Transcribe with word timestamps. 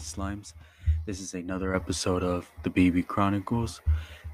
slimes. 0.00 0.52
This 1.06 1.20
is 1.20 1.34
another 1.34 1.74
episode 1.74 2.22
of 2.22 2.50
the 2.62 2.70
BB 2.70 3.06
Chronicles. 3.06 3.80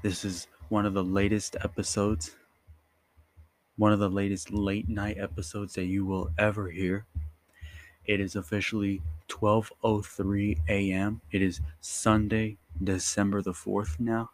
This 0.01 0.25
is 0.25 0.47
one 0.69 0.85
of 0.85 0.93
the 0.93 1.03
latest 1.03 1.55
episodes, 1.63 2.35
one 3.77 3.93
of 3.93 3.99
the 3.99 4.09
latest 4.09 4.51
late 4.51 4.89
night 4.89 5.17
episodes 5.17 5.73
that 5.75 5.85
you 5.85 6.05
will 6.05 6.31
ever 6.37 6.69
hear. 6.69 7.05
It 8.05 8.19
is 8.19 8.35
officially 8.35 9.01
12:03 9.27 10.59
a.m. 10.69 11.21
It 11.31 11.41
is 11.41 11.61
Sunday, 11.81 12.57
December 12.81 13.41
the 13.41 13.53
4th 13.53 13.99
now. 13.99 14.31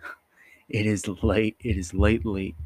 It 0.68 0.86
is 0.86 1.06
late. 1.08 1.56
It 1.60 1.76
is 1.76 1.92
late 1.92 2.24
late. 2.24 2.56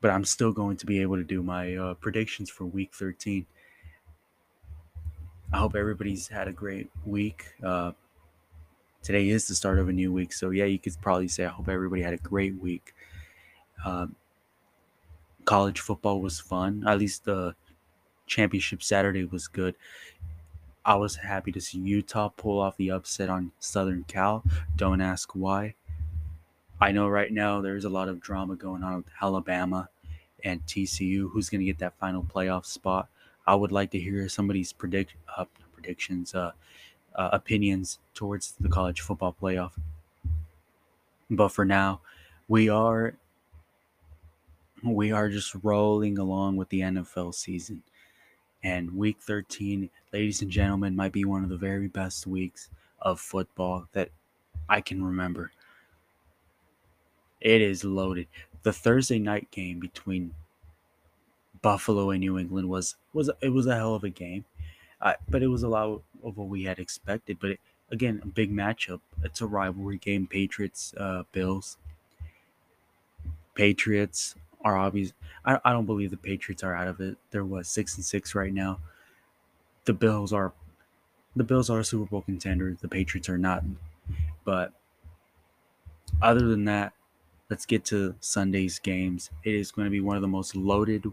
But 0.00 0.10
I'm 0.10 0.24
still 0.24 0.52
going 0.52 0.76
to 0.78 0.86
be 0.86 1.00
able 1.00 1.16
to 1.16 1.24
do 1.24 1.42
my 1.42 1.76
uh, 1.76 1.94
predictions 1.94 2.50
for 2.50 2.64
week 2.64 2.94
13. 2.94 3.46
I 5.52 5.58
hope 5.58 5.74
everybody's 5.74 6.28
had 6.28 6.46
a 6.46 6.52
great 6.52 6.90
week. 7.04 7.44
Uh, 7.62 7.92
today 9.02 9.28
is 9.28 9.48
the 9.48 9.54
start 9.54 9.80
of 9.80 9.88
a 9.88 9.92
new 9.92 10.12
week, 10.12 10.32
so 10.32 10.50
yeah, 10.50 10.64
you 10.66 10.78
could 10.78 10.94
probably 11.02 11.26
say 11.26 11.44
I 11.44 11.48
hope 11.48 11.68
everybody 11.68 12.02
had 12.02 12.14
a 12.14 12.18
great 12.18 12.56
week. 12.56 12.94
Um, 13.84 14.14
college 15.44 15.80
football 15.80 16.20
was 16.20 16.38
fun. 16.38 16.84
At 16.86 16.98
least 16.98 17.24
the 17.24 17.56
championship 18.26 18.80
Saturday 18.80 19.24
was 19.24 19.48
good. 19.48 19.74
I 20.84 20.94
was 20.94 21.16
happy 21.16 21.50
to 21.52 21.60
see 21.60 21.78
Utah 21.78 22.28
pull 22.28 22.60
off 22.60 22.76
the 22.76 22.92
upset 22.92 23.28
on 23.28 23.50
Southern 23.58 24.04
Cal. 24.04 24.44
Don't 24.76 25.00
ask 25.00 25.32
why. 25.34 25.74
I 26.80 26.92
know 26.92 27.08
right 27.08 27.32
now 27.32 27.60
there's 27.60 27.84
a 27.84 27.90
lot 27.90 28.08
of 28.08 28.20
drama 28.20 28.54
going 28.54 28.84
on 28.84 28.96
with 28.98 29.06
Alabama 29.20 29.88
and 30.44 30.64
TCU. 30.64 31.28
Who's 31.30 31.50
going 31.50 31.60
to 31.60 31.66
get 31.66 31.78
that 31.80 31.98
final 31.98 32.22
playoff 32.22 32.64
spot? 32.64 33.08
I 33.46 33.54
would 33.54 33.72
like 33.72 33.90
to 33.92 33.98
hear 33.98 34.28
somebody's 34.28 34.72
predict 34.72 35.14
uh, 35.36 35.46
predictions, 35.74 36.34
uh, 36.34 36.52
uh, 37.14 37.30
opinions 37.32 37.98
towards 38.14 38.54
the 38.60 38.68
college 38.68 39.00
football 39.00 39.34
playoff. 39.40 39.72
But 41.30 41.48
for 41.48 41.64
now, 41.64 42.00
we 42.48 42.68
are 42.68 43.14
we 44.82 45.12
are 45.12 45.28
just 45.28 45.54
rolling 45.62 46.18
along 46.18 46.56
with 46.56 46.68
the 46.70 46.80
NFL 46.80 47.34
season. 47.34 47.82
And 48.62 48.96
week 48.96 49.18
13, 49.20 49.90
ladies 50.12 50.42
and 50.42 50.50
gentlemen, 50.50 50.96
might 50.96 51.12
be 51.12 51.24
one 51.24 51.42
of 51.44 51.50
the 51.50 51.56
very 51.56 51.86
best 51.86 52.26
weeks 52.26 52.68
of 53.00 53.20
football 53.20 53.86
that 53.92 54.10
I 54.68 54.80
can 54.80 55.02
remember. 55.02 55.52
It 57.40 57.62
is 57.62 57.84
loaded. 57.84 58.26
The 58.62 58.72
Thursday 58.72 59.18
night 59.18 59.50
game 59.50 59.80
between 59.80 60.34
Buffalo 61.62 62.10
and 62.10 62.20
New 62.20 62.38
England 62.38 62.68
was 62.68 62.96
was 63.12 63.30
it 63.40 63.50
was 63.50 63.66
a 63.66 63.74
hell 63.74 63.94
of 63.94 64.04
a 64.04 64.10
game, 64.10 64.44
uh, 65.00 65.14
but 65.28 65.42
it 65.42 65.48
was 65.48 65.62
a 65.62 65.68
lot 65.68 66.02
of 66.22 66.36
what 66.36 66.48
we 66.48 66.64
had 66.64 66.78
expected. 66.78 67.38
But 67.40 67.50
it, 67.50 67.60
again, 67.90 68.20
a 68.22 68.26
big 68.26 68.52
matchup. 68.52 69.00
It's 69.22 69.40
a 69.40 69.46
rivalry 69.46 69.98
game. 69.98 70.26
Patriots, 70.26 70.94
uh, 70.96 71.24
Bills. 71.32 71.76
Patriots 73.54 74.34
are 74.62 74.76
obvious. 74.76 75.12
I, 75.44 75.58
I 75.64 75.72
don't 75.72 75.86
believe 75.86 76.10
the 76.10 76.16
Patriots 76.16 76.62
are 76.62 76.74
out 76.74 76.88
of 76.88 77.00
it. 77.00 77.18
They're 77.30 77.44
what 77.44 77.66
six 77.66 77.96
and 77.96 78.04
six 78.04 78.34
right 78.34 78.52
now. 78.52 78.78
The 79.84 79.92
Bills 79.92 80.32
are, 80.32 80.52
the 81.34 81.44
Bills 81.44 81.70
are 81.70 81.80
a 81.80 81.84
Super 81.84 82.06
Bowl 82.06 82.22
contender. 82.22 82.76
The 82.80 82.88
Patriots 82.88 83.28
are 83.28 83.38
not. 83.38 83.64
But 84.44 84.72
other 86.22 86.46
than 86.46 86.64
that, 86.66 86.92
let's 87.48 87.66
get 87.66 87.84
to 87.86 88.14
Sunday's 88.20 88.78
games. 88.78 89.30
It 89.42 89.54
is 89.54 89.72
going 89.72 89.86
to 89.86 89.90
be 89.90 90.00
one 90.00 90.16
of 90.16 90.22
the 90.22 90.28
most 90.28 90.54
loaded 90.54 91.04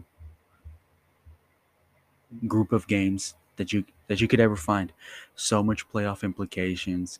group 2.46 2.72
of 2.72 2.86
games 2.86 3.34
that 3.56 3.72
you 3.72 3.84
that 4.08 4.20
you 4.20 4.28
could 4.28 4.40
ever 4.40 4.56
find. 4.56 4.92
So 5.34 5.62
much 5.62 5.88
playoff 5.90 6.22
implications, 6.22 7.18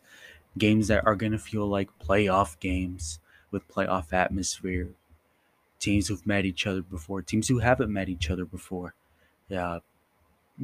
games 0.57 0.87
that 0.87 1.05
are 1.05 1.15
going 1.15 1.31
to 1.33 1.39
feel 1.39 1.67
like 1.67 1.89
playoff 1.99 2.59
games 2.59 3.19
with 3.51 3.67
playoff 3.67 4.13
atmosphere. 4.13 4.89
Teams 5.79 6.07
who've 6.09 6.27
met 6.27 6.45
each 6.45 6.67
other 6.67 6.81
before, 6.81 7.21
teams 7.21 7.47
who 7.47 7.59
haven't 7.59 7.91
met 7.93 8.09
each 8.09 8.29
other 8.29 8.45
before. 8.45 8.95
Yeah, 9.49 9.79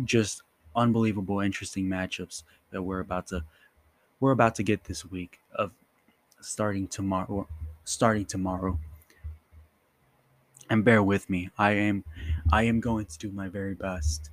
just 0.03 0.41
unbelievable 0.75 1.39
interesting 1.39 1.85
matchups 1.87 2.43
that 2.71 2.81
we're 2.81 2.99
about 2.99 3.27
to 3.27 3.43
we're 4.19 4.31
about 4.31 4.55
to 4.55 4.63
get 4.63 4.85
this 4.85 5.05
week 5.05 5.39
of 5.53 5.71
starting 6.41 6.87
tomorrow 6.87 7.47
starting 7.85 8.25
tomorrow 8.25 8.79
and 10.69 10.83
bear 10.83 11.01
with 11.03 11.29
me 11.29 11.49
i 11.57 11.71
am 11.71 12.03
i 12.51 12.63
am 12.63 12.79
going 12.79 13.05
to 13.05 13.17
do 13.17 13.31
my 13.31 13.47
very 13.47 13.73
best 13.75 14.31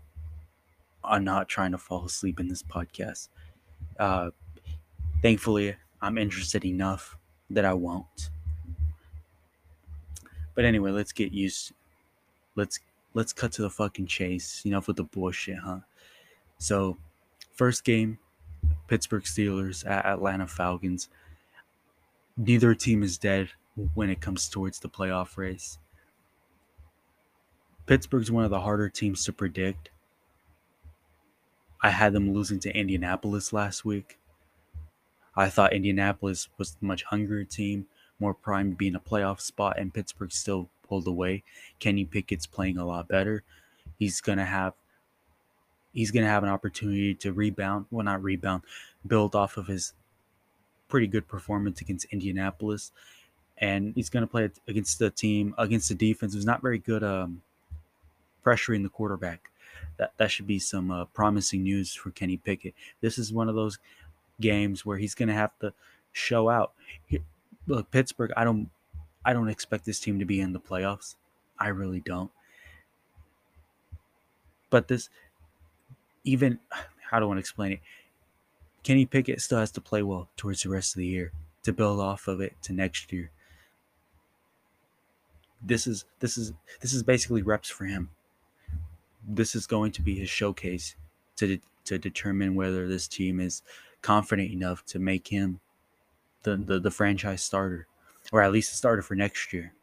on 1.04 1.24
not 1.24 1.48
trying 1.48 1.72
to 1.72 1.78
fall 1.78 2.04
asleep 2.04 2.40
in 2.40 2.48
this 2.48 2.62
podcast. 2.62 3.28
Uh, 3.98 4.30
thankfully, 5.20 5.76
I'm 6.00 6.18
interested 6.18 6.64
enough 6.64 7.16
that 7.50 7.64
I 7.64 7.74
won't. 7.74 8.30
But 10.54 10.64
anyway, 10.64 10.90
let's 10.90 11.12
get 11.12 11.32
used. 11.32 11.72
Let's 12.56 12.80
let's 13.14 13.32
cut 13.32 13.52
to 13.52 13.62
the 13.62 13.70
fucking 13.70 14.06
chase. 14.06 14.62
Enough 14.64 14.86
with 14.88 14.96
the 14.96 15.04
bullshit, 15.04 15.58
huh? 15.58 15.80
So, 16.58 16.96
first 17.52 17.84
game, 17.84 18.18
Pittsburgh 18.88 19.24
Steelers 19.24 19.88
at 19.88 20.04
Atlanta 20.04 20.46
Falcons. 20.46 21.08
Neither 22.36 22.74
team 22.74 23.02
is 23.02 23.18
dead 23.18 23.48
when 23.94 24.10
it 24.10 24.20
comes 24.20 24.48
towards 24.48 24.78
the 24.78 24.88
playoff 24.88 25.36
race. 25.36 25.78
Pittsburgh's 27.86 28.30
one 28.30 28.44
of 28.44 28.50
the 28.50 28.60
harder 28.60 28.88
teams 28.88 29.24
to 29.24 29.32
predict 29.32 29.90
I 31.82 31.90
had 31.90 32.12
them 32.12 32.32
losing 32.32 32.60
to 32.60 32.76
Indianapolis 32.76 33.52
last 33.52 33.84
week. 33.84 34.18
I 35.34 35.48
thought 35.48 35.72
Indianapolis 35.72 36.48
was 36.56 36.76
the 36.76 36.86
much 36.86 37.02
hungrier 37.04 37.44
team, 37.44 37.86
more 38.20 38.34
primed 38.34 38.72
to 38.72 38.76
be 38.76 38.86
in 38.86 38.94
a 38.94 39.00
playoff 39.00 39.40
spot, 39.40 39.78
and 39.78 39.92
Pittsburgh 39.92 40.30
still 40.30 40.68
pulled 40.86 41.08
away. 41.08 41.42
Kenny 41.80 42.04
Pickett's 42.04 42.46
playing 42.46 42.76
a 42.78 42.86
lot 42.86 43.08
better. 43.08 43.42
He's 43.98 44.20
gonna 44.20 44.44
have 44.44 44.74
he's 45.92 46.12
gonna 46.12 46.28
have 46.28 46.44
an 46.44 46.50
opportunity 46.50 47.14
to 47.16 47.32
rebound. 47.32 47.86
Well, 47.90 48.04
not 48.04 48.22
rebound, 48.22 48.62
build 49.06 49.34
off 49.34 49.56
of 49.56 49.66
his 49.66 49.94
pretty 50.88 51.08
good 51.08 51.26
performance 51.26 51.80
against 51.80 52.06
Indianapolis, 52.12 52.92
and 53.58 53.92
he's 53.96 54.10
gonna 54.10 54.28
play 54.28 54.50
against 54.68 55.00
the 55.00 55.10
team 55.10 55.54
against 55.58 55.88
the 55.88 55.96
defense 55.96 56.34
who's 56.34 56.46
not 56.46 56.62
very 56.62 56.78
good 56.78 57.02
um, 57.02 57.42
pressuring 58.44 58.84
the 58.84 58.88
quarterback 58.88 59.51
that 59.98 60.12
that 60.16 60.30
should 60.30 60.46
be 60.46 60.58
some 60.58 60.90
uh, 60.90 61.04
promising 61.06 61.62
news 61.62 61.94
for 61.94 62.10
Kenny 62.10 62.36
Pickett. 62.36 62.74
This 63.00 63.18
is 63.18 63.32
one 63.32 63.48
of 63.48 63.54
those 63.54 63.78
games 64.40 64.84
where 64.84 64.98
he's 64.98 65.14
going 65.14 65.28
to 65.28 65.34
have 65.34 65.56
to 65.60 65.72
show 66.12 66.48
out. 66.48 66.72
He, 67.06 67.20
look, 67.66 67.90
Pittsburgh, 67.90 68.32
I 68.36 68.44
don't 68.44 68.70
I 69.24 69.32
don't 69.32 69.48
expect 69.48 69.84
this 69.84 70.00
team 70.00 70.18
to 70.18 70.24
be 70.24 70.40
in 70.40 70.52
the 70.52 70.60
playoffs. 70.60 71.16
I 71.58 71.68
really 71.68 72.00
don't. 72.00 72.30
But 74.70 74.88
this 74.88 75.08
even 76.24 76.58
how 77.10 77.18
do 77.18 77.26
I 77.26 77.28
want 77.28 77.38
to 77.38 77.42
explain 77.42 77.72
it? 77.72 77.80
Kenny 78.82 79.06
Pickett 79.06 79.40
still 79.40 79.58
has 79.58 79.70
to 79.72 79.80
play 79.80 80.02
well 80.02 80.28
towards 80.36 80.62
the 80.62 80.70
rest 80.70 80.94
of 80.94 80.98
the 80.98 81.06
year 81.06 81.30
to 81.62 81.72
build 81.72 82.00
off 82.00 82.26
of 82.26 82.40
it 82.40 82.54
to 82.62 82.72
next 82.72 83.12
year. 83.12 83.30
This 85.64 85.86
is 85.86 86.04
this 86.18 86.36
is 86.36 86.52
this 86.80 86.92
is 86.92 87.04
basically 87.04 87.42
reps 87.42 87.68
for 87.70 87.84
him 87.84 88.10
this 89.26 89.54
is 89.54 89.66
going 89.66 89.92
to 89.92 90.02
be 90.02 90.18
his 90.18 90.30
showcase 90.30 90.96
to 91.36 91.46
de- 91.46 91.62
to 91.84 91.98
determine 91.98 92.54
whether 92.54 92.86
this 92.86 93.08
team 93.08 93.40
is 93.40 93.62
confident 94.00 94.50
enough 94.50 94.84
to 94.86 94.98
make 94.98 95.28
him 95.28 95.60
the, 96.42 96.56
the 96.56 96.80
the 96.80 96.90
franchise 96.90 97.42
starter 97.42 97.86
or 98.30 98.42
at 98.42 98.52
least 98.52 98.72
a 98.72 98.76
starter 98.76 99.02
for 99.02 99.14
next 99.14 99.52
year. 99.52 99.74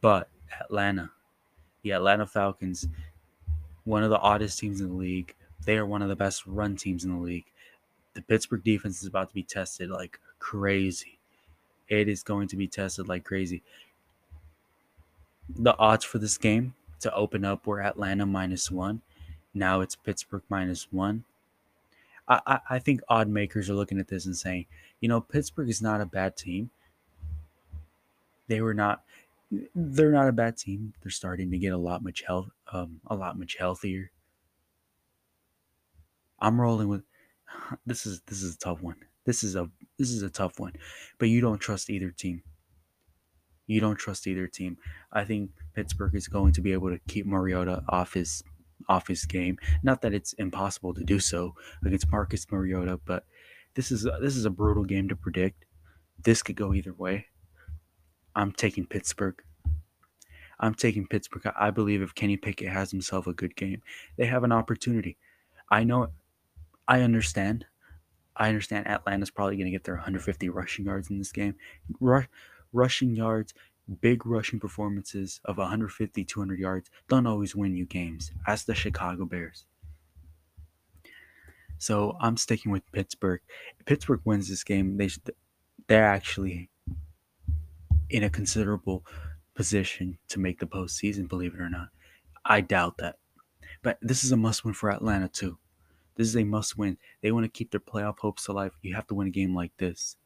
But 0.00 0.28
Atlanta, 0.60 1.10
the 1.82 1.92
Atlanta 1.92 2.26
Falcons, 2.26 2.88
one 3.84 4.02
of 4.02 4.10
the 4.10 4.18
oddest 4.18 4.58
teams 4.58 4.80
in 4.80 4.88
the 4.88 4.94
league. 4.94 5.34
They 5.64 5.76
are 5.76 5.86
one 5.86 6.02
of 6.02 6.08
the 6.08 6.16
best 6.16 6.46
run 6.46 6.76
teams 6.76 7.04
in 7.04 7.10
the 7.10 7.20
league. 7.22 7.46
The 8.14 8.22
Pittsburgh 8.22 8.64
defense 8.64 9.00
is 9.00 9.08
about 9.08 9.28
to 9.28 9.34
be 9.34 9.42
tested 9.42 9.90
like 9.90 10.18
crazy. 10.38 11.18
It 11.88 12.08
is 12.08 12.22
going 12.22 12.48
to 12.48 12.56
be 12.56 12.68
tested 12.68 13.08
like 13.08 13.24
crazy. 13.24 13.62
The 15.48 15.76
odds 15.78 16.04
for 16.04 16.18
this 16.18 16.36
game 16.38 16.74
to 17.00 17.14
open 17.14 17.44
up 17.44 17.66
were 17.66 17.82
Atlanta 17.82 18.26
minus 18.26 18.70
one. 18.70 19.02
Now 19.54 19.80
it's 19.80 19.96
Pittsburgh 19.96 20.42
minus 20.48 20.88
one. 20.92 21.24
I, 22.28 22.40
I, 22.46 22.60
I 22.70 22.78
think 22.78 23.00
odd 23.08 23.28
makers 23.28 23.70
are 23.70 23.74
looking 23.74 23.98
at 23.98 24.08
this 24.08 24.26
and 24.26 24.36
saying, 24.36 24.66
you 25.00 25.08
know, 25.08 25.20
Pittsburgh 25.20 25.68
is 25.68 25.82
not 25.82 26.00
a 26.00 26.06
bad 26.06 26.36
team. 26.36 26.70
They 28.48 28.60
were 28.60 28.74
not 28.74 29.02
they're 29.74 30.12
not 30.12 30.28
a 30.28 30.32
bad 30.32 30.58
team. 30.58 30.92
They're 31.02 31.10
starting 31.10 31.50
to 31.50 31.58
get 31.58 31.72
a 31.72 31.78
lot 31.78 32.02
much 32.02 32.22
health 32.26 32.50
um 32.72 33.00
a 33.06 33.14
lot 33.14 33.38
much 33.38 33.56
healthier. 33.58 34.10
I'm 36.40 36.60
rolling 36.60 36.88
with 36.88 37.02
this 37.86 38.06
is 38.06 38.20
this 38.26 38.42
is 38.42 38.54
a 38.54 38.58
tough 38.58 38.82
one. 38.82 38.96
This 39.24 39.42
is 39.42 39.56
a 39.56 39.70
this 39.98 40.10
is 40.10 40.22
a 40.22 40.30
tough 40.30 40.58
one. 40.58 40.74
But 41.18 41.28
you 41.28 41.40
don't 41.40 41.58
trust 41.58 41.90
either 41.90 42.10
team. 42.10 42.42
You 43.66 43.80
don't 43.80 43.96
trust 43.96 44.26
either 44.26 44.46
team. 44.46 44.78
I 45.12 45.24
think 45.24 45.50
Pittsburgh 45.78 46.16
is 46.16 46.26
going 46.26 46.52
to 46.54 46.60
be 46.60 46.72
able 46.72 46.90
to 46.90 46.98
keep 47.06 47.24
Mariota 47.24 47.84
off 47.88 48.14
his 48.14 48.42
off 48.88 49.06
his 49.06 49.24
game. 49.24 49.56
Not 49.84 50.02
that 50.02 50.12
it's 50.12 50.32
impossible 50.32 50.92
to 50.92 51.04
do 51.04 51.20
so 51.20 51.54
against 51.84 52.10
Marcus 52.10 52.50
Mariota, 52.50 52.98
but 53.04 53.24
this 53.74 53.92
is 53.92 54.04
a, 54.04 54.18
this 54.20 54.34
is 54.34 54.44
a 54.44 54.50
brutal 54.50 54.82
game 54.82 55.08
to 55.08 55.14
predict. 55.14 55.66
This 56.20 56.42
could 56.42 56.56
go 56.56 56.74
either 56.74 56.92
way. 56.92 57.26
I'm 58.34 58.50
taking 58.50 58.86
Pittsburgh. 58.86 59.40
I'm 60.58 60.74
taking 60.74 61.06
Pittsburgh. 61.06 61.52
I 61.56 61.70
believe 61.70 62.02
if 62.02 62.12
Kenny 62.12 62.36
Pickett 62.36 62.70
has 62.70 62.90
himself 62.90 63.28
a 63.28 63.32
good 63.32 63.54
game, 63.54 63.80
they 64.16 64.26
have 64.26 64.42
an 64.42 64.50
opportunity. 64.50 65.16
I 65.70 65.84
know, 65.84 66.08
I 66.88 67.02
understand. 67.02 67.66
I 68.36 68.48
understand 68.48 68.88
Atlanta's 68.88 69.30
probably 69.30 69.54
going 69.54 69.66
to 69.66 69.70
get 69.70 69.84
their 69.84 69.94
150 69.94 70.48
rushing 70.48 70.86
yards 70.86 71.08
in 71.08 71.18
this 71.18 71.30
game. 71.30 71.54
Rush, 72.00 72.26
rushing 72.72 73.14
yards, 73.14 73.54
big 73.88 74.26
rushing 74.26 74.60
performances 74.60 75.40
of 75.44 75.58
150, 75.58 76.24
200 76.24 76.58
yards 76.58 76.90
don't 77.08 77.26
always 77.26 77.56
win 77.56 77.74
you 77.74 77.86
games. 77.86 78.32
As 78.46 78.64
the 78.64 78.74
Chicago 78.74 79.24
Bears. 79.24 79.64
So 81.78 82.16
I'm 82.20 82.36
sticking 82.36 82.72
with 82.72 82.90
Pittsburgh. 82.92 83.40
If 83.78 83.86
Pittsburgh 83.86 84.20
wins 84.24 84.48
this 84.48 84.64
game, 84.64 84.96
they 84.96 85.08
they're 85.86 86.04
actually 86.04 86.68
in 88.10 88.24
a 88.24 88.30
considerable 88.30 89.04
position 89.54 90.18
to 90.28 90.40
make 90.40 90.58
the 90.58 90.66
postseason. 90.66 91.28
Believe 91.28 91.54
it 91.54 91.60
or 91.60 91.70
not, 91.70 91.88
I 92.44 92.60
doubt 92.60 92.98
that. 92.98 93.16
But 93.82 93.98
this 94.02 94.24
is 94.24 94.32
a 94.32 94.36
must-win 94.36 94.74
for 94.74 94.90
Atlanta 94.90 95.28
too. 95.28 95.58
This 96.16 96.26
is 96.26 96.36
a 96.36 96.44
must-win. 96.44 96.98
They 97.22 97.30
want 97.30 97.44
to 97.44 97.50
keep 97.50 97.70
their 97.70 97.80
playoff 97.80 98.18
hopes 98.18 98.48
alive. 98.48 98.72
You 98.82 98.96
have 98.96 99.06
to 99.06 99.14
win 99.14 99.28
a 99.28 99.30
game 99.30 99.54
like 99.54 99.70
this. 99.78 100.16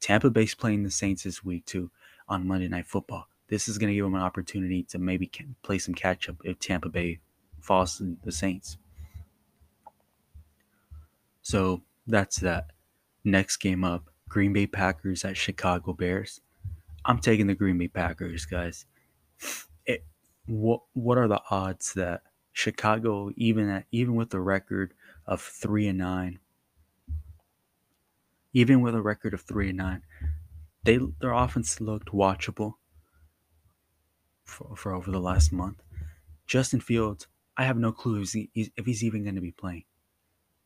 Tampa 0.00 0.28
Bay's 0.28 0.54
playing 0.54 0.82
the 0.82 0.90
Saints 0.90 1.22
this 1.22 1.42
week 1.42 1.64
too 1.64 1.90
on 2.32 2.46
Monday 2.46 2.68
Night 2.68 2.86
Football. 2.86 3.28
This 3.48 3.68
is 3.68 3.76
going 3.76 3.88
to 3.88 3.94
give 3.94 4.04
them 4.04 4.14
an 4.14 4.22
opportunity 4.22 4.82
to 4.84 4.98
maybe 4.98 5.30
play 5.62 5.78
some 5.78 5.94
catch 5.94 6.28
up 6.28 6.36
if 6.44 6.58
Tampa 6.58 6.88
Bay 6.88 7.20
falls 7.60 7.98
to 7.98 8.16
the 8.24 8.32
Saints. 8.32 8.78
So 11.42 11.82
that's 12.06 12.38
that. 12.40 12.68
Next 13.24 13.58
game 13.58 13.84
up 13.84 14.10
Green 14.28 14.52
Bay 14.52 14.66
Packers 14.66 15.24
at 15.24 15.36
Chicago 15.36 15.92
Bears. 15.92 16.40
I'm 17.04 17.18
taking 17.18 17.46
the 17.46 17.54
Green 17.54 17.76
Bay 17.76 17.88
Packers, 17.88 18.46
guys. 18.46 18.86
It, 19.84 20.04
what 20.46 20.80
what 20.94 21.18
are 21.18 21.28
the 21.28 21.42
odds 21.50 21.92
that 21.94 22.22
Chicago, 22.52 23.30
even 23.36 23.68
at 23.68 23.84
even 23.92 24.14
with 24.14 24.32
a 24.32 24.40
record 24.40 24.94
of 25.26 25.40
three 25.42 25.86
and 25.86 25.98
nine, 25.98 26.38
even 28.54 28.80
with 28.80 28.94
a 28.94 29.02
record 29.02 29.34
of 29.34 29.42
three 29.42 29.68
and 29.68 29.78
nine, 29.78 30.02
they 30.84 30.98
their 31.20 31.32
offense 31.32 31.80
looked 31.80 32.08
watchable 32.08 32.74
for, 34.44 34.76
for 34.76 34.94
over 34.94 35.10
the 35.10 35.20
last 35.20 35.52
month. 35.52 35.82
Justin 36.46 36.80
Fields, 36.80 37.26
I 37.56 37.64
have 37.64 37.76
no 37.76 37.92
clue 37.92 38.20
if 38.20 38.32
he's, 38.32 38.70
if 38.76 38.86
he's 38.86 39.04
even 39.04 39.22
going 39.22 39.36
to 39.36 39.40
be 39.40 39.52
playing. 39.52 39.84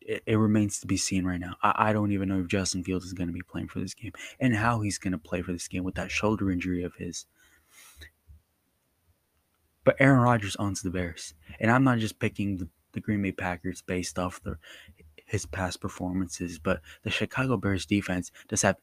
It, 0.01 0.23
it, 0.25 0.37
remains 0.37 0.79
to 0.81 0.87
be 0.87 0.97
seen 0.97 1.25
right 1.25 1.41
now. 1.41 1.57
I, 1.63 1.89
I 1.89 1.93
don't 1.93 2.13
even 2.13 2.29
know 2.29 2.41
if 2.41 2.47
Justin 2.47 2.85
Fields 2.85 3.05
is 3.05 3.13
going 3.13 3.27
to 3.27 3.33
be 3.33 3.43
playing 3.43 3.69
for 3.69 3.81
this 3.81 3.95
game 3.95 4.13
and 4.39 4.55
how 4.55 4.81
he's 4.81 4.99
going 4.99 5.13
to 5.13 5.19
play 5.19 5.43
for 5.43 5.53
this 5.53 5.69
game 5.69 5.85
with 5.85 5.97
that 5.97 6.11
shoulder 6.11 6.51
injury 6.51 6.85
of 6.85 6.95
his. 6.95 7.27
But 9.85 9.97
Aaron 10.01 10.21
Rodgers 10.21 10.57
owns 10.57 10.83
the 10.83 10.91
Bears, 10.91 11.35
and 11.61 11.71
I'm 11.71 11.85
not 11.85 11.99
just 11.99 12.19
picking 12.19 12.57
the, 12.57 12.69
the 12.93 13.01
Green 13.01 13.23
Bay 13.23 13.33
Packers 13.33 13.83
based 13.83 14.19
off 14.19 14.43
the 14.43 14.59
his 15.27 15.45
past 15.45 15.81
performances, 15.81 16.59
but 16.59 16.81
the 17.03 17.11
Chicago 17.11 17.57
Bears 17.57 17.85
defense 17.85 18.31
does 18.49 18.63
have 18.63 18.77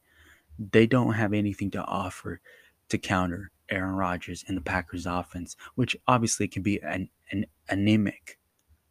they 0.58 0.88
don't 0.88 1.14
have 1.14 1.34
anything 1.34 1.72
to 1.72 1.84
offer 1.84 2.42
to 2.90 2.98
counter 2.98 3.52
Aaron 3.70 3.96
Rodgers 3.96 4.44
and 4.48 4.56
the 4.58 4.62
Packers 4.62 5.06
offense, 5.06 5.56
which 5.76 5.96
obviously 6.08 6.48
can 6.48 6.62
be 6.62 6.80
an, 6.82 7.10
an 7.32 7.46
anemic 7.70 8.38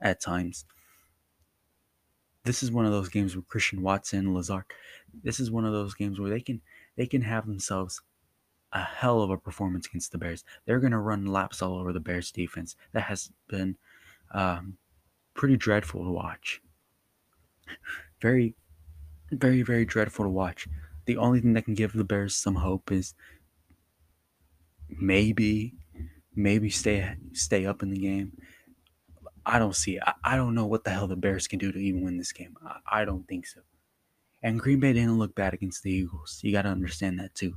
at 0.00 0.20
times. 0.20 0.64
This 2.44 2.62
is 2.62 2.72
one 2.72 2.84
of 2.84 2.92
those 2.92 3.08
games 3.08 3.36
where 3.36 3.44
Christian 3.46 3.82
Watson, 3.82 4.34
Lazard, 4.34 4.64
this 5.22 5.38
is 5.38 5.50
one 5.50 5.64
of 5.64 5.72
those 5.72 5.94
games 5.94 6.18
where 6.18 6.30
they 6.30 6.40
can 6.40 6.60
they 6.96 7.06
can 7.06 7.22
have 7.22 7.46
themselves 7.46 8.00
a 8.72 8.82
hell 8.82 9.22
of 9.22 9.30
a 9.30 9.36
performance 9.36 9.86
against 9.86 10.12
the 10.12 10.18
Bears. 10.18 10.44
They're 10.64 10.80
going 10.80 10.92
to 10.92 10.98
run 10.98 11.26
laps 11.26 11.62
all 11.62 11.78
over 11.78 11.92
the 11.92 12.00
Bears 12.00 12.32
defense. 12.32 12.74
That 12.92 13.02
has 13.02 13.30
been 13.48 13.76
um, 14.32 14.78
pretty 15.34 15.56
dreadful 15.56 16.04
to 16.04 16.10
watch. 16.10 16.60
Very, 18.20 18.54
very, 19.30 19.62
very 19.62 19.84
dreadful 19.84 20.24
to 20.24 20.30
watch 20.30 20.68
the 21.04 21.16
only 21.16 21.40
thing 21.40 21.54
that 21.54 21.64
can 21.64 21.74
give 21.74 21.92
the 21.92 22.04
Bears 22.04 22.34
some 22.34 22.56
hope 22.56 22.92
is 22.92 23.14
maybe 24.88 25.74
maybe 26.34 26.70
stay 26.70 27.16
stay 27.32 27.66
up 27.66 27.82
in 27.82 27.90
the 27.90 27.98
game. 27.98 28.32
I 29.44 29.58
don't 29.58 29.74
see 29.74 29.96
it. 29.96 30.02
I, 30.06 30.14
I 30.24 30.36
don't 30.36 30.54
know 30.54 30.66
what 30.66 30.84
the 30.84 30.90
hell 30.90 31.08
the 31.08 31.16
Bears 31.16 31.48
can 31.48 31.58
do 31.58 31.72
to 31.72 31.78
even 31.78 32.02
win 32.02 32.16
this 32.16 32.32
game. 32.32 32.56
I, 32.64 33.00
I 33.00 33.04
don't 33.04 33.26
think 33.26 33.46
so. 33.46 33.60
And 34.42 34.60
Green 34.60 34.80
Bay 34.80 34.92
didn't 34.92 35.18
look 35.18 35.34
bad 35.34 35.54
against 35.54 35.82
the 35.82 35.90
Eagles. 35.90 36.40
You 36.42 36.52
got 36.52 36.62
to 36.62 36.68
understand 36.68 37.18
that 37.20 37.34
too. 37.34 37.54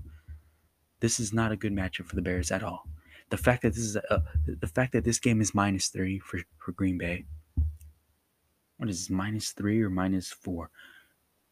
This 1.00 1.19
is 1.19 1.33
not 1.33 1.51
a 1.51 1.56
good 1.56 1.74
matchup 1.74 2.06
for 2.06 2.15
the 2.15 2.21
Bears 2.21 2.51
at 2.51 2.63
all. 2.63 2.88
The 3.30 3.38
fact 3.38 3.63
that 3.63 3.74
this 3.74 3.83
is 3.83 3.95
a, 3.95 4.24
the 4.45 4.68
fact 4.68 4.94
that 4.94 5.03
this 5.03 5.19
game 5.19 5.42
is 5.42 5.56
minus 5.56 5.88
three 5.88 6.19
for, 6.19 6.39
for 6.57 6.71
Green 6.71 6.97
Bay. 6.97 7.25
What 8.77 8.89
is 8.89 9.00
this, 9.00 9.09
minus 9.09 9.51
three 9.51 9.81
or 9.81 9.89
minus 9.89 10.30
four? 10.30 10.69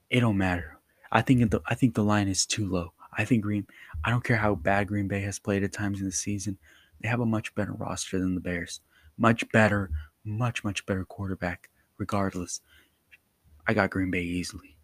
It 0.09 0.19
don't 0.19 0.37
matter. 0.37 0.77
I 1.13 1.21
think 1.21 1.51
the 1.51 1.61
I 1.67 1.75
think 1.75 1.93
the 1.93 2.03
line 2.03 2.27
is 2.27 2.45
too 2.45 2.67
low. 2.67 2.93
I 3.15 3.23
think 3.23 3.43
Green. 3.43 3.67
I 4.03 4.09
don't 4.09 4.23
care 4.23 4.37
how 4.37 4.55
bad 4.55 4.87
Green 4.87 5.07
Bay 5.07 5.21
has 5.21 5.37
played 5.37 5.63
at 5.63 5.71
times 5.71 5.99
in 5.99 6.05
the 6.07 6.11
season. 6.11 6.57
They 6.99 7.07
have 7.07 7.19
a 7.19 7.25
much 7.25 7.53
better 7.53 7.71
roster 7.71 8.19
than 8.19 8.33
the 8.33 8.41
Bears. 8.41 8.81
Much 9.17 9.47
better, 9.51 9.91
much 10.25 10.63
much 10.63 10.85
better 10.87 11.05
quarterback. 11.05 11.69
Regardless, 11.99 12.61
I 13.67 13.75
got 13.75 13.91
Green 13.91 14.09
Bay 14.09 14.23
easily. 14.23 14.75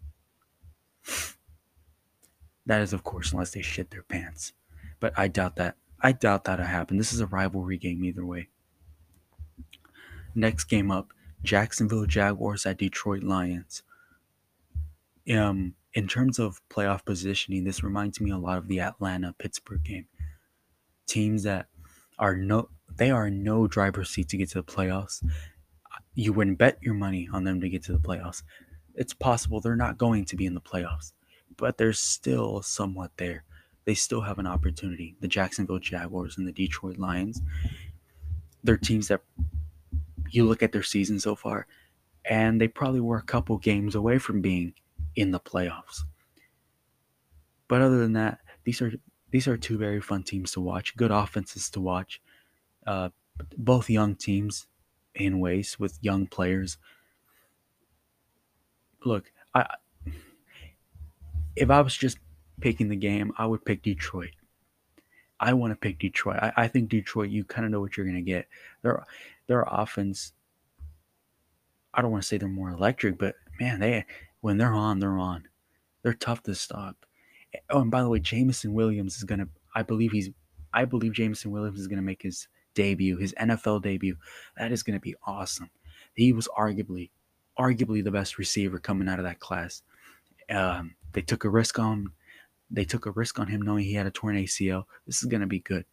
That 2.68 2.82
is, 2.82 2.94
of 2.94 3.04
course, 3.04 3.32
unless 3.32 3.50
they 3.52 3.64
shit 3.64 3.90
their 3.90 4.04
pants. 4.04 4.54
But 5.00 5.14
I 5.18 5.28
doubt 5.28 5.56
that. 5.56 5.76
I 6.00 6.12
doubt 6.12 6.44
that'll 6.44 6.66
happen. 6.66 6.98
This 6.98 7.12
is 7.12 7.20
a 7.20 7.26
rivalry 7.26 7.78
game 7.78 8.06
either 8.06 8.24
way. 8.24 8.50
Next 10.36 10.66
game 10.66 10.92
up 10.92 11.12
Jacksonville 11.42 12.06
Jaguars 12.06 12.68
at 12.68 12.78
Detroit 12.78 13.24
Lions. 13.24 13.82
Um, 15.34 15.74
in 16.00 16.08
terms 16.08 16.40
of 16.40 16.62
playoff 16.70 17.04
positioning, 17.04 17.66
this 17.66 17.84
reminds 17.84 18.22
me 18.22 18.32
a 18.32 18.38
lot 18.38 18.58
of 18.58 18.70
the 18.70 18.80
Atlanta 18.80 19.36
Pittsburgh 19.38 19.84
game. 19.84 20.06
Teams 21.08 21.44
that 21.44 21.68
are 22.18 22.38
no 22.38 22.70
they 22.96 23.12
are 23.12 23.30
no 23.30 23.68
driver's 23.68 24.10
seat 24.10 24.30
to 24.30 24.38
get 24.38 24.48
to 24.52 24.60
the 24.60 24.64
playoffs. 24.64 25.22
You 26.16 26.32
wouldn't 26.32 26.58
bet 26.58 26.78
your 26.82 26.94
money 26.94 27.28
on 27.34 27.44
them 27.44 27.60
to 27.60 27.68
get 27.68 27.84
to 27.84 27.92
the 27.92 28.00
playoffs. 28.00 28.44
It's 28.96 29.14
possible 29.14 29.60
they're 29.60 29.76
not 29.76 29.98
going 29.98 30.24
to 30.26 30.38
be 30.38 30.46
in 30.46 30.54
the 30.54 30.62
playoffs, 30.62 31.12
but 31.58 31.78
they're 31.78 31.92
still 31.92 32.62
somewhat 32.62 33.12
there. 33.18 33.44
They 33.84 33.94
still 33.94 34.22
have 34.22 34.40
an 34.40 34.48
opportunity. 34.48 35.18
The 35.20 35.28
Jacksonville 35.28 35.80
Jaguars 35.80 36.38
and 36.38 36.48
the 36.48 36.54
Detroit 36.54 36.98
Lions. 36.98 37.42
They're 38.64 38.78
teams 38.78 39.10
that 39.10 39.22
you 40.30 40.46
look 40.46 40.64
at 40.64 40.72
their 40.72 40.84
season 40.84 41.20
so 41.20 41.36
far, 41.36 41.68
and 42.24 42.62
they 42.62 42.70
probably 42.70 43.02
were 43.02 43.18
a 43.18 43.24
couple 43.24 43.58
games 43.58 43.96
away 43.96 44.18
from 44.18 44.40
being 44.40 44.74
in 45.20 45.32
the 45.32 45.40
playoffs. 45.40 46.04
But 47.68 47.82
other 47.82 47.98
than 47.98 48.14
that, 48.14 48.40
these 48.64 48.82
are 48.82 48.94
these 49.32 49.48
are 49.50 49.58
two 49.58 49.78
very 49.78 50.00
fun 50.00 50.24
teams 50.24 50.54
to 50.54 50.62
watch. 50.62 50.96
Good 50.96 51.12
offenses 51.12 51.70
to 51.72 51.82
watch. 51.82 52.22
Uh, 52.88 53.10
both 53.58 53.90
young 53.90 54.16
teams 54.16 54.68
in 55.14 55.40
ways 55.40 55.78
with 55.78 56.00
young 56.02 56.26
players. 56.26 56.78
Look, 59.04 59.32
I 59.54 59.68
if 61.58 61.70
I 61.70 61.82
was 61.82 61.98
just 61.98 62.18
picking 62.62 62.88
the 62.88 62.96
game, 62.96 63.34
I 63.38 63.46
would 63.46 63.66
pick 63.66 63.84
Detroit. 63.84 64.32
I 65.38 65.54
want 65.54 65.72
to 65.72 65.76
pick 65.76 66.00
Detroit. 66.00 66.38
I, 66.42 66.54
I 66.56 66.68
think 66.70 66.90
Detroit, 66.90 67.30
you 67.30 67.44
kind 67.44 67.66
of 67.66 67.72
know 67.72 67.82
what 67.82 67.98
you're 67.98 68.06
going 68.06 68.16
to 68.16 68.22
get. 68.22 68.48
Their 68.84 69.04
their 69.48 69.66
offense. 69.68 70.32
I 71.94 72.02
don't 72.02 72.12
want 72.12 72.24
to 72.24 72.28
say 72.28 72.38
they're 72.38 72.48
more 72.48 72.70
electric, 72.70 73.18
but 73.18 73.36
man, 73.60 73.82
they 73.82 74.06
when 74.42 74.58
they're 74.58 74.74
on, 74.74 75.00
they're 75.00 75.18
on. 75.18 75.44
They're 76.02 76.14
tough 76.14 76.44
to 76.44 76.56
stop. 76.56 77.06
Oh, 77.70 77.82
and 77.82 77.92
by 77.92 78.02
the 78.02 78.10
way, 78.10 78.20
Jameson 78.20 78.74
Williams 78.74 79.18
is 79.18 79.24
gonna. 79.24 79.48
I 79.76 79.84
believe 79.84 80.12
he's. 80.12 80.30
I 80.74 80.86
believe 80.86 81.14
Jameson 81.14 81.52
Williams 81.52 81.80
is 81.80 81.88
gonna 81.88 82.02
make 82.02 82.22
his 82.22 82.48
debut, 82.76 83.18
his 83.18 83.34
NFL 83.40 83.82
debut. 83.82 84.16
That 84.58 84.72
is 84.72 84.84
gonna 84.84 85.00
be 85.00 85.16
awesome. 85.26 85.70
He 86.14 86.32
was 86.32 86.48
arguably, 86.58 87.10
arguably 87.58 88.04
the 88.04 88.12
best 88.12 88.38
receiver 88.38 88.80
coming 88.80 89.10
out 89.10 89.20
of 89.20 89.26
that 89.26 89.40
class. 89.40 89.82
Um, 90.50 90.96
they 91.14 91.22
took 91.22 91.44
a 91.44 91.50
risk 91.50 91.80
on. 91.80 92.12
They 92.72 92.86
took 92.86 93.08
a 93.08 93.12
risk 93.12 93.40
on 93.40 93.48
him 93.48 93.62
knowing 93.62 93.84
he 93.84 93.94
had 93.94 94.06
a 94.06 94.12
torn 94.12 94.36
ACL. 94.36 94.84
This 95.08 95.24
is 95.24 95.30
gonna 95.30 95.48
be 95.48 95.60
good. 95.60 95.86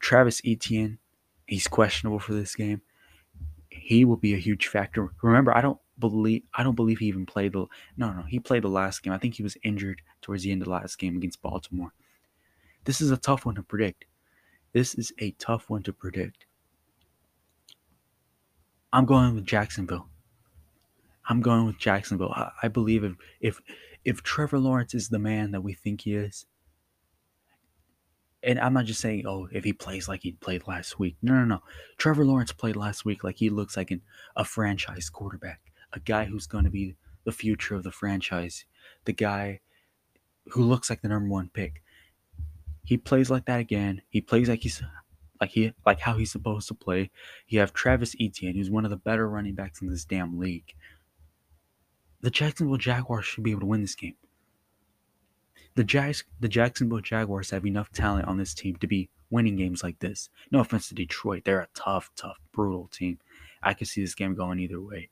Travis 0.00 0.40
Etienne, 0.44 0.98
he's 1.46 1.66
questionable 1.66 2.18
for 2.20 2.34
this 2.34 2.54
game. 2.54 2.82
He 3.70 4.04
will 4.04 4.16
be 4.16 4.34
a 4.34 4.38
huge 4.38 4.68
factor. 4.68 5.12
Remember, 5.22 5.56
I 5.56 5.60
don't 5.60 5.80
believe 5.98 6.42
I 6.54 6.62
don't 6.62 6.74
believe 6.74 6.98
he 6.98 7.06
even 7.06 7.26
played 7.26 7.52
the 7.52 7.66
no 7.96 8.12
no 8.12 8.22
he 8.22 8.38
played 8.38 8.64
the 8.64 8.68
last 8.68 9.02
game. 9.02 9.12
I 9.12 9.18
think 9.18 9.34
he 9.34 9.42
was 9.42 9.56
injured 9.62 10.02
towards 10.22 10.42
the 10.42 10.52
end 10.52 10.62
of 10.62 10.66
the 10.66 10.72
last 10.72 10.98
game 10.98 11.16
against 11.16 11.42
Baltimore. 11.42 11.92
This 12.84 13.00
is 13.00 13.10
a 13.10 13.16
tough 13.16 13.46
one 13.46 13.54
to 13.54 13.62
predict. 13.62 14.04
This 14.72 14.94
is 14.94 15.12
a 15.18 15.30
tough 15.32 15.70
one 15.70 15.82
to 15.84 15.92
predict. 15.92 16.46
I'm 18.92 19.06
going 19.06 19.34
with 19.34 19.46
Jacksonville. 19.46 20.08
I'm 21.28 21.40
going 21.40 21.66
with 21.66 21.78
Jacksonville. 21.78 22.32
I, 22.32 22.50
I 22.64 22.68
believe 22.68 23.04
if 23.04 23.14
if 23.40 23.60
if 24.04 24.22
Trevor 24.22 24.58
Lawrence 24.58 24.94
is 24.94 25.08
the 25.08 25.18
man 25.18 25.52
that 25.52 25.62
we 25.62 25.72
think 25.72 26.02
he 26.02 26.14
is, 26.14 26.46
and 28.44 28.60
I'm 28.60 28.74
not 28.74 28.84
just 28.84 29.00
saying, 29.00 29.24
oh, 29.26 29.48
if 29.50 29.64
he 29.64 29.72
plays 29.72 30.06
like 30.06 30.22
he 30.22 30.32
played 30.32 30.66
last 30.66 30.98
week. 30.98 31.16
No, 31.22 31.34
no, 31.34 31.44
no. 31.44 31.62
Trevor 31.96 32.24
Lawrence 32.24 32.52
played 32.52 32.76
last 32.76 33.04
week 33.04 33.24
like 33.24 33.36
he 33.36 33.48
looks 33.48 33.76
like 33.76 33.90
an, 33.90 34.02
a 34.36 34.44
franchise 34.44 35.08
quarterback, 35.08 35.60
a 35.94 36.00
guy 36.00 36.24
who's 36.24 36.46
going 36.46 36.64
to 36.64 36.70
be 36.70 36.96
the 37.24 37.32
future 37.32 37.74
of 37.74 37.82
the 37.82 37.90
franchise, 37.90 38.64
the 39.04 39.12
guy 39.12 39.60
who 40.48 40.62
looks 40.62 40.90
like 40.90 41.02
the 41.02 41.08
number 41.08 41.28
one 41.28 41.50
pick. 41.52 41.82
He 42.84 42.98
plays 42.98 43.30
like 43.30 43.46
that 43.46 43.60
again. 43.60 44.02
He 44.10 44.20
plays 44.20 44.48
like 44.48 44.62
he's 44.62 44.82
like 45.40 45.50
he 45.50 45.72
like 45.86 46.00
how 46.00 46.16
he's 46.16 46.30
supposed 46.30 46.68
to 46.68 46.74
play. 46.74 47.10
You 47.48 47.60
have 47.60 47.72
Travis 47.72 48.14
Etienne, 48.20 48.56
who's 48.56 48.70
one 48.70 48.84
of 48.84 48.90
the 48.90 48.96
better 48.96 49.28
running 49.28 49.54
backs 49.54 49.80
in 49.80 49.88
this 49.88 50.04
damn 50.04 50.38
league. 50.38 50.74
The 52.20 52.30
Jacksonville 52.30 52.76
Jaguars 52.76 53.24
should 53.24 53.44
be 53.44 53.50
able 53.50 53.60
to 53.60 53.66
win 53.66 53.82
this 53.82 53.94
game. 53.94 54.16
The 55.76 55.84
Jags, 55.84 56.24
the 56.40 56.48
Jacksonville 56.48 57.00
Jaguars 57.00 57.50
have 57.50 57.66
enough 57.66 57.90
talent 57.90 58.28
on 58.28 58.38
this 58.38 58.54
team 58.54 58.76
to 58.76 58.86
be 58.86 59.10
winning 59.30 59.56
games 59.56 59.82
like 59.82 59.98
this. 59.98 60.30
No 60.50 60.60
offense 60.60 60.88
to 60.88 60.94
Detroit, 60.94 61.42
they're 61.44 61.60
a 61.60 61.68
tough, 61.74 62.10
tough, 62.16 62.38
brutal 62.52 62.88
team. 62.88 63.18
I 63.62 63.74
could 63.74 63.88
see 63.88 64.00
this 64.00 64.14
game 64.14 64.34
going 64.34 64.60
either 64.60 64.80
way. 64.80 65.10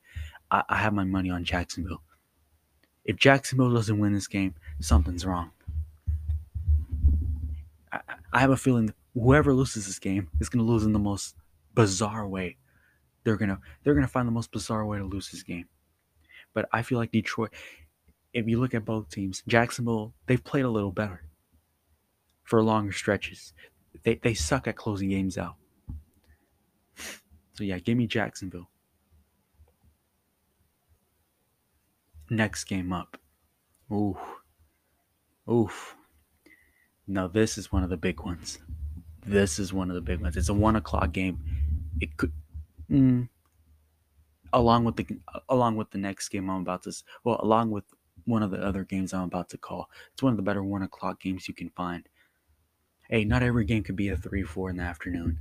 I, 0.53 0.63
I 0.69 0.77
have 0.77 0.93
my 0.93 1.03
money 1.03 1.29
on 1.31 1.43
Jacksonville. 1.43 2.03
If 3.03 3.17
Jacksonville 3.17 3.73
doesn't 3.73 3.99
win 3.99 4.13
this 4.13 4.27
game, 4.27 4.53
something's 4.79 5.25
wrong. 5.25 5.51
I, 7.91 7.99
I 8.31 8.39
have 8.39 8.51
a 8.51 8.57
feeling 8.57 8.93
whoever 9.13 9.53
loses 9.53 9.87
this 9.87 9.99
game 9.99 10.29
is 10.39 10.47
going 10.47 10.63
to 10.65 10.71
lose 10.71 10.83
in 10.83 10.93
the 10.93 10.99
most 10.99 11.35
bizarre 11.73 12.27
way. 12.27 12.57
They're 13.23 13.37
gonna 13.37 13.59
they're 13.83 13.93
gonna 13.93 14.07
find 14.07 14.27
the 14.27 14.33
most 14.33 14.51
bizarre 14.51 14.85
way 14.85 14.97
to 14.97 15.05
lose 15.05 15.31
this 15.31 15.43
game. 15.43 15.65
But 16.53 16.67
I 16.73 16.81
feel 16.81 16.97
like 16.97 17.11
Detroit. 17.11 17.51
If 18.33 18.47
you 18.47 18.59
look 18.59 18.73
at 18.73 18.83
both 18.83 19.09
teams, 19.09 19.43
Jacksonville 19.47 20.13
they've 20.25 20.43
played 20.43 20.65
a 20.65 20.69
little 20.69 20.91
better 20.91 21.23
for 22.43 22.61
longer 22.61 22.91
stretches. 22.91 23.53
They 24.03 24.15
they 24.15 24.33
suck 24.33 24.67
at 24.67 24.75
closing 24.75 25.09
games 25.09 25.37
out. 25.37 25.55
So 27.53 27.63
yeah, 27.63 27.79
give 27.79 27.97
me 27.97 28.07
Jacksonville. 28.07 28.69
Next 32.33 32.63
game 32.63 32.91
up. 32.91 33.15
Ooh. 33.91 34.17
Oof. 35.47 35.95
Now 37.05 37.27
this 37.27 37.59
is 37.59 37.71
one 37.71 37.83
of 37.83 37.91
the 37.91 37.97
big 37.97 38.21
ones. 38.21 38.57
This 39.23 39.59
is 39.59 39.71
one 39.71 39.91
of 39.91 39.95
the 39.95 40.01
big 40.01 40.19
ones. 40.19 40.35
It's 40.35 40.49
a 40.49 40.53
one 40.53 40.75
o'clock 40.75 41.11
game. 41.11 41.37
It 42.01 42.17
could, 42.17 42.31
mm, 42.89 43.29
along 44.51 44.85
with 44.85 44.95
the 44.95 45.05
along 45.47 45.75
with 45.75 45.91
the 45.91 45.99
next 45.99 46.29
game 46.29 46.49
I'm 46.49 46.61
about 46.61 46.81
to 46.83 46.93
well, 47.23 47.39
along 47.39 47.69
with 47.69 47.83
one 48.25 48.41
of 48.41 48.49
the 48.49 48.57
other 48.57 48.83
games 48.83 49.13
I'm 49.13 49.25
about 49.25 49.49
to 49.49 49.59
call. 49.59 49.89
It's 50.13 50.23
one 50.23 50.33
of 50.33 50.37
the 50.37 50.43
better 50.43 50.63
one 50.63 50.81
o'clock 50.81 51.21
games 51.21 51.47
you 51.47 51.53
can 51.53 51.69
find. 51.69 52.09
Hey, 53.09 53.25
not 53.25 53.43
every 53.43 53.65
game 53.65 53.83
could 53.83 53.95
be 53.95 54.09
a 54.09 54.17
three 54.17 54.43
four 54.43 54.71
in 54.71 54.77
the 54.77 54.83
afternoon, 54.83 55.37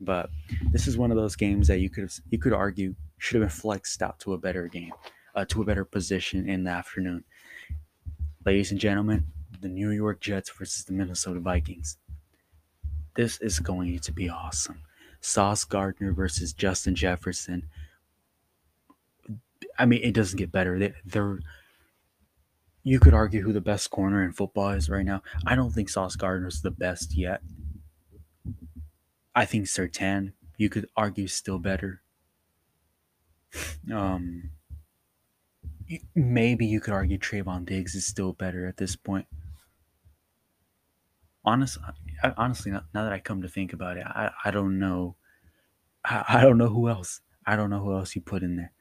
but 0.00 0.28
this 0.70 0.86
is 0.86 0.98
one 0.98 1.10
of 1.10 1.16
those 1.16 1.34
games 1.34 1.66
that 1.68 1.78
you 1.78 1.88
could 1.88 2.10
you 2.28 2.38
could 2.38 2.52
argue 2.52 2.94
should 3.16 3.40
have 3.40 3.48
been 3.48 3.58
flexed 3.58 4.02
out 4.02 4.20
to 4.20 4.34
a 4.34 4.38
better 4.38 4.68
game, 4.68 4.92
uh, 5.34 5.44
to 5.46 5.62
a 5.62 5.64
better 5.64 5.84
position 5.84 6.48
in 6.48 6.64
the 6.64 6.70
afternoon. 6.70 7.24
Ladies 8.44 8.70
and 8.70 8.80
gentlemen, 8.80 9.24
the 9.60 9.68
New 9.68 9.90
York 9.90 10.20
Jets 10.20 10.50
versus 10.50 10.84
the 10.84 10.92
Minnesota 10.92 11.40
Vikings. 11.40 11.96
This 13.14 13.38
is 13.40 13.58
going 13.60 13.98
to 13.98 14.12
be 14.12 14.28
awesome. 14.28 14.80
Sauce 15.20 15.64
Gardner 15.64 16.12
versus 16.12 16.52
Justin 16.52 16.94
Jefferson. 16.94 17.68
I 19.78 19.86
mean, 19.86 20.00
it 20.02 20.12
doesn't 20.12 20.36
get 20.36 20.52
better. 20.52 20.78
They, 20.78 20.94
they're 21.04 21.38
you 22.84 23.00
could 23.00 23.14
argue 23.14 23.40
who 23.40 23.52
the 23.52 23.62
best 23.62 23.90
corner 23.90 24.22
in 24.22 24.32
football 24.32 24.68
is 24.68 24.90
right 24.90 25.06
now. 25.06 25.22
I 25.46 25.56
don't 25.56 25.70
think 25.70 25.88
Sauce 25.88 26.16
Gardner's 26.16 26.60
the 26.60 26.70
best 26.70 27.16
yet. 27.16 27.40
I 29.34 29.46
think 29.46 29.64
Surtain, 29.64 30.32
you 30.58 30.68
could 30.68 30.86
argue, 30.94 31.26
still 31.26 31.58
better. 31.58 32.02
Um, 33.92 34.50
maybe 36.14 36.66
you 36.66 36.80
could 36.80 36.94
argue 36.94 37.18
Trevon 37.18 37.66
Diggs 37.66 37.94
is 37.94 38.06
still 38.06 38.32
better 38.32 38.66
at 38.66 38.76
this 38.76 38.96
point 38.96 39.26
honest, 41.44 41.78
honestly, 42.36 42.72
now 42.72 42.82
that 42.94 43.12
I 43.12 43.20
come 43.20 43.42
to 43.42 43.48
think 43.48 43.72
about 43.72 43.96
it, 43.96 44.06
I, 44.06 44.30
I 44.44 44.50
don't 44.50 44.78
know. 44.78 45.16
I, 46.04 46.24
I 46.28 46.40
don't 46.42 46.58
know 46.58 46.68
who 46.68 46.88
else. 46.88 47.20
I 47.46 47.56
don't 47.56 47.70
know 47.70 47.80
who 47.80 47.94
else 47.94 48.14
you 48.14 48.22
put 48.22 48.42
in 48.42 48.56
there. 48.56 48.72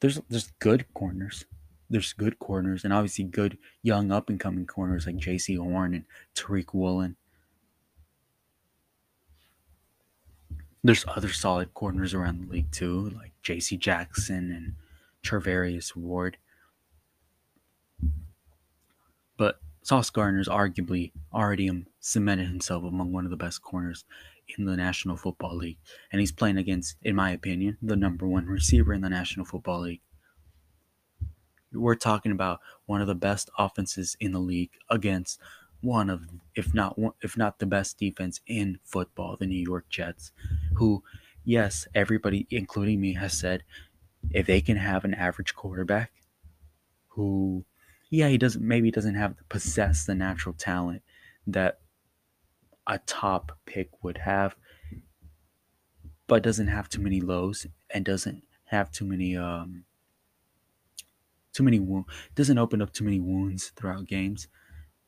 There's 0.00 0.20
there's 0.28 0.52
good 0.58 0.86
corners. 0.94 1.44
There's 1.90 2.12
good 2.12 2.38
corners, 2.38 2.84
and 2.84 2.92
obviously 2.92 3.24
good 3.24 3.56
young 3.82 4.12
up 4.12 4.28
and 4.28 4.38
coming 4.38 4.66
corners 4.66 5.06
like 5.06 5.16
Jaycee 5.16 5.58
Horn 5.58 5.94
and 5.94 6.04
Tariq 6.34 6.74
Woolen. 6.74 7.16
There's 10.84 11.04
other 11.08 11.30
solid 11.30 11.74
corners 11.74 12.14
around 12.14 12.40
the 12.46 12.52
league 12.52 12.70
too, 12.70 13.10
like 13.10 13.32
J.C. 13.42 13.76
Jackson 13.76 14.52
and 14.52 14.74
Charvarius 15.28 15.94
Ward. 15.94 16.38
But 19.36 19.60
Sauce 19.82 20.10
Gardner's 20.10 20.48
arguably 20.48 21.12
already 21.32 21.68
um, 21.70 21.86
cemented 22.00 22.48
himself 22.48 22.84
among 22.84 23.12
one 23.12 23.24
of 23.24 23.30
the 23.30 23.36
best 23.36 23.62
corners 23.62 24.04
in 24.56 24.64
the 24.64 24.76
National 24.76 25.16
Football 25.16 25.56
League. 25.56 25.78
And 26.10 26.20
he's 26.20 26.32
playing 26.32 26.56
against, 26.56 26.96
in 27.02 27.14
my 27.14 27.30
opinion, 27.30 27.78
the 27.82 27.96
number 27.96 28.26
one 28.26 28.46
receiver 28.46 28.92
in 28.92 29.02
the 29.02 29.08
National 29.08 29.46
Football 29.46 29.80
League. 29.82 30.00
We're 31.72 31.94
talking 31.94 32.32
about 32.32 32.60
one 32.86 33.00
of 33.00 33.06
the 33.06 33.14
best 33.14 33.50
offenses 33.58 34.16
in 34.20 34.32
the 34.32 34.38
league 34.40 34.70
against 34.90 35.38
one 35.80 36.10
of, 36.10 36.22
if 36.54 36.74
not 36.74 36.98
one, 36.98 37.12
if 37.22 37.36
not 37.36 37.58
the 37.58 37.66
best 37.66 37.98
defense 37.98 38.40
in 38.46 38.78
football, 38.82 39.36
the 39.36 39.46
New 39.46 39.62
York 39.62 39.88
Jets, 39.90 40.32
who, 40.74 41.02
yes, 41.44 41.86
everybody, 41.94 42.46
including 42.50 43.00
me, 43.00 43.14
has 43.14 43.32
said 43.38 43.62
if 44.30 44.46
they 44.46 44.60
can 44.60 44.76
have 44.76 45.04
an 45.04 45.14
average 45.14 45.54
quarterback 45.54 46.12
who 47.08 47.64
yeah, 48.10 48.28
he 48.28 48.38
doesn't 48.38 48.66
maybe 48.66 48.90
doesn't 48.90 49.16
have 49.16 49.34
possess 49.48 50.06
the 50.06 50.14
natural 50.14 50.54
talent 50.54 51.02
that 51.46 51.80
a 52.86 52.98
top 53.00 53.58
pick 53.66 53.90
would 54.02 54.18
have, 54.18 54.56
but 56.26 56.42
doesn't 56.42 56.68
have 56.68 56.88
too 56.88 57.02
many 57.02 57.20
lows 57.20 57.66
and 57.90 58.04
doesn't 58.04 58.42
have 58.64 58.90
too 58.90 59.04
many 59.04 59.36
um 59.36 59.84
too 61.52 61.62
many 61.62 61.80
wounds 61.80 62.08
doesn't 62.34 62.58
open 62.58 62.80
up 62.80 62.92
too 62.92 63.04
many 63.04 63.20
wounds 63.20 63.72
throughout 63.76 64.06
games. 64.06 64.48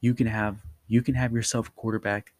You 0.00 0.15
can 0.15 0.27
have 0.27 0.59
you 0.89 1.03
can 1.03 1.15
have 1.15 1.33
yourself 1.33 1.69
a 1.69 1.73
quarterback 1.73 2.33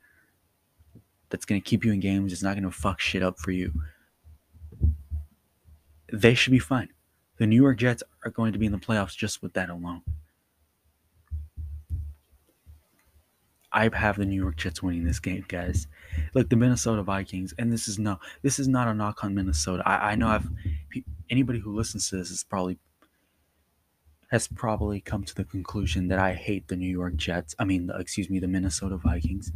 that's 1.31 1.45
gonna 1.45 1.61
keep 1.61 1.85
you 1.85 1.93
in 1.93 2.01
games, 2.01 2.33
it's 2.33 2.43
not 2.43 2.55
gonna 2.57 2.71
fuck 2.71 3.01
shit 3.01 3.23
up 3.23 3.39
for 3.39 3.53
you. 3.53 3.73
They 6.13 6.35
should 6.35 6.53
be 6.53 6.59
fine. 6.59 6.91
The 7.39 7.47
New 7.47 7.61
York 7.61 7.79
Jets 7.79 8.03
are 8.25 8.31
going 8.31 8.53
to 8.53 8.59
be 8.59 8.67
in 8.67 8.73
the 8.73 8.79
playoffs 8.79 9.17
just 9.17 9.43
with 9.43 9.55
that 9.55 9.71
alone. 9.71 10.03
I 13.73 13.89
have 13.95 14.17
the 14.17 14.27
New 14.27 14.41
York 14.41 14.57
Jets 14.57 14.83
winning 14.83 15.05
this 15.05 15.21
game, 15.21 15.45
guys. 15.47 15.87
Look, 16.35 16.49
the 16.49 16.57
Minnesota 16.57 17.03
Vikings, 17.03 17.55
and 17.57 17.73
this 17.73 17.87
is 17.87 17.99
no, 17.99 18.19
this 18.43 18.59
is 18.59 18.67
not 18.67 18.89
a 18.89 18.95
knock 18.95 19.23
on 19.23 19.35
Minnesota. 19.35 19.83
I, 19.87 20.13
I 20.13 20.15
know 20.17 20.27
I've 20.29 20.49
anybody 21.31 21.61
who 21.61 21.75
listens 21.75 22.09
to 22.11 22.17
this 22.17 22.31
is 22.31 22.43
probably 22.43 22.79
has 24.31 24.49
probably 24.49 25.01
come 25.01 25.25
to 25.25 25.35
the 25.35 25.45
conclusion 25.45 26.09
that 26.09 26.19
I 26.19 26.35
hate 26.35 26.69
the 26.69 26.77
New 26.77 26.91
York 26.91 27.17
Jets. 27.17 27.55
I 27.59 27.65
mean, 27.65 27.87
the, 27.87 27.97
excuse 27.97 28.29
me, 28.31 28.39
the 28.39 28.49
Minnesota 28.49 28.97
Vikings. 28.97 29.53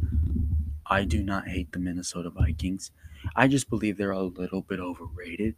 I 0.85 1.03
do 1.03 1.23
not 1.23 1.47
hate 1.47 1.71
the 1.71 1.79
Minnesota 1.79 2.29
Vikings. 2.29 2.91
I 3.35 3.47
just 3.47 3.69
believe 3.69 3.97
they're 3.97 4.11
a 4.11 4.21
little 4.21 4.61
bit 4.61 4.79
overrated. 4.79 5.55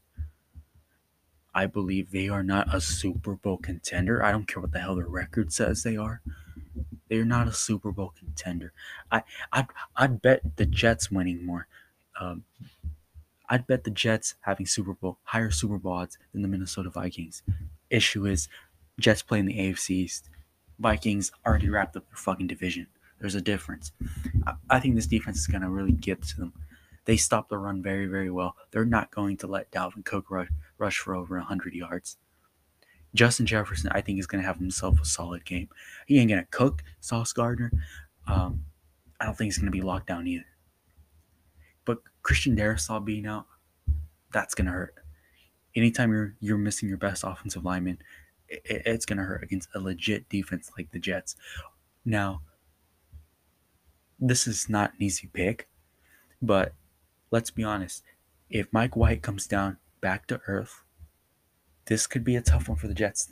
I 1.57 1.65
believe 1.65 2.11
they 2.11 2.29
are 2.29 2.43
not 2.43 2.71
a 2.71 2.79
Super 2.79 3.33
Bowl 3.33 3.57
contender. 3.57 4.23
I 4.23 4.31
don't 4.31 4.47
care 4.47 4.61
what 4.61 4.73
the 4.73 4.79
hell 4.79 4.93
their 4.95 5.07
record 5.07 5.51
says 5.51 5.81
they 5.81 5.97
are. 5.97 6.21
They're 7.09 7.25
not 7.25 7.47
a 7.47 7.51
Super 7.51 7.91
Bowl 7.91 8.13
contender. 8.15 8.73
I 9.11 9.23
I'd, 9.51 9.65
I'd 9.95 10.21
bet 10.21 10.57
the 10.57 10.67
Jets 10.67 11.09
winning 11.09 11.43
more. 11.43 11.65
Um, 12.21 12.43
I'd 13.49 13.65
bet 13.65 13.85
the 13.85 13.89
Jets 13.89 14.35
having 14.41 14.67
Super 14.67 14.93
Bowl 14.93 15.17
higher 15.23 15.49
Super 15.49 15.79
Bowl 15.79 15.93
odds 15.93 16.19
than 16.31 16.43
the 16.43 16.47
Minnesota 16.47 16.91
Vikings. 16.91 17.41
Issue 17.89 18.27
is 18.27 18.47
Jets 18.99 19.23
play 19.23 19.39
in 19.39 19.47
the 19.47 19.57
AFC 19.57 19.89
East. 19.89 20.29
Vikings 20.77 21.31
already 21.43 21.69
wrapped 21.69 21.97
up 21.97 22.07
their 22.07 22.17
fucking 22.17 22.45
division. 22.45 22.85
There's 23.19 23.33
a 23.33 23.41
difference. 23.41 23.91
I, 24.45 24.53
I 24.69 24.79
think 24.79 24.93
this 24.93 25.07
defense 25.07 25.39
is 25.39 25.47
gonna 25.47 25.71
really 25.71 25.91
get 25.91 26.21
to 26.21 26.37
them. 26.37 26.53
They 27.07 27.15
stop 27.15 27.47
the 27.47 27.57
run 27.57 27.81
very, 27.81 28.05
very 28.05 28.29
well. 28.29 28.57
They're 28.71 28.83
not 28.83 29.11
going 29.11 29.37
to 29.37 29.47
let 29.47 29.71
Dalvin 29.71 30.03
Cook 30.03 30.29
rush, 30.29 30.49
rush 30.77 30.97
for 30.99 31.15
over 31.15 31.37
100 31.37 31.73
yards. 31.73 32.17
Justin 33.15 33.45
Jefferson, 33.45 33.89
I 33.93 34.01
think, 34.01 34.19
is 34.19 34.27
going 34.27 34.41
to 34.41 34.47
have 34.47 34.57
himself 34.57 34.99
a 35.01 35.05
solid 35.05 35.45
game. 35.45 35.69
He 36.05 36.19
ain't 36.19 36.29
going 36.29 36.41
to 36.41 36.47
cook 36.51 36.83
Sauce 36.99 37.31
Gardner. 37.31 37.71
Um, 38.27 38.65
I 39.21 39.25
don't 39.25 39.37
think 39.37 39.47
he's 39.47 39.57
going 39.57 39.71
to 39.71 39.71
be 39.71 39.81
locked 39.81 40.07
down 40.07 40.27
either. 40.27 40.45
But 41.85 41.99
Christian 42.23 42.57
Darrisaw 42.57 43.03
being 43.03 43.25
out, 43.25 43.45
that's 44.33 44.53
going 44.53 44.65
to 44.65 44.73
hurt. 44.73 44.95
anytime 45.77 46.11
you're 46.11 46.35
you're 46.41 46.57
missing 46.57 46.89
your 46.89 46.97
best 46.97 47.23
offensive 47.23 47.63
lineman, 47.63 47.99
it, 48.49 48.83
it's 48.85 49.05
gonna 49.05 49.23
hurt 49.23 49.43
against 49.43 49.69
a 49.75 49.79
legit 49.79 50.27
defense 50.29 50.71
like 50.77 50.91
the 50.91 50.99
Jets. 50.99 51.35
Now, 52.05 52.41
this 54.19 54.47
is 54.47 54.69
not 54.69 54.93
an 54.93 55.03
easy 55.03 55.29
pick, 55.31 55.67
but 56.41 56.73
let's 57.31 57.51
be 57.51 57.63
honest. 57.63 58.03
If 58.49 58.71
Mike 58.71 58.95
White 58.95 59.21
comes 59.21 59.47
down 59.47 59.77
back 60.01 60.27
to 60.27 60.41
earth, 60.47 60.83
this 61.85 62.07
could 62.07 62.23
be 62.23 62.35
a 62.35 62.41
tough 62.41 62.69
one 62.69 62.77
for 62.77 62.87
the 62.87 62.93
Jets. 62.93 63.29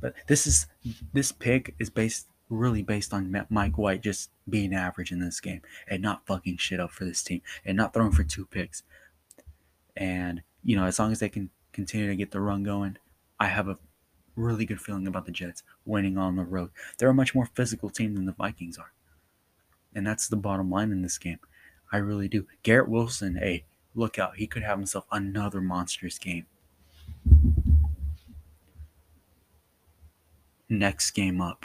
But 0.00 0.14
this 0.26 0.46
is 0.46 0.66
this 1.12 1.32
pick 1.32 1.74
is 1.78 1.90
based 1.90 2.28
really 2.48 2.82
based 2.82 3.12
on 3.12 3.46
Mike 3.50 3.76
White 3.76 4.02
just 4.02 4.30
being 4.48 4.72
average 4.72 5.12
in 5.12 5.20
this 5.20 5.40
game 5.40 5.60
and 5.86 6.00
not 6.00 6.26
fucking 6.26 6.56
shit 6.56 6.80
up 6.80 6.90
for 6.90 7.04
this 7.04 7.22
team 7.22 7.42
and 7.64 7.76
not 7.76 7.92
throwing 7.92 8.12
for 8.12 8.24
two 8.24 8.46
picks. 8.46 8.82
And 9.96 10.42
you 10.62 10.76
know, 10.76 10.84
as 10.84 10.98
long 10.98 11.12
as 11.12 11.20
they 11.20 11.28
can 11.28 11.50
continue 11.72 12.08
to 12.08 12.16
get 12.16 12.30
the 12.30 12.40
run 12.40 12.62
going, 12.62 12.96
I 13.38 13.46
have 13.46 13.68
a 13.68 13.78
really 14.36 14.64
good 14.64 14.80
feeling 14.80 15.06
about 15.06 15.26
the 15.26 15.32
Jets 15.32 15.62
winning 15.84 16.16
on 16.16 16.36
the 16.36 16.44
road. 16.44 16.70
They're 16.96 17.10
a 17.10 17.14
much 17.14 17.34
more 17.34 17.50
physical 17.54 17.90
team 17.90 18.14
than 18.14 18.26
the 18.26 18.32
Vikings 18.32 18.78
are. 18.78 18.92
And 19.94 20.06
that's 20.06 20.28
the 20.28 20.36
bottom 20.36 20.70
line 20.70 20.92
in 20.92 21.02
this 21.02 21.18
game. 21.18 21.40
I 21.92 21.98
really 21.98 22.28
do. 22.28 22.46
Garrett 22.62 22.88
Wilson, 22.88 23.36
hey, 23.36 23.64
look 23.94 24.18
out. 24.18 24.36
He 24.36 24.46
could 24.46 24.62
have 24.62 24.78
himself 24.78 25.06
another 25.10 25.60
monstrous 25.60 26.18
game. 26.18 26.46
Next 30.68 31.12
game 31.12 31.40
up 31.40 31.64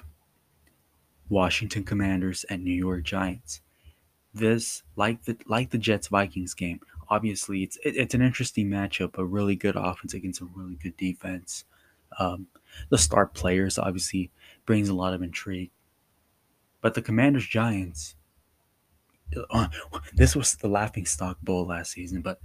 Washington 1.29 1.83
Commanders 1.83 2.45
and 2.45 2.63
New 2.63 2.73
York 2.73 3.03
Giants. 3.03 3.61
This, 4.33 4.83
like 4.95 5.23
the 5.25 5.37
like 5.45 5.69
the 5.69 5.77
Jets 5.77 6.07
Vikings 6.07 6.53
game, 6.53 6.79
obviously 7.09 7.63
it's 7.63 7.77
it, 7.83 7.95
it's 7.95 8.13
an 8.13 8.21
interesting 8.21 8.69
matchup. 8.69 9.17
A 9.17 9.25
really 9.25 9.55
good 9.55 9.75
offense 9.75 10.13
against 10.13 10.41
a 10.41 10.45
really 10.55 10.75
good 10.75 10.97
defense. 10.97 11.65
Um, 12.19 12.47
the 12.89 12.97
star 12.97 13.27
players 13.27 13.77
obviously 13.77 14.31
brings 14.65 14.89
a 14.89 14.95
lot 14.95 15.13
of 15.13 15.21
intrigue. 15.21 15.71
But 16.81 16.93
the 16.93 17.01
Commanders 17.01 17.47
Giants, 17.47 18.15
uh, 19.49 19.67
this 20.13 20.35
was 20.35 20.55
the 20.55 20.67
laughing 20.67 21.05
stock 21.05 21.37
bowl 21.41 21.65
last 21.65 21.91
season, 21.91 22.21
but 22.21 22.39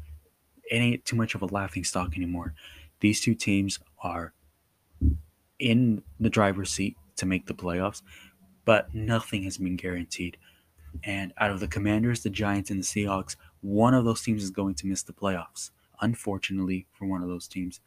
it 0.70 0.76
ain't 0.76 1.04
too 1.04 1.16
much 1.16 1.34
of 1.34 1.42
a 1.42 1.46
laughing 1.46 1.84
stock 1.84 2.16
anymore. 2.16 2.54
These 3.00 3.20
two 3.20 3.34
teams 3.34 3.78
are 4.02 4.32
in 5.58 6.02
the 6.20 6.30
driver's 6.30 6.70
seat 6.70 6.96
to 7.16 7.26
make 7.26 7.46
the 7.46 7.54
playoffs, 7.54 8.02
but 8.64 8.94
nothing 8.94 9.44
has 9.44 9.58
been 9.58 9.76
guaranteed. 9.76 10.36
And 11.04 11.32
out 11.38 11.50
of 11.50 11.60
the 11.60 11.68
Commanders, 11.68 12.22
the 12.22 12.30
Giants, 12.30 12.70
and 12.70 12.80
the 12.80 12.84
Seahawks, 12.84 13.36
one 13.60 13.94
of 13.94 14.04
those 14.04 14.22
teams 14.22 14.42
is 14.42 14.50
going 14.50 14.74
to 14.76 14.86
miss 14.86 15.02
the 15.02 15.12
playoffs. 15.12 15.70
Unfortunately, 16.00 16.86
for 16.92 17.06
one 17.06 17.22
of 17.22 17.28
those 17.28 17.48
teams. 17.48 17.80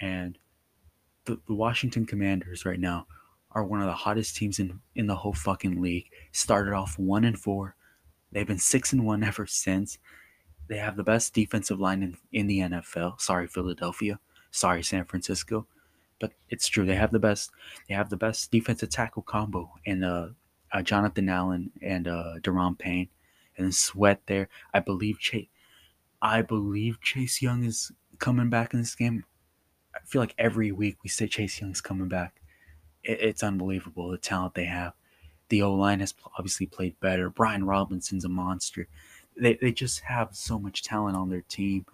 And 0.00 0.38
the, 1.24 1.38
the 1.46 1.54
Washington 1.54 2.06
Commanders 2.06 2.64
right 2.64 2.80
now 2.80 3.06
are 3.52 3.64
one 3.64 3.80
of 3.80 3.86
the 3.86 3.92
hottest 3.92 4.36
teams 4.36 4.58
in, 4.58 4.80
in 4.94 5.06
the 5.06 5.14
whole 5.14 5.32
fucking 5.32 5.80
league. 5.80 6.10
Started 6.32 6.74
off 6.74 6.98
one 6.98 7.24
and 7.24 7.38
four. 7.38 7.75
They've 8.36 8.46
been 8.46 8.58
six 8.58 8.92
and 8.92 9.06
one 9.06 9.24
ever 9.24 9.46
since. 9.46 9.98
They 10.68 10.76
have 10.76 10.98
the 10.98 11.02
best 11.02 11.32
defensive 11.32 11.80
line 11.80 12.02
in, 12.02 12.18
in 12.32 12.46
the 12.46 12.58
NFL. 12.58 13.18
Sorry, 13.18 13.46
Philadelphia. 13.46 14.20
Sorry, 14.50 14.82
San 14.82 15.06
Francisco. 15.06 15.66
But 16.20 16.32
it's 16.50 16.68
true. 16.68 16.84
They 16.84 16.96
have 16.96 17.12
the 17.12 17.18
best. 17.18 17.50
They 17.88 17.94
have 17.94 18.10
the 18.10 18.18
best 18.18 18.50
defensive 18.50 18.90
tackle 18.90 19.22
combo 19.22 19.72
in 19.86 20.04
uh, 20.04 20.32
uh 20.70 20.82
Jonathan 20.82 21.30
Allen 21.30 21.72
and 21.80 22.06
uh, 22.06 22.34
Daron 22.42 22.78
Payne, 22.78 23.08
and 23.56 23.74
Sweat 23.74 24.20
there. 24.26 24.50
I 24.74 24.80
believe 24.80 25.18
Chase. 25.18 25.48
I 26.20 26.42
believe 26.42 27.00
Chase 27.00 27.40
Young 27.40 27.64
is 27.64 27.90
coming 28.18 28.50
back 28.50 28.74
in 28.74 28.80
this 28.80 28.94
game. 28.94 29.24
I 29.94 30.00
feel 30.04 30.20
like 30.20 30.34
every 30.36 30.72
week 30.72 30.98
we 31.02 31.08
say 31.08 31.26
Chase 31.26 31.58
Young's 31.58 31.80
coming 31.80 32.08
back. 32.08 32.42
It, 33.02 33.18
it's 33.18 33.42
unbelievable 33.42 34.10
the 34.10 34.18
talent 34.18 34.52
they 34.52 34.66
have. 34.66 34.92
The 35.48 35.62
O 35.62 35.74
line 35.74 36.00
has 36.00 36.14
obviously 36.38 36.66
played 36.66 36.98
better. 37.00 37.30
Brian 37.30 37.64
Robinson's 37.64 38.24
a 38.24 38.28
monster. 38.28 38.88
They, 39.36 39.54
they 39.54 39.72
just 39.72 40.00
have 40.00 40.34
so 40.34 40.58
much 40.58 40.82
talent 40.82 41.16
on 41.16 41.28
their 41.28 41.42
team 41.42 41.86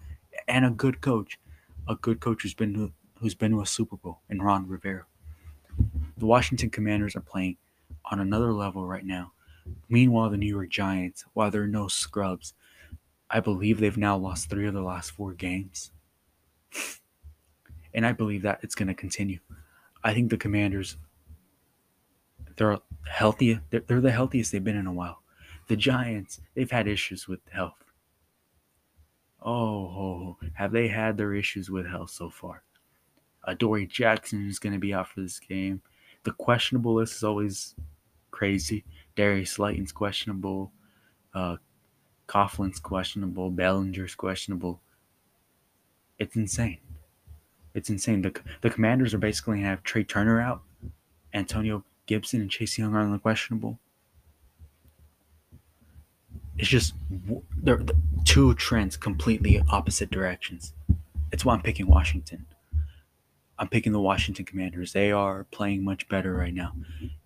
and 0.47 0.65
a 0.65 0.69
good 0.69 1.01
coach. 1.01 1.39
A 1.87 1.95
good 1.95 2.19
coach 2.19 2.43
who's 2.43 2.53
been 2.53 2.93
who's 3.19 3.35
been 3.35 3.51
to 3.51 3.61
a 3.61 3.65
Super 3.65 3.97
Bowl 3.97 4.21
in 4.29 4.41
Ron 4.41 4.67
Rivera. 4.67 5.05
The 6.17 6.25
Washington 6.25 6.69
Commanders 6.69 7.15
are 7.15 7.21
playing 7.21 7.57
on 8.05 8.19
another 8.19 8.53
level 8.53 8.85
right 8.85 9.05
now. 9.05 9.33
Meanwhile, 9.89 10.29
the 10.29 10.37
New 10.37 10.47
York 10.47 10.69
Giants, 10.69 11.25
while 11.33 11.51
they're 11.51 11.67
no 11.67 11.87
scrubs, 11.87 12.53
I 13.29 13.39
believe 13.39 13.79
they've 13.79 13.97
now 13.97 14.17
lost 14.17 14.49
three 14.49 14.67
of 14.67 14.73
the 14.73 14.81
last 14.81 15.11
four 15.11 15.33
games. 15.33 15.91
And 17.95 18.07
I 18.07 18.11
believe 18.11 18.41
that 18.41 18.59
it's 18.63 18.73
going 18.73 18.87
to 18.87 18.95
continue. 18.95 19.37
I 20.03 20.15
think 20.15 20.31
the 20.31 20.37
Commanders, 20.37 20.97
they're 22.55 22.79
healthy. 23.07 23.59
They're, 23.69 23.81
they're 23.81 24.01
the 24.01 24.11
healthiest 24.11 24.51
they've 24.51 24.63
been 24.63 24.77
in 24.77 24.87
a 24.87 24.93
while. 24.93 25.21
The 25.67 25.75
Giants, 25.75 26.41
they've 26.55 26.69
had 26.69 26.87
issues 26.87 27.27
with 27.27 27.39
health. 27.51 27.83
Oh, 29.41 30.37
have 30.53 30.71
they 30.71 30.87
had 30.87 31.17
their 31.17 31.33
issues 31.33 31.69
with 31.69 31.85
health 31.85 32.09
so 32.09 32.29
far? 32.29 32.63
Adoree 33.45 33.87
Jackson 33.87 34.47
is 34.47 34.59
going 34.59 34.73
to 34.73 34.79
be 34.79 34.93
out 34.93 35.09
for 35.09 35.21
this 35.21 35.39
game. 35.39 35.81
The 36.23 36.31
questionable 36.31 36.95
list 36.95 37.17
is 37.17 37.23
always 37.23 37.75
crazy. 38.31 38.85
Darius 39.15 39.51
Slayton's 39.51 39.91
questionable. 39.91 40.71
Uh, 41.33 41.57
Coughlin's 42.27 42.79
questionable. 42.79 43.51
Bellinger's 43.51 44.15
questionable. 44.15 44.81
It's 46.19 46.35
insane. 46.35 46.77
It's 47.73 47.89
insane. 47.89 48.21
The 48.21 48.33
the 48.61 48.69
Commanders 48.69 49.13
are 49.13 49.17
basically 49.17 49.55
going 49.55 49.63
to 49.63 49.69
have 49.69 49.83
Trai 49.83 50.07
Turner 50.07 50.39
out, 50.39 50.61
Antonio 51.33 51.83
Gibson 52.05 52.41
and 52.41 52.49
Chase 52.51 52.77
Young 52.77 52.93
are 52.93 52.99
on 52.99 53.11
the 53.11 53.19
questionable. 53.19 53.79
It's 56.57 56.67
just 56.67 56.93
they're 57.57 57.81
two 58.25 58.53
trends 58.55 58.95
completely 58.97 59.61
opposite 59.69 60.11
directions. 60.11 60.73
It's 61.31 61.43
why 61.43 61.55
I'm 61.55 61.61
picking 61.61 61.87
Washington. 61.87 62.45
I'm 63.57 63.67
picking 63.67 63.91
the 63.91 63.99
Washington 63.99 64.45
Commanders. 64.45 64.93
They 64.93 65.11
are 65.11 65.45
playing 65.45 65.83
much 65.83 66.07
better 66.07 66.33
right 66.33 66.53
now, 66.53 66.73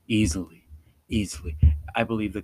easily, 0.08 0.68
easily. 1.10 1.58
I 1.96 2.04
believe 2.04 2.34
the 2.34 2.44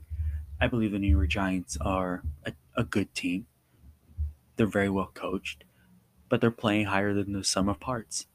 I 0.59 0.67
believe 0.67 0.91
the 0.91 0.99
New 0.99 1.07
York 1.07 1.29
Giants 1.29 1.77
are 1.79 2.23
a, 2.45 2.53
a 2.75 2.83
good 2.83 3.13
team. 3.13 3.47
They're 4.55 4.67
very 4.67 4.89
well 4.89 5.11
coached 5.13 5.63
but 6.33 6.41
they're 6.41 6.49
playing 6.49 6.87
higher 6.87 7.13
than 7.13 7.31
the 7.31 7.43
sum 7.43 7.69
of 7.69 7.79
parts. 7.79 8.25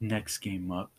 Next 0.00 0.38
game 0.38 0.70
up. 0.72 0.90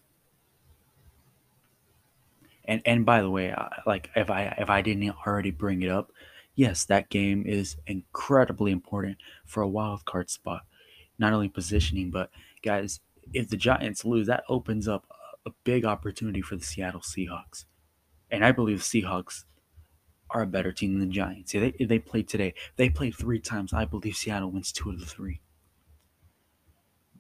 And 2.66 2.82
and 2.86 3.06
by 3.06 3.22
the 3.22 3.30
way, 3.30 3.54
like 3.86 4.10
if 4.16 4.30
I 4.30 4.56
if 4.58 4.70
I 4.70 4.82
didn't 4.82 5.10
already 5.26 5.52
bring 5.52 5.82
it 5.82 5.90
up, 5.90 6.12
yes, 6.56 6.86
that 6.86 7.10
game 7.10 7.44
is 7.46 7.78
incredibly 7.88 8.72
important 8.72 9.18
for 9.46 9.64
a 9.64 9.68
wild 9.68 10.06
card 10.06 10.30
spot. 10.30 10.62
Not 11.18 11.34
only 11.34 11.50
positioning, 11.50 12.12
but 12.12 12.30
guys, 12.64 13.00
if 13.34 13.50
the 13.50 13.58
Giants 13.58 14.06
lose, 14.06 14.28
that 14.28 14.44
opens 14.48 14.88
up 14.88 15.06
a 15.46 15.52
big 15.64 15.86
opportunity 15.86 16.42
for 16.42 16.56
the 16.56 16.64
Seattle 16.64 17.02
Seahawks. 17.02 17.66
And 18.30 18.46
I 18.46 18.52
believe 18.52 18.80
the 18.80 19.02
Seahawks 19.02 19.46
are 20.30 20.44
a 20.44 20.48
better 20.48 20.72
team 20.72 21.00
than 21.00 21.10
the 21.10 21.14
Giants. 21.14 21.54
If 21.54 21.62
they, 21.62 21.84
if 21.84 21.90
they 21.90 22.00
played 22.00 22.28
today, 22.28 22.54
they 22.78 22.90
played 22.90 23.16
three 23.16 23.40
times. 23.40 23.74
I 23.74 23.86
believe 23.86 24.16
Seattle 24.16 24.52
wins 24.52 24.72
two 24.72 24.90
of 24.90 25.00
the 25.00 25.06
three. 25.06 25.42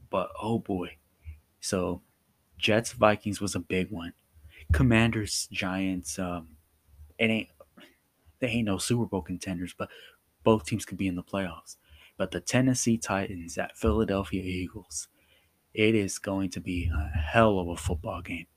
But 0.09 0.29
oh 0.41 0.59
boy. 0.59 0.97
So 1.61 2.01
Jets 2.57 2.91
Vikings 2.91 3.39
was 3.39 3.55
a 3.55 3.59
big 3.59 3.89
one. 3.91 4.13
Commanders 4.73 5.47
Giants, 5.51 6.19
um, 6.19 6.49
it 7.17 7.29
ain't 7.29 7.49
they 8.39 8.47
ain't 8.47 8.65
no 8.65 8.77
Super 8.77 9.05
Bowl 9.05 9.21
contenders, 9.21 9.73
but 9.77 9.89
both 10.43 10.65
teams 10.65 10.85
could 10.85 10.97
be 10.97 11.07
in 11.07 11.15
the 11.15 11.23
playoffs. 11.23 11.77
But 12.17 12.31
the 12.31 12.41
Tennessee 12.41 12.97
Titans 12.97 13.57
at 13.57 13.77
Philadelphia 13.77 14.41
Eagles, 14.43 15.07
it 15.73 15.95
is 15.95 16.19
going 16.19 16.49
to 16.51 16.59
be 16.59 16.89
a 16.93 17.17
hell 17.17 17.59
of 17.59 17.67
a 17.69 17.77
football 17.77 18.21
game 18.21 18.47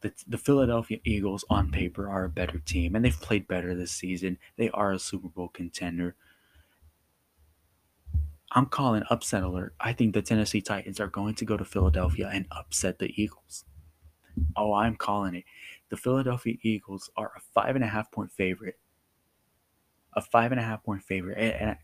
the, 0.00 0.12
the 0.26 0.38
Philadelphia 0.38 0.98
Eagles 1.04 1.44
on 1.50 1.70
paper 1.70 2.08
are 2.08 2.24
a 2.24 2.30
better 2.30 2.58
team 2.58 2.94
and 2.94 3.04
they've 3.04 3.20
played 3.20 3.46
better 3.46 3.74
this 3.74 3.92
season. 3.92 4.38
They 4.56 4.70
are 4.70 4.92
a 4.92 4.98
Super 4.98 5.28
Bowl 5.28 5.48
contender. 5.48 6.16
I'm 8.52 8.66
calling 8.66 9.02
upset 9.10 9.42
alert. 9.42 9.74
I 9.80 9.92
think 9.92 10.14
the 10.14 10.22
Tennessee 10.22 10.60
Titans 10.60 11.00
are 11.00 11.06
going 11.08 11.34
to 11.36 11.44
go 11.44 11.56
to 11.56 11.64
Philadelphia 11.64 12.30
and 12.32 12.46
upset 12.50 12.98
the 12.98 13.12
Eagles. 13.22 13.64
Oh, 14.56 14.72
I'm 14.74 14.96
calling 14.96 15.34
it. 15.36 15.44
The 15.90 15.96
Philadelphia 15.96 16.56
Eagles 16.62 17.10
are 17.16 17.32
a 17.36 17.40
five 17.54 17.74
and 17.76 17.84
a 17.84 17.88
half 17.88 18.10
point 18.10 18.32
favorite. 18.32 18.78
A 20.14 20.20
five 20.22 20.52
and 20.52 20.60
a 20.60 20.64
half 20.64 20.82
point 20.84 21.02
favorite. 21.02 21.38
And, 21.38 21.76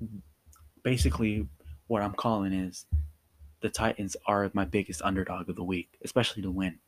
and 0.00 0.22
basically, 0.82 1.48
what 1.88 2.02
I'm 2.02 2.14
calling 2.14 2.52
is 2.52 2.86
the 3.60 3.68
Titans 3.70 4.16
are 4.26 4.50
my 4.54 4.64
biggest 4.64 5.02
underdog 5.02 5.48
of 5.50 5.56
the 5.56 5.64
week, 5.64 5.98
especially 6.04 6.42
to 6.42 6.50
win. 6.50 6.78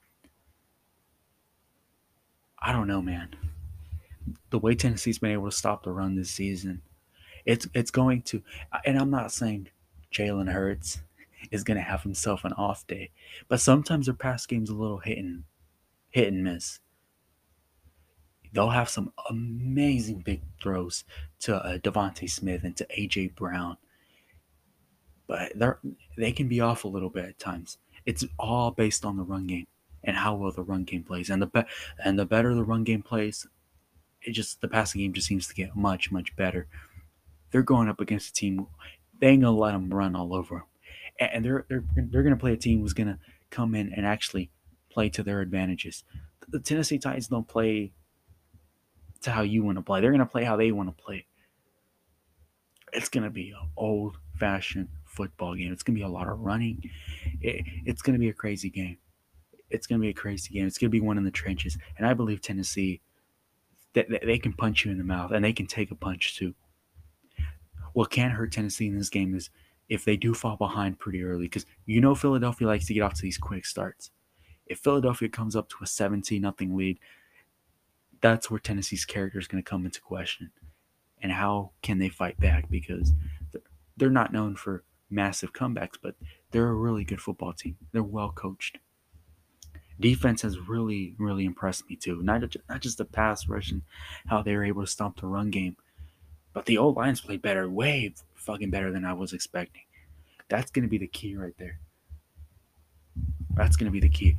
I 2.59 2.73
don't 2.73 2.87
know, 2.89 3.03
man. 3.03 3.37
the 4.51 4.59
way 4.59 4.75
Tennessee's 4.75 5.19
been 5.19 5.33
able 5.33 5.51
to 5.51 5.57
stop 5.57 5.83
the 5.85 5.91
run 5.93 6.15
this 6.15 6.31
season, 6.31 6.83
it's 7.47 7.67
it's 7.75 7.91
going 7.91 8.23
to. 8.23 8.43
And 8.85 8.99
I'm 8.99 9.11
not 9.11 9.33
saying 9.33 9.69
Jalen 10.13 10.51
Hurts 10.51 11.03
is 11.51 11.65
going 11.65 11.77
to 11.77 11.83
have 11.83 12.03
himself 12.03 12.45
an 12.45 12.53
off 12.55 12.87
day, 12.87 13.11
but 13.49 13.61
sometimes 13.61 14.07
their 14.07 14.15
pass 14.15 14.47
game's 14.47 14.71
a 14.71 14.75
little 14.75 14.99
hit 14.99 15.19
and 15.19 15.45
hit 16.11 16.29
and 16.29 16.45
miss. 16.45 16.79
They'll 18.53 18.71
have 18.71 18.91
some 18.91 19.13
amazing 19.31 20.21
big 20.21 20.43
throws 20.63 21.05
to 21.41 21.57
uh, 21.57 21.79
DeVonta 21.79 22.31
Smith 22.31 22.65
and 22.65 22.77
to 22.77 22.87
AJ 22.97 23.35
Brown, 23.35 23.79
but 25.27 25.53
they 25.57 25.69
they 26.17 26.33
can 26.33 26.49
be 26.49 26.61
off 26.61 26.85
a 26.85 26.89
little 26.89 27.11
bit 27.11 27.25
at 27.25 27.39
times. 27.39 27.79
It's 28.05 28.25
all 28.39 28.71
based 28.71 29.05
on 29.05 29.17
the 29.17 29.23
run 29.23 29.47
game 29.47 29.67
and 30.05 30.17
how 30.17 30.35
well 30.35 30.53
the 30.53 30.63
run 30.63 30.85
game 30.85 31.03
plays, 31.05 31.31
and 31.31 31.41
the 31.41 31.47
be- 31.47 31.65
and 32.05 32.19
the 32.19 32.27
better 32.27 32.55
the 32.55 32.65
run 32.65 32.85
game 32.85 33.03
plays, 33.03 33.47
it 34.23 34.33
just 34.33 34.61
the 34.61 34.69
passing 34.69 35.01
game 35.01 35.13
just 35.13 35.27
seems 35.27 35.47
to 35.49 35.55
get 35.55 35.75
much 35.77 36.11
much 36.11 36.35
better. 36.37 36.67
They're 37.53 37.63
going 37.63 37.89
up 37.89 38.01
against 38.01 38.31
a 38.31 38.33
team 38.33 38.67
they 39.23 39.29
ain't 39.29 39.43
gonna 39.43 39.57
let 39.57 39.71
them 39.71 39.89
run 39.89 40.17
all 40.17 40.35
over 40.35 40.57
them, 40.57 40.65
and 41.33 41.45
they're 41.45 41.65
they're 41.69 41.85
they're 41.95 42.25
gonna 42.25 42.37
play 42.37 42.53
a 42.53 42.57
team 42.57 42.81
who's 42.81 42.93
gonna 42.93 43.21
come 43.51 43.77
in 43.77 43.93
and 43.93 44.05
actually 44.05 44.51
play 44.91 45.09
to 45.11 45.23
their 45.23 45.41
advantages. 45.41 46.03
The 46.49 46.59
Tennessee 46.59 46.99
Titans 46.99 47.29
don't 47.29 47.47
play 47.47 47.93
to 49.21 49.31
how 49.31 49.43
you 49.43 49.63
want 49.63 49.79
to 49.79 49.83
play. 49.83 50.01
They're 50.01 50.11
gonna 50.11 50.27
play 50.27 50.43
how 50.43 50.57
they 50.57 50.73
want 50.73 50.89
to 50.89 51.03
play. 51.05 51.27
It's 52.93 53.09
gonna 53.09 53.31
be 53.31 53.51
an 53.51 53.69
old 53.77 54.19
fashioned 54.35 54.89
football 55.05 55.55
game. 55.55 55.73
It's 55.73 55.85
gonna 55.85 55.99
be 55.99 56.03
a 56.03 56.09
lot 56.09 56.29
of 56.29 56.41
running. 56.41 56.83
It, 57.41 57.65
it's 57.87 58.03
gonna 58.03 58.19
be 58.19 58.29
a 58.29 58.35
crazy 58.35 58.71
game. 58.71 58.99
It's 59.71 59.87
gonna 59.87 60.01
be 60.01 60.09
a 60.09 60.15
crazy 60.15 60.53
game. 60.53 60.67
It's 60.67 60.79
gonna 60.79 60.91
be 60.91 61.01
one 61.01 61.17
in 61.17 61.23
the 61.23 61.31
trenches, 61.31 61.79
and 61.97 62.09
I 62.09 62.15
believe 62.15 62.43
Tennessee. 62.43 63.03
They, 63.93 64.19
they 64.21 64.39
can 64.39 64.55
punch 64.55 64.85
you 64.85 64.91
in 64.91 64.97
the 64.97 65.05
mouth 65.05 65.33
and 65.33 65.45
they 65.45 65.53
can 65.53 65.67
take 65.67 65.91
a 65.91 65.95
punch 65.95 66.35
too. 66.35 66.55
What 67.93 68.11
can 68.11 68.31
hurt 68.31 68.53
Tennessee 68.53 68.87
in 68.87 68.97
this 68.97 69.11
game 69.11 69.35
is 69.35 69.51
if 69.89 70.05
they 70.05 70.17
do 70.17 70.35
fall 70.35 70.57
behind 70.57 70.99
pretty 70.99 71.23
early, 71.23 71.45
because 71.45 71.67
you 71.87 72.01
know 72.01 72.15
Philadelphia 72.15 72.67
likes 72.67 72.87
to 72.87 72.95
get 72.95 73.03
off 73.03 73.15
to 73.15 73.23
these 73.23 73.39
quick 73.39 73.67
starts. 73.67 74.11
If 74.67 74.79
Philadelphia 74.79 75.29
comes 75.29 75.55
up 75.55 75.69
to 75.71 75.77
a 75.83 75.87
17 75.87 76.41
nothing 76.41 76.77
lead, 76.77 76.99
that's 78.21 78.51
where 78.51 78.61
Tennessee's 78.61 79.05
character 79.05 79.39
is 79.39 79.49
going 79.49 79.63
to 79.63 79.69
come 79.69 79.85
into 79.85 80.01
question. 80.01 80.51
And 81.21 81.33
how 81.33 81.73
can 81.83 81.99
they 81.99 82.09
fight 82.09 82.39
back? 82.41 82.71
Because 82.71 83.13
they're 83.97 84.11
not 84.11 84.33
known 84.33 84.57
for 84.57 84.85
massive 85.11 85.53
comebacks, 85.53 85.99
but 86.03 86.15
they're 86.51 86.69
a 86.69 86.75
really 86.75 87.05
good 87.05 87.21
football 87.21 87.53
team. 87.53 87.77
They're 87.93 88.03
well 88.03 88.33
coached. 88.33 88.79
Defense 90.01 90.43
has 90.43 90.59
really, 90.59 91.15
really 91.19 91.45
impressed 91.45 91.89
me 91.89 91.97
too. 91.97 92.23
Not 92.23 92.41
just, 92.41 92.57
not 92.69 92.81
just 92.81 92.99
the 92.99 93.05
pass 93.05 93.47
rush 93.47 93.71
and 93.71 93.83
how 94.27 94.43
they 94.43 94.57
were 94.57 94.65
able 94.65 94.83
to 94.83 94.91
stop 94.91 95.21
the 95.21 95.27
run 95.27 95.51
game, 95.51 95.77
but 96.53 96.67
the 96.67 96.79
old 96.79 96.97
Lions 96.97 97.21
played 97.21 97.43
better, 97.43 97.69
way 97.69 98.15
fucking 98.35 98.71
better 98.71 98.91
than 98.91 99.05
I 99.05 99.13
was 99.13 99.33
expecting. 99.33 99.83
That's 100.49 100.71
going 100.71 100.83
to 100.83 100.89
be 100.89 100.99
the 100.99 101.07
key 101.07 101.37
right 101.37 101.55
there. 101.59 101.79
That's 103.55 103.77
going 103.77 103.87
to 103.87 103.93
be 103.93 104.01
the 104.01 104.09
key. 104.09 104.37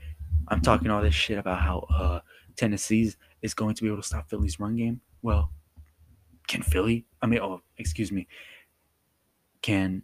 I'm 0.47 0.62
talking 0.62 0.89
all 0.89 1.02
this 1.02 1.15
shit 1.15 1.38
about 1.38 1.62
how 1.62 1.88
uh, 1.93 2.19
Tennessee's 2.56 3.17
is 3.41 3.54
going 3.54 3.76
to 3.76 3.84
be 3.84 3.88
able 3.88 4.02
to 4.02 4.08
stop 4.08 4.30
Philly's 4.30 4.60
run 4.60 4.76
game. 4.76 5.02
Well, 5.21 5.52
can 6.47 6.62
Philly? 6.62 7.06
I 7.21 7.28
mean, 7.28 7.39
oh, 7.39 7.62
excuse 7.78 8.12
me. 8.12 8.28
Can 9.62 10.04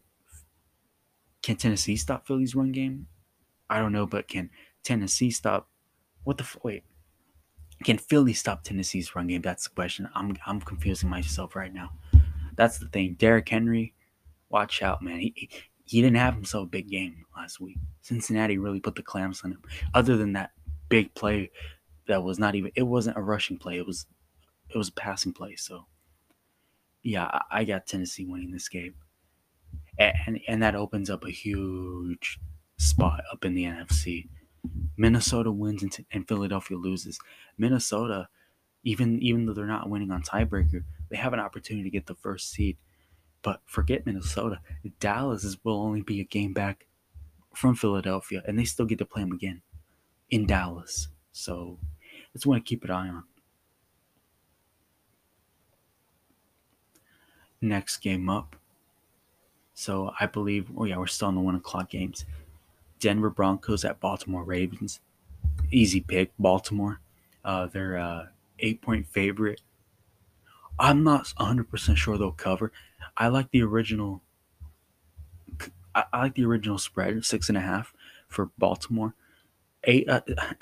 can 1.41 1.56
Tennessee 1.58 1.95
stop 1.95 2.26
Philly's 2.28 2.56
run 2.56 2.72
game? 2.72 3.08
I 3.69 3.80
don't 3.80 3.91
know, 3.91 4.06
but 4.06 4.28
can 4.28 4.50
Tennessee 4.84 5.32
stop? 5.32 5.69
What 6.24 6.38
the 6.38 6.48
wait? 6.63 6.84
Can 7.84 7.98
Philly 7.98 8.34
stop 8.34 8.63
Tennessee's 8.63 9.15
run 9.15 9.28
game? 9.28 9.42
That's 9.42 9.63
the 9.65 9.76
question. 9.76 10.10
I'm 10.15 10.36
I'm 10.46 10.60
confusing 10.62 11.10
myself 11.10 11.56
right 11.56 11.74
now. 11.74 11.92
That's 12.56 12.78
the 12.78 12.88
thing. 12.88 13.15
Derrick 13.18 13.48
Henry, 13.48 13.94
watch 14.50 14.82
out, 14.82 15.02
man. 15.02 15.20
He, 15.20 15.50
he 15.86 16.02
didn't 16.02 16.18
have 16.18 16.36
himself 16.36 16.65
a 16.65 16.70
big 16.70 16.89
game 16.89 17.26
last 17.36 17.60
week. 17.60 17.78
Cincinnati 18.02 18.58
really 18.58 18.80
put 18.80 18.96
the 18.96 19.02
clamps 19.02 19.44
on 19.44 19.52
him. 19.52 19.62
Other 19.94 20.18
than 20.18 20.34
that 20.34 20.52
big 20.89 21.13
play 21.13 21.52
that 22.08 22.24
was 22.24 22.38
not 22.38 22.56
even 22.56 22.72
it 22.76 22.84
wasn't 22.84 23.18
a 23.18 23.22
rushing 23.22 23.58
play. 23.58 23.78
It 23.78 23.88
was 23.88 24.06
it 24.70 24.78
was 24.78 24.89
a 24.89 24.94
passing 24.94 25.32
play. 25.32 25.56
So 25.56 25.86
yeah, 27.02 27.39
I 27.50 27.63
got 27.63 27.88
Tennessee 27.88 28.26
winning 28.26 28.52
this 28.52 28.68
game. 28.68 28.96
And 29.98 30.39
and 30.48 30.62
that 30.62 30.76
opens 30.76 31.10
up 31.10 31.24
a 31.24 31.32
huge 31.32 32.39
spot 32.78 33.22
up 33.32 33.46
in 33.46 33.54
the 33.54 33.63
NFC. 33.63 34.28
Minnesota 34.98 35.52
wins 35.52 35.84
and, 35.84 36.06
and 36.12 36.28
Philadelphia 36.28 36.78
loses. 36.78 37.19
Minnesota, 37.58 38.28
even 38.84 39.22
even 39.22 39.45
though 39.45 39.54
they're 39.54 39.65
not 39.65 39.89
winning 39.89 40.12
on 40.12 40.24
tiebreaker, 40.24 40.84
they 41.10 41.17
have 41.17 41.34
an 41.34 41.39
opportunity 41.39 41.84
to 41.84 41.89
get 41.89 42.08
the 42.08 42.15
first 42.15 42.52
seed. 42.52 42.78
But 43.41 43.62
forget 43.65 44.06
Minnesota. 44.06 44.60
Dallas 45.00 45.43
is, 45.43 45.58
will 45.63 45.82
only 45.82 46.02
be 46.02 46.19
a 46.19 46.26
game 46.26 46.54
back 46.54 46.88
from 47.56 47.76
Philadelphia, 47.76 48.43
and 48.45 48.60
they 48.60 48.65
still 48.65 48.86
get 48.86 48.98
to 49.00 49.06
play 49.06 49.22
them 49.22 49.32
again 49.32 49.62
in 50.30 50.45
Dallas. 50.45 51.08
So 51.32 51.80
that's 52.34 52.45
one 52.45 52.60
to 52.60 52.63
keep 52.63 52.84
an 52.84 52.91
eye 52.91 53.08
on. 53.08 53.24
Next 57.62 57.98
game 57.98 58.30
up. 58.30 58.56
So 59.74 60.12
I 60.19 60.26
believe, 60.26 60.69
oh 60.78 60.84
yeah, 60.86 60.98
we're 60.98 61.08
still 61.08 61.30
in 61.30 61.36
the 61.36 61.41
one 61.41 61.56
o'clock 61.56 61.89
games. 61.89 62.26
Denver 63.00 63.30
Broncos 63.30 63.86
at 63.86 64.00
Baltimore 64.00 64.44
Ravens. 64.44 65.00
Easy 65.72 66.02
pick, 66.02 66.32
Baltimore. 66.38 67.00
Uh, 67.44 67.68
they're 67.68 67.98
uh, 67.98 68.28
eight 68.60 68.82
point 68.82 69.08
favorite. 69.08 69.62
I'm 70.78 71.04
not 71.04 71.26
100% 71.40 71.98
sure 71.98 72.18
they'll 72.18 72.32
cover. 72.32 72.72
I 73.18 73.28
like 73.28 73.52
the 73.52 73.64
original. 73.64 74.22
I, 75.94 76.06
like 76.14 76.36
the 76.36 76.46
original 76.46 76.78
spread, 76.78 77.26
six 77.26 77.50
and 77.50 77.58
a 77.58 77.62
half 77.62 77.94
for 78.28 78.52
Baltimore. 78.58 79.16
Eight, 79.84 80.08
uh, 80.08 80.22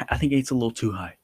I 0.09 0.17
think 0.17 0.33
eight's 0.33 0.51
a 0.51 0.55
little 0.55 0.71
too 0.71 0.93
high. 0.93 1.17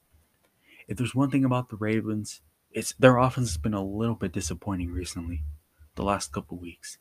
If 0.86 0.98
there's 0.98 1.14
one 1.14 1.30
thing 1.30 1.44
about 1.44 1.70
the 1.70 1.76
Ravens, 1.76 2.42
it's 2.70 2.92
their 2.98 3.16
offense 3.16 3.50
has 3.50 3.56
been 3.56 3.74
a 3.74 3.84
little 3.84 4.14
bit 4.14 4.32
disappointing 4.32 4.92
recently, 4.92 5.42
the 5.94 6.02
last 6.02 6.32
couple 6.32 6.58
weeks. 6.58 6.98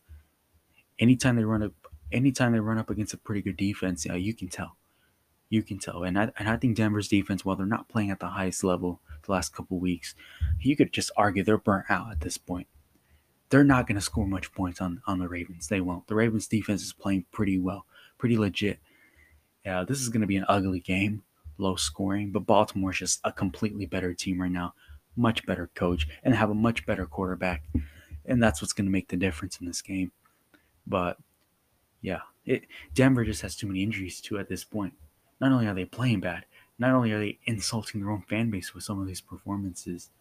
Anytime 0.97 1.36
they 1.36 1.43
run 1.43 1.63
up, 1.63 1.73
anytime 2.13 2.52
they 2.52 2.60
run 2.60 2.78
up 2.78 2.89
against 2.89 3.13
a 3.13 3.17
pretty 3.17 3.41
good 3.41 3.58
defense, 3.58 4.06
yeah, 4.06 4.15
you 4.15 4.34
can 4.34 4.47
tell, 4.47 4.78
you 5.49 5.63
can 5.63 5.80
tell. 5.80 6.04
And 6.04 6.17
I, 6.17 6.32
and 6.38 6.47
I 6.47 6.58
think 6.58 6.78
Denver's 6.78 7.08
defense, 7.08 7.43
while 7.43 7.56
they're 7.56 7.65
not 7.65 7.89
playing 7.89 8.12
at 8.12 8.19
the 8.19 8.28
highest 8.28 8.63
level 8.63 9.02
the 9.23 9.32
last 9.32 9.54
couple 9.54 9.80
weeks, 9.80 10.15
you 10.60 10.76
could 10.76 10.93
just 10.93 11.12
argue 11.17 11.43
they're 11.43 11.58
burnt 11.58 11.86
out 11.89 12.12
at 12.12 12.21
this 12.21 12.38
point. 12.38 12.67
They're 13.49 13.63
not 13.63 13.88
going 13.88 13.95
to 13.95 14.02
score 14.02 14.26
much 14.26 14.52
points 14.54 14.82
on 14.82 15.02
on 15.06 15.19
the 15.19 15.28
Ravens. 15.28 15.67
They 15.67 15.82
won't. 15.82 16.08
The 16.08 16.15
Ravens 16.15 16.47
defense 16.47 16.82
is 16.82 16.93
playing 16.93 17.26
pretty 17.32 17.60
well, 17.60 17.86
pretty 18.17 18.38
legit. 18.38 18.80
Yeah, 19.65 19.84
this 19.84 20.02
is 20.02 20.10
going 20.10 20.21
to 20.21 20.28
be 20.28 20.38
an 20.38 20.45
ugly 20.47 20.80
game 20.80 21.23
low 21.58 21.76
scoring, 21.76 22.32
but 22.32 22.45
Baltimore's 22.45 22.99
just 22.99 23.19
a 23.23 23.32
completely 23.32 23.86
better 23.86 24.13
team 24.13 24.41
right 24.41 24.52
now, 24.52 24.73
much 25.15 25.45
better 25.45 25.69
coach, 25.76 26.08
and 26.23 26.36
have 26.36 26.49
a 26.49 26.56
much 26.56 26.86
better 26.86 27.06
quarterback. 27.06 27.63
And 28.26 28.41
that's 28.41 28.62
what's 28.62 28.73
going 28.73 28.86
to 28.86 28.91
make 28.91 29.10
the 29.10 29.17
difference 29.17 29.60
in 29.60 29.67
this 29.67 29.82
game. 29.82 30.12
But 30.88 31.17
yeah, 32.03 32.19
it, 32.45 32.65
Denver 32.93 33.25
just 33.25 33.41
has 33.41 33.55
too 33.55 33.65
many 33.65 33.81
injuries 33.81 34.21
too 34.21 34.37
at 34.37 34.47
this 34.47 34.63
point. 34.63 34.93
Not 35.41 35.51
only 35.51 35.65
are 35.65 35.73
they 35.73 35.85
playing 35.85 36.19
bad, 36.19 36.45
not 36.77 36.93
only 36.93 37.11
are 37.11 37.19
they 37.19 37.39
insulting 37.45 38.01
their 38.01 38.11
own 38.11 38.21
fan 38.29 38.51
base 38.51 38.75
with 38.75 38.83
some 38.83 39.01
of 39.01 39.07
these 39.07 39.21
performances, 39.21 40.11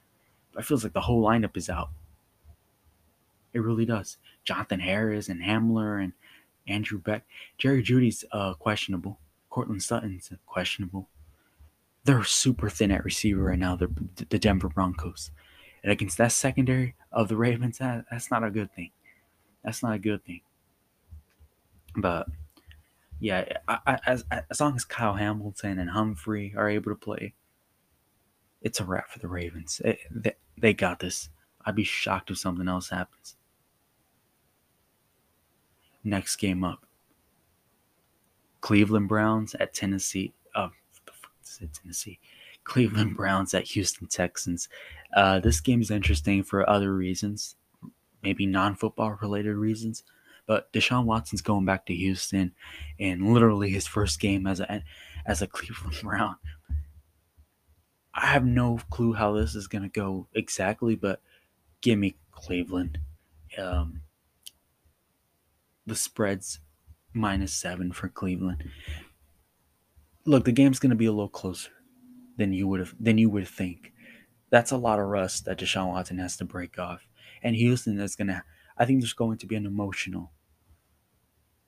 but 0.54 0.60
it 0.60 0.66
feels 0.66 0.82
like 0.82 0.94
the 0.94 1.02
whole 1.02 1.22
lineup 1.22 1.58
is 1.58 1.68
out. 1.68 1.90
It 3.52 3.60
really 3.60 3.84
does. 3.84 4.16
Jonathan 4.44 4.80
Harris 4.80 5.28
and 5.28 5.42
Hamler 5.42 6.02
and 6.02 6.14
Andrew 6.66 6.98
Beck. 6.98 7.26
Jerry 7.58 7.82
Jeudy's 7.82 8.24
uh, 8.32 8.54
questionable. 8.54 9.18
Courtland 9.50 9.82
Sutton's 9.82 10.32
questionable 10.46 11.10
they're 12.04 12.24
super 12.24 12.68
thin 12.68 12.90
at 12.90 13.04
receiver 13.04 13.44
right 13.44 13.58
now. 13.58 13.76
They're 13.76 13.88
the 14.28 14.38
Denver 14.38 14.68
Broncos, 14.68 15.30
and 15.82 15.92
against 15.92 16.18
that 16.18 16.32
secondary 16.32 16.94
of 17.10 17.28
the 17.28 17.36
Ravens, 17.36 17.78
that, 17.78 18.06
that's 18.10 18.30
not 18.30 18.44
a 18.44 18.50
good 18.50 18.74
thing. 18.74 18.90
That's 19.64 19.82
not 19.82 19.94
a 19.94 19.98
good 19.98 20.24
thing. 20.24 20.40
But 21.96 22.26
yeah, 23.20 23.44
I, 23.68 23.78
I, 23.86 23.98
as 24.06 24.24
as 24.50 24.60
long 24.60 24.74
as 24.74 24.84
Kyle 24.84 25.14
Hamilton 25.14 25.78
and 25.78 25.90
Humphrey 25.90 26.54
are 26.56 26.68
able 26.68 26.90
to 26.90 26.96
play, 26.96 27.34
it's 28.62 28.80
a 28.80 28.84
wrap 28.84 29.10
for 29.10 29.18
the 29.18 29.28
Ravens. 29.28 29.80
It, 29.84 29.98
they, 30.10 30.34
they 30.58 30.74
got 30.74 30.98
this. 30.98 31.28
I'd 31.64 31.76
be 31.76 31.84
shocked 31.84 32.30
if 32.30 32.38
something 32.38 32.68
else 32.68 32.88
happens. 32.88 33.36
Next 36.04 36.36
game 36.36 36.64
up. 36.64 36.84
Cleveland 38.60 39.08
Browns 39.08 39.54
at 39.56 39.74
Tennessee. 39.74 40.32
Uh, 40.54 40.68
Tennessee. 41.72 42.18
Cleveland 42.64 43.16
Browns 43.16 43.54
at 43.54 43.64
Houston 43.64 44.06
Texans. 44.08 44.68
Uh, 45.14 45.40
this 45.40 45.60
game 45.60 45.80
is 45.80 45.90
interesting 45.90 46.42
for 46.42 46.68
other 46.68 46.94
reasons, 46.94 47.56
maybe 48.22 48.46
non-football 48.46 49.18
related 49.20 49.54
reasons. 49.54 50.04
But 50.46 50.72
Deshaun 50.72 51.04
Watson's 51.04 51.42
going 51.42 51.64
back 51.64 51.86
to 51.86 51.94
Houston, 51.94 52.52
and 52.98 53.32
literally 53.32 53.70
his 53.70 53.86
first 53.86 54.20
game 54.20 54.46
as 54.46 54.60
a 54.60 54.82
as 55.26 55.42
a 55.42 55.46
Cleveland 55.46 55.96
Brown. 56.02 56.36
I 58.14 58.26
have 58.26 58.44
no 58.44 58.78
clue 58.90 59.14
how 59.14 59.32
this 59.32 59.54
is 59.54 59.68
going 59.68 59.82
to 59.82 59.88
go 59.88 60.28
exactly, 60.34 60.96
but 60.96 61.20
give 61.80 61.98
me 61.98 62.16
Cleveland. 62.30 62.98
Um, 63.56 64.02
the 65.86 65.94
spread's 65.94 66.60
minus 67.12 67.52
seven 67.52 67.92
for 67.92 68.08
Cleveland. 68.08 68.64
Look, 70.24 70.44
the 70.44 70.52
game's 70.52 70.78
going 70.78 70.90
to 70.90 70.96
be 70.96 71.06
a 71.06 71.12
little 71.12 71.28
closer 71.28 71.70
than 72.36 72.52
you 72.52 72.68
would 72.68 72.80
have 72.80 72.94
than 72.98 73.18
you 73.18 73.30
would 73.30 73.48
think. 73.48 73.92
That's 74.50 74.70
a 74.70 74.76
lot 74.76 74.98
of 74.98 75.06
rust 75.06 75.46
that 75.46 75.58
Deshaun 75.58 75.88
Watson 75.88 76.18
has 76.18 76.36
to 76.36 76.44
break 76.44 76.78
off, 76.78 77.06
and 77.42 77.56
Houston 77.56 77.98
is 78.00 78.16
going 78.16 78.28
to. 78.28 78.42
I 78.78 78.84
think 78.84 79.00
there's 79.00 79.12
going 79.12 79.38
to 79.38 79.46
be 79.46 79.56
an 79.56 79.66
emotional. 79.66 80.32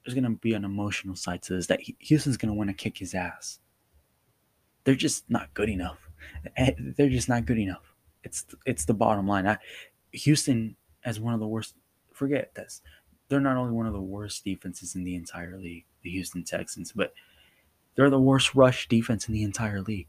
There's 0.04 0.14
going 0.14 0.24
to 0.24 0.38
be 0.38 0.54
an 0.54 0.64
emotional 0.64 1.16
side 1.16 1.42
to 1.42 1.54
this 1.54 1.66
that 1.68 1.80
Houston's 1.98 2.36
going 2.36 2.50
to 2.50 2.54
want 2.54 2.70
to 2.70 2.74
kick 2.74 2.98
his 2.98 3.14
ass. 3.14 3.60
They're 4.84 4.94
just 4.94 5.28
not 5.30 5.52
good 5.54 5.68
enough. 5.68 6.10
Eh, 6.56 6.72
they're 6.78 7.08
just 7.08 7.28
not 7.28 7.46
good 7.46 7.58
enough. 7.58 7.94
It's 8.22 8.46
it's 8.66 8.84
the 8.84 8.94
bottom 8.94 9.26
line. 9.26 9.46
I, 9.46 9.58
Houston 10.12 10.76
as 11.04 11.20
one 11.20 11.34
of 11.34 11.40
the 11.40 11.46
worst. 11.46 11.74
Forget 12.12 12.54
this. 12.54 12.82
They're 13.28 13.40
not 13.40 13.56
only 13.56 13.72
one 13.72 13.86
of 13.86 13.92
the 13.92 14.00
worst 14.00 14.44
defenses 14.44 14.94
in 14.94 15.04
the 15.04 15.16
entire 15.16 15.58
league, 15.58 15.84
the 16.02 16.10
Houston 16.10 16.44
Texans, 16.44 16.92
but 16.92 17.12
they're 17.94 18.10
the 18.10 18.20
worst 18.20 18.54
rush 18.54 18.88
defense 18.88 19.28
in 19.28 19.34
the 19.34 19.42
entire 19.42 19.80
league. 19.80 20.08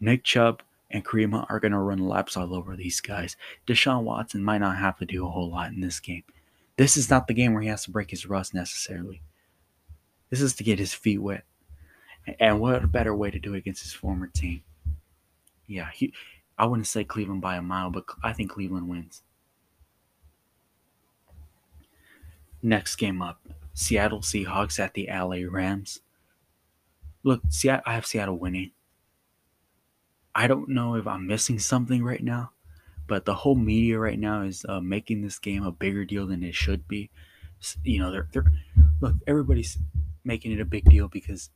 Nick 0.00 0.24
Chubb 0.24 0.62
and 0.94 1.04
Hunt 1.04 1.46
are 1.50 1.60
going 1.60 1.72
to 1.72 1.78
run 1.78 1.98
laps 1.98 2.36
all 2.36 2.54
over 2.54 2.76
these 2.76 3.00
guys. 3.00 3.36
Deshaun 3.66 4.04
Watson 4.04 4.44
might 4.44 4.58
not 4.58 4.78
have 4.78 4.96
to 4.98 5.04
do 5.04 5.26
a 5.26 5.30
whole 5.30 5.50
lot 5.50 5.72
in 5.72 5.80
this 5.80 5.98
game. 5.98 6.22
This 6.76 6.96
is 6.96 7.10
not 7.10 7.26
the 7.26 7.34
game 7.34 7.52
where 7.52 7.62
he 7.62 7.68
has 7.68 7.84
to 7.84 7.90
break 7.90 8.10
his 8.10 8.26
rust 8.26 8.54
necessarily. 8.54 9.20
This 10.30 10.40
is 10.40 10.54
to 10.54 10.64
get 10.64 10.78
his 10.78 10.94
feet 10.94 11.18
wet. 11.18 11.44
And 12.38 12.60
what 12.60 12.84
a 12.84 12.86
better 12.86 13.14
way 13.14 13.30
to 13.30 13.38
do 13.38 13.54
it 13.54 13.58
against 13.58 13.82
his 13.82 13.92
former 13.92 14.28
team. 14.28 14.62
Yeah, 15.66 15.90
he, 15.92 16.14
I 16.56 16.66
wouldn't 16.66 16.86
say 16.86 17.04
Cleveland 17.04 17.40
by 17.40 17.56
a 17.56 17.62
mile, 17.62 17.90
but 17.90 18.04
I 18.22 18.32
think 18.32 18.52
Cleveland 18.52 18.88
wins. 18.88 19.22
Next 22.62 22.96
game 22.96 23.20
up 23.20 23.40
Seattle 23.74 24.20
Seahawks 24.20 24.78
at 24.78 24.94
the 24.94 25.08
LA 25.10 25.48
Rams. 25.50 26.00
Look, 27.24 27.42
Seattle, 27.48 27.82
I 27.84 27.94
have 27.94 28.06
Seattle 28.06 28.38
winning. 28.38 28.70
I 30.34 30.46
don't 30.46 30.68
know 30.68 30.96
if 30.96 31.06
I'm 31.06 31.26
missing 31.26 31.58
something 31.58 32.02
right 32.04 32.22
now, 32.22 32.52
but 33.06 33.24
the 33.24 33.34
whole 33.34 33.54
media 33.54 33.98
right 33.98 34.18
now 34.18 34.42
is 34.42 34.64
uh, 34.68 34.80
making 34.80 35.22
this 35.22 35.38
game 35.38 35.64
a 35.64 35.72
bigger 35.72 36.04
deal 36.04 36.26
than 36.26 36.42
it 36.42 36.54
should 36.54 36.88
be. 36.88 37.10
You 37.82 38.00
know, 38.00 38.10
they're, 38.10 38.28
they're 38.32 38.52
look, 39.00 39.14
everybody's 39.26 39.78
making 40.24 40.52
it 40.52 40.60
a 40.60 40.64
big 40.64 40.84
deal 40.86 41.08
because 41.08 41.50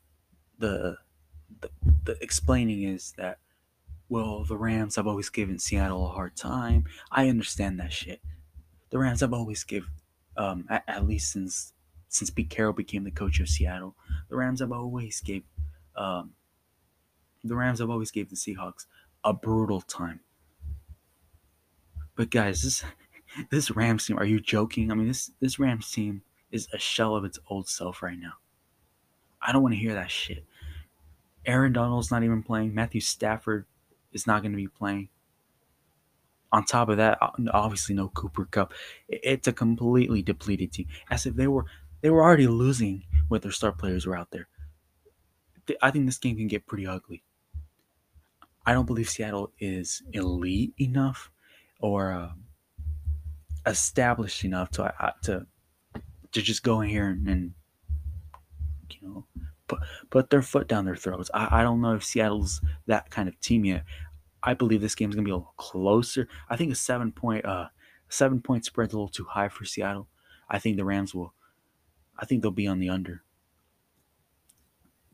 the, 0.59 0.99
the 1.61 1.71
the 2.05 2.23
explaining 2.23 2.83
is 2.85 3.13
that 3.19 3.39
well, 4.09 4.45
the 4.45 4.57
Rams 4.57 4.97
have 4.97 5.07
always 5.07 5.29
given 5.29 5.59
Seattle 5.59 6.07
a 6.07 6.11
hard 6.11 6.37
time. 6.37 6.85
I 7.11 7.29
understand 7.29 7.79
that 7.81 7.93
shit. 7.93 8.21
The 8.91 8.99
Rams 8.99 9.21
have 9.21 9.35
always 9.35 9.65
give, 9.65 9.89
um, 10.37 10.67
at, 10.71 10.85
at 10.89 11.07
least 11.07 11.33
since 11.33 11.73
since 12.09 12.31
Pete 12.31 12.49
Carroll 12.51 12.73
became 12.73 13.05
the 13.05 13.11
coach 13.11 13.39
of 13.41 13.49
Seattle, 13.49 13.95
the 14.31 14.37
Rams 14.37 14.61
have 14.61 14.73
always 14.73 15.21
gave, 15.21 15.45
um, 15.95 16.33
the 17.45 17.57
Rams 17.57 17.79
have 17.79 17.91
always 17.91 18.11
gave 18.11 18.31
the 18.31 18.37
Seahawks 18.37 18.87
a 19.25 19.33
brutal 19.33 19.81
time. 19.81 20.21
But 22.15 22.31
guys, 22.31 22.63
this 22.63 22.85
this 23.51 23.71
Rams 23.71 24.07
team, 24.07 24.19
are 24.19 24.25
you 24.25 24.41
joking? 24.41 24.91
I 24.91 24.95
mean, 24.95 25.09
this 25.09 25.31
this 25.41 25.59
Rams 25.59 25.91
team 25.91 26.23
is 26.51 26.69
a 26.73 26.79
shell 26.79 27.15
of 27.15 27.25
its 27.25 27.39
old 27.49 27.69
self 27.69 28.03
right 28.03 28.19
now. 28.19 28.35
I 29.41 29.53
don't 29.53 29.63
want 29.63 29.75
to 29.75 29.81
hear 29.81 29.95
that 29.95 30.11
shit. 30.11 30.45
Aaron 31.47 31.73
Donald's 31.73 32.11
not 32.11 32.25
even 32.25 32.43
playing. 32.43 32.75
Matthew 32.75 33.01
Stafford 33.01 33.67
is 34.13 34.27
not 34.27 34.43
going 34.43 34.53
to 34.53 34.57
be 34.57 34.69
playing. 34.69 35.09
On 36.51 36.65
top 36.65 36.89
of 36.89 36.97
that, 36.97 37.19
obviously 37.53 37.95
no 37.95 38.09
Cooper 38.09 38.47
Kupp. 38.47 38.73
It's 39.09 39.47
a 39.47 39.53
completely 39.53 40.23
depleted 40.23 40.73
team, 40.73 40.87
as 41.11 41.27
if 41.27 41.37
they 41.37 41.47
were 41.47 41.67
they 42.01 42.11
were 42.11 42.23
already 42.23 42.47
losing 42.47 43.05
with 43.29 43.43
their 43.43 43.53
star 43.53 43.73
players 43.73 44.07
were 44.07 44.17
out 44.17 44.31
there. 44.31 44.49
I 45.83 45.91
think 45.91 46.07
this 46.07 46.19
game 46.19 46.37
can 46.37 46.49
get 46.49 46.67
pretty 46.67 46.87
ugly. 46.87 47.23
I 48.67 48.73
don't 48.73 48.87
believe 48.87 49.09
Seattle 49.09 49.53
is 49.59 50.03
elite 50.13 50.75
enough 50.79 51.31
or 51.81 52.13
uh, 52.13 52.31
established 53.67 54.45
enough 54.45 54.71
to 54.73 54.85
uh, 54.85 55.13
to 55.23 55.47
to 56.33 56.43
just 56.43 56.63
go 56.63 56.81
in 56.81 56.89
here 56.89 57.09
and, 57.09 57.29
and 57.29 57.55
you 58.91 59.09
know 59.09 59.25
put 59.67 59.81
put 60.11 60.31
their 60.31 60.43
foot 60.43 60.69
down 60.69 60.85
their 60.85 60.97
throats. 60.97 61.31
I, 61.33 61.61
I 61.61 61.63
don't 61.63 61.81
know 61.81 61.95
if 61.95 62.05
Seattle's 62.05 62.61
that 62.87 63.11
kind 63.11 63.29
of 63.29 63.41
team 63.41 63.65
yet. 63.65 63.85
I 64.43 64.55
believe 64.55 64.81
this 64.81 64.95
game's 64.95 65.15
gonna 65.15 65.25
be 65.25 65.31
a 65.31 65.37
little 65.37 65.55
closer. 65.57 66.29
I 66.49 66.57
think 66.57 66.73
a 66.73 66.77
seven 66.77 67.13
point 67.13 67.45
uh 67.45 67.69
seven 68.09 68.41
point 68.41 68.65
spread's 68.65 68.93
a 68.93 68.97
little 68.97 69.09
too 69.09 69.25
high 69.25 69.49
for 69.49 69.65
Seattle. 69.65 70.09
I 70.49 70.59
think 70.59 70.77
the 70.77 70.85
Rams 70.85 71.15
will 71.15 71.35
I 72.19 72.25
think 72.25 72.43
they'll 72.43 72.51
be 72.51 72.67
on 72.67 72.81
the 72.81 72.89
under. 72.89 73.23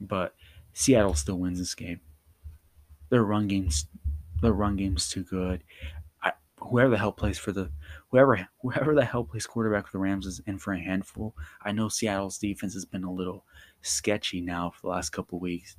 But 0.00 0.34
Seattle 0.72 1.14
still 1.14 1.38
wins 1.38 1.58
this 1.58 1.74
game. 1.74 2.00
Their 3.14 3.22
run 3.22 3.46
game's 3.46 3.86
their 4.42 4.52
run 4.52 4.74
game's 4.74 5.08
too 5.08 5.22
good. 5.22 5.62
I, 6.20 6.32
whoever 6.58 6.90
the 6.90 6.98
hell 6.98 7.12
plays 7.12 7.38
for 7.38 7.52
the 7.52 7.70
whoever 8.10 8.48
whoever 8.60 8.92
the 8.92 9.04
hell 9.04 9.22
plays 9.22 9.46
quarterback 9.46 9.86
for 9.86 9.92
the 9.92 9.98
Rams 10.00 10.26
is 10.26 10.40
in 10.48 10.58
for 10.58 10.72
a 10.72 10.80
handful. 10.80 11.36
I 11.62 11.70
know 11.70 11.88
Seattle's 11.88 12.38
defense 12.38 12.74
has 12.74 12.84
been 12.84 13.04
a 13.04 13.12
little 13.12 13.44
sketchy 13.82 14.40
now 14.40 14.70
for 14.70 14.80
the 14.80 14.88
last 14.88 15.10
couple 15.10 15.38
weeks. 15.38 15.76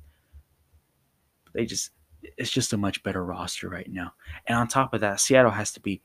But 1.44 1.52
they 1.52 1.66
just 1.66 1.90
it's 2.22 2.50
just 2.50 2.72
a 2.72 2.78
much 2.78 3.02
better 3.02 3.22
roster 3.22 3.68
right 3.68 3.92
now. 3.92 4.14
And 4.46 4.56
on 4.56 4.66
top 4.66 4.94
of 4.94 5.02
that, 5.02 5.20
Seattle 5.20 5.50
has 5.50 5.72
to 5.72 5.80
be 5.80 6.00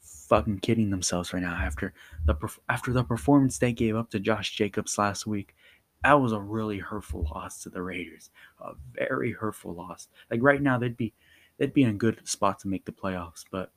fucking 0.00 0.60
kidding 0.60 0.90
themselves 0.90 1.32
right 1.32 1.42
now 1.42 1.54
after 1.54 1.94
the 2.26 2.36
after 2.68 2.92
the 2.92 3.02
performance 3.02 3.58
they 3.58 3.72
gave 3.72 3.96
up 3.96 4.10
to 4.10 4.20
Josh 4.20 4.54
Jacobs 4.54 4.98
last 4.98 5.26
week. 5.26 5.56
That 6.04 6.20
was 6.20 6.32
a 6.32 6.40
really 6.40 6.78
hurtful 6.78 7.28
loss 7.34 7.62
to 7.62 7.70
the 7.70 7.82
Raiders. 7.82 8.30
A 8.60 8.72
very 8.94 9.32
hurtful 9.32 9.74
loss. 9.74 10.08
Like 10.30 10.40
right 10.42 10.62
now 10.62 10.78
they'd 10.78 10.96
be 10.96 11.12
they'd 11.58 11.74
be 11.74 11.82
in 11.82 11.90
a 11.90 11.94
good 11.94 12.26
spot 12.28 12.58
to 12.60 12.68
make 12.68 12.84
the 12.84 12.92
playoffs, 12.92 13.44
but 13.50 13.72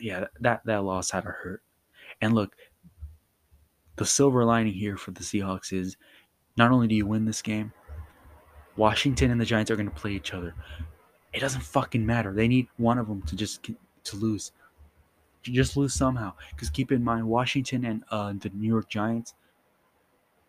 yeah, 0.00 0.26
that 0.40 0.62
that 0.64 0.84
loss 0.84 1.10
had 1.10 1.24
to 1.24 1.30
hurt. 1.30 1.62
And 2.20 2.34
look, 2.34 2.54
the 3.96 4.06
silver 4.06 4.44
lining 4.44 4.72
here 4.72 4.96
for 4.96 5.10
the 5.10 5.20
Seahawks 5.20 5.72
is 5.72 5.96
not 6.56 6.70
only 6.70 6.86
do 6.86 6.94
you 6.94 7.06
win 7.06 7.24
this 7.24 7.42
game, 7.42 7.72
Washington 8.76 9.30
and 9.30 9.40
the 9.40 9.44
Giants 9.44 9.70
are 9.70 9.76
going 9.76 9.90
to 9.90 9.94
play 9.94 10.12
each 10.12 10.32
other. 10.32 10.54
It 11.32 11.40
doesn't 11.40 11.62
fucking 11.62 12.04
matter. 12.04 12.32
They 12.32 12.48
need 12.48 12.68
one 12.76 12.98
of 12.98 13.08
them 13.08 13.22
to 13.22 13.36
just 13.36 13.68
to 14.04 14.16
lose. 14.16 14.52
To 15.44 15.52
just 15.52 15.76
lose 15.76 15.94
somehow. 15.94 16.32
Because 16.50 16.70
keep 16.70 16.90
in 16.92 17.04
mind, 17.04 17.26
Washington 17.26 17.84
and 17.84 18.04
uh, 18.10 18.32
the 18.38 18.50
New 18.54 18.68
York 18.68 18.88
Giants, 18.88 19.34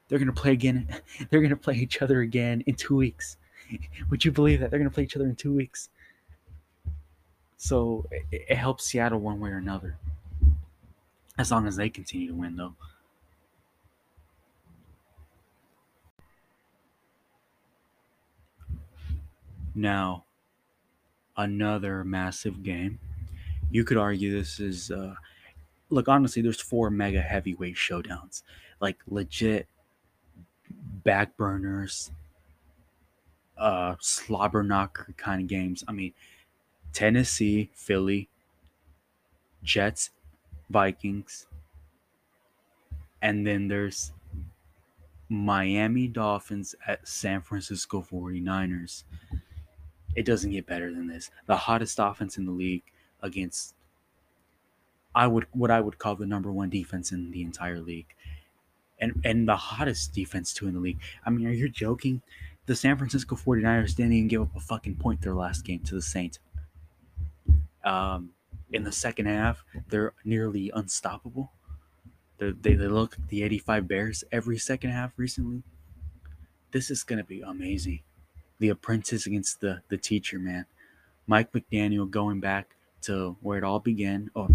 they're 0.09 0.19
going 0.19 0.33
to 0.33 0.41
play 0.41 0.51
again. 0.51 0.87
They're 1.29 1.39
going 1.39 1.51
to 1.51 1.55
play 1.55 1.75
each 1.75 2.01
other 2.01 2.21
again 2.21 2.63
in 2.65 2.75
two 2.75 2.95
weeks. 2.95 3.37
Would 4.09 4.25
you 4.25 4.31
believe 4.31 4.59
that 4.59 4.71
they're 4.71 4.79
going 4.79 4.89
to 4.89 4.93
play 4.93 5.03
each 5.03 5.15
other 5.15 5.25
in 5.25 5.35
two 5.35 5.53
weeks? 5.53 5.89
So 7.57 8.07
it, 8.11 8.45
it 8.49 8.57
helps 8.57 8.85
Seattle 8.85 9.19
one 9.19 9.39
way 9.39 9.51
or 9.51 9.57
another. 9.57 9.97
As 11.37 11.51
long 11.51 11.67
as 11.67 11.75
they 11.75 11.89
continue 11.89 12.27
to 12.29 12.33
win, 12.33 12.57
though. 12.57 12.73
Now, 19.75 20.25
another 21.37 22.03
massive 22.03 22.63
game. 22.63 22.99
You 23.71 23.83
could 23.83 23.97
argue 23.97 24.35
this 24.35 24.59
is, 24.59 24.89
uh, 24.89 25.13
look, 25.89 26.07
honestly, 26.07 26.41
there's 26.41 26.59
four 26.59 26.89
mega 26.89 27.21
heavyweight 27.21 27.75
showdowns, 27.75 28.41
like 28.81 28.97
legit 29.07 29.67
back 30.69 31.37
burners, 31.37 32.11
uh, 33.57 33.95
slobber 33.99 34.63
knocker 34.63 35.13
kind 35.17 35.41
of 35.41 35.47
games. 35.47 35.83
I 35.87 35.91
mean, 35.91 36.13
Tennessee, 36.93 37.71
Philly, 37.73 38.29
Jets, 39.63 40.09
Vikings, 40.69 41.47
and 43.21 43.45
then 43.45 43.67
there's 43.67 44.11
Miami 45.29 46.07
Dolphins 46.07 46.75
at 46.87 47.07
San 47.07 47.41
Francisco 47.41 48.01
49ers 48.01 49.03
it 50.15 50.25
doesn't 50.25 50.51
get 50.51 50.65
better 50.67 50.93
than 50.93 51.07
this. 51.07 51.31
The 51.45 51.55
hottest 51.55 51.97
offense 51.99 52.37
in 52.37 52.45
the 52.45 52.51
league 52.51 52.83
against 53.21 53.75
I 55.15 55.27
would 55.27 55.45
what 55.51 55.71
I 55.71 55.81
would 55.81 55.97
call 55.97 56.15
the 56.15 56.25
number 56.25 56.51
one 56.51 56.69
defense 56.69 57.11
in 57.11 57.31
the 57.31 57.41
entire 57.41 57.79
league. 57.79 58.15
And 59.01 59.21
and 59.23 59.47
the 59.47 59.55
hottest 59.55 60.13
defense 60.13 60.53
too 60.53 60.67
in 60.67 60.73
the 60.73 60.79
league. 60.79 60.99
I 61.25 61.29
mean, 61.29 61.47
are 61.47 61.51
you 61.51 61.69
joking? 61.69 62.21
The 62.65 62.75
San 62.75 62.97
Francisco 62.97 63.35
49ers 63.35 63.95
didn't 63.95 64.13
even 64.13 64.27
give 64.27 64.41
up 64.43 64.55
a 64.55 64.59
fucking 64.59 64.97
point 64.97 65.21
their 65.21 65.33
last 65.33 65.63
game 65.65 65.79
to 65.81 65.95
the 65.95 66.01
Saints. 66.01 66.39
Um, 67.83 68.31
in 68.71 68.83
the 68.83 68.91
second 68.91 69.25
half, 69.27 69.63
they're 69.89 70.13
nearly 70.25 70.71
unstoppable. 70.75 71.51
They're, 72.37 72.53
they 72.53 72.75
they 72.75 72.87
look 72.87 73.17
like 73.17 73.29
the 73.29 73.43
85 73.43 73.87
Bears 73.87 74.23
every 74.31 74.57
second 74.57 74.91
half 74.91 75.13
recently. 75.17 75.63
This 76.71 76.89
is 76.91 77.03
going 77.03 77.19
to 77.19 77.25
be 77.25 77.41
amazing. 77.41 78.01
the 78.59 78.69
apprentice 78.69 79.25
against 79.27 79.61
the 79.61 79.81
the 79.89 79.97
teacher, 79.97 80.39
man. 80.39 80.65
Mike 81.27 81.51
McDaniel 81.53 82.09
going 82.09 82.39
back 82.39 82.75
to 83.03 83.37
where 83.41 83.57
it 83.57 83.63
all 83.63 83.79
began, 83.79 84.31
or 84.35 84.49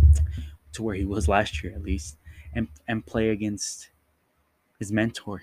to 0.73 0.83
where 0.83 0.95
he 0.97 1.05
was 1.05 1.29
last 1.29 1.63
year 1.63 1.73
at 1.75 1.83
least, 1.83 2.17
and 2.55 2.69
and 2.89 3.07
play 3.07 3.31
against 3.31 3.91
his 4.79 4.93
mentor 4.93 5.43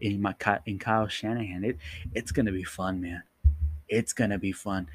in 0.00 0.20
my 0.20 0.34
in 0.66 0.78
Kyle 0.78 1.08
Shanahan. 1.08 1.64
It 1.64 1.78
it's 2.14 2.32
gonna 2.32 2.52
be 2.52 2.64
fun, 2.64 3.00
man. 3.00 3.22
It's 3.88 4.12
gonna 4.12 4.38
be 4.38 4.52
fun. 4.52 4.88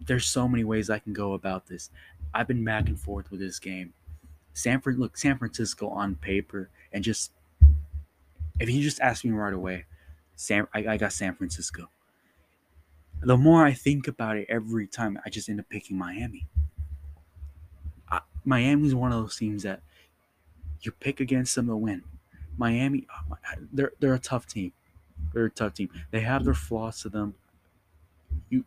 There's 0.00 0.26
so 0.26 0.46
many 0.46 0.64
ways 0.64 0.90
I 0.90 0.98
can 0.98 1.12
go 1.12 1.32
about 1.32 1.66
this. 1.66 1.90
I've 2.34 2.48
been 2.48 2.64
back 2.64 2.88
and 2.88 2.98
forth 2.98 3.30
with 3.30 3.40
this 3.40 3.58
game. 3.58 3.94
Sanford, 4.52 4.98
look, 4.98 5.16
San 5.16 5.38
Francisco 5.38 5.88
on 5.88 6.16
paper, 6.16 6.70
and 6.92 7.02
just 7.02 7.32
if 8.58 8.70
you 8.70 8.82
just 8.82 9.00
ask 9.00 9.24
me 9.24 9.32
right 9.32 9.52
away, 9.52 9.84
San, 10.34 10.66
I, 10.74 10.86
I 10.86 10.96
got 10.96 11.12
San 11.12 11.34
Francisco. 11.34 11.88
The 13.22 13.36
more 13.36 13.64
I 13.64 13.72
think 13.72 14.08
about 14.08 14.36
it, 14.36 14.46
every 14.48 14.86
time 14.86 15.18
I 15.24 15.30
just 15.30 15.48
end 15.48 15.60
up 15.60 15.68
picking 15.68 15.96
Miami. 15.96 16.46
I, 18.10 18.20
Miami's 18.44 18.94
one 18.94 19.12
of 19.12 19.20
those 19.20 19.36
teams 19.36 19.62
that 19.62 19.80
you 20.82 20.92
pick 20.92 21.20
against 21.20 21.54
them 21.54 21.66
to 21.66 21.76
win. 21.76 22.02
Miami, 22.56 23.06
oh 23.30 23.36
they're 23.72 23.92
they're 24.00 24.14
a 24.14 24.18
tough 24.18 24.46
team. 24.46 24.72
They're 25.32 25.46
a 25.46 25.50
tough 25.50 25.74
team. 25.74 25.90
They 26.10 26.20
have 26.20 26.44
their 26.44 26.54
flaws 26.54 27.00
to 27.02 27.08
them. 27.08 27.34
You, 28.50 28.64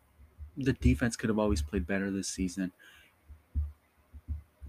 the 0.56 0.72
defense 0.72 1.16
could 1.16 1.28
have 1.28 1.38
always 1.38 1.62
played 1.62 1.86
better 1.86 2.10
this 2.10 2.28
season. 2.28 2.72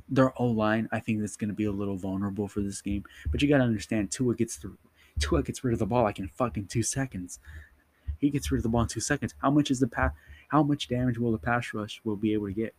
Their 0.09 0.33
O 0.39 0.45
line, 0.45 0.89
I 0.91 0.99
think, 0.99 1.21
that's 1.21 1.37
going 1.37 1.49
to 1.49 1.55
be 1.55 1.65
a 1.65 1.71
little 1.71 1.95
vulnerable 1.95 2.47
for 2.47 2.61
this 2.61 2.81
game. 2.81 3.03
But 3.31 3.41
you 3.41 3.47
got 3.47 3.59
to 3.59 3.63
understand, 3.63 4.11
Tua 4.11 4.35
gets 4.35 4.57
through. 4.57 4.77
Tua 5.19 5.43
gets 5.43 5.63
rid 5.63 5.73
of 5.73 5.79
the 5.79 5.85
ball 5.85 6.03
like 6.03 6.19
in 6.19 6.27
fucking 6.27 6.67
two 6.67 6.83
seconds. 6.83 7.39
He 8.17 8.29
gets 8.29 8.51
rid 8.51 8.59
of 8.59 8.63
the 8.63 8.69
ball 8.69 8.81
in 8.81 8.87
two 8.87 8.99
seconds. 8.99 9.33
How 9.41 9.49
much 9.49 9.71
is 9.71 9.79
the 9.79 9.87
pass? 9.87 10.11
How 10.49 10.63
much 10.63 10.87
damage 10.87 11.17
will 11.17 11.31
the 11.31 11.37
pass 11.37 11.73
rush 11.73 12.01
will 12.03 12.15
be 12.15 12.33
able 12.33 12.47
to 12.47 12.53
get? 12.53 12.75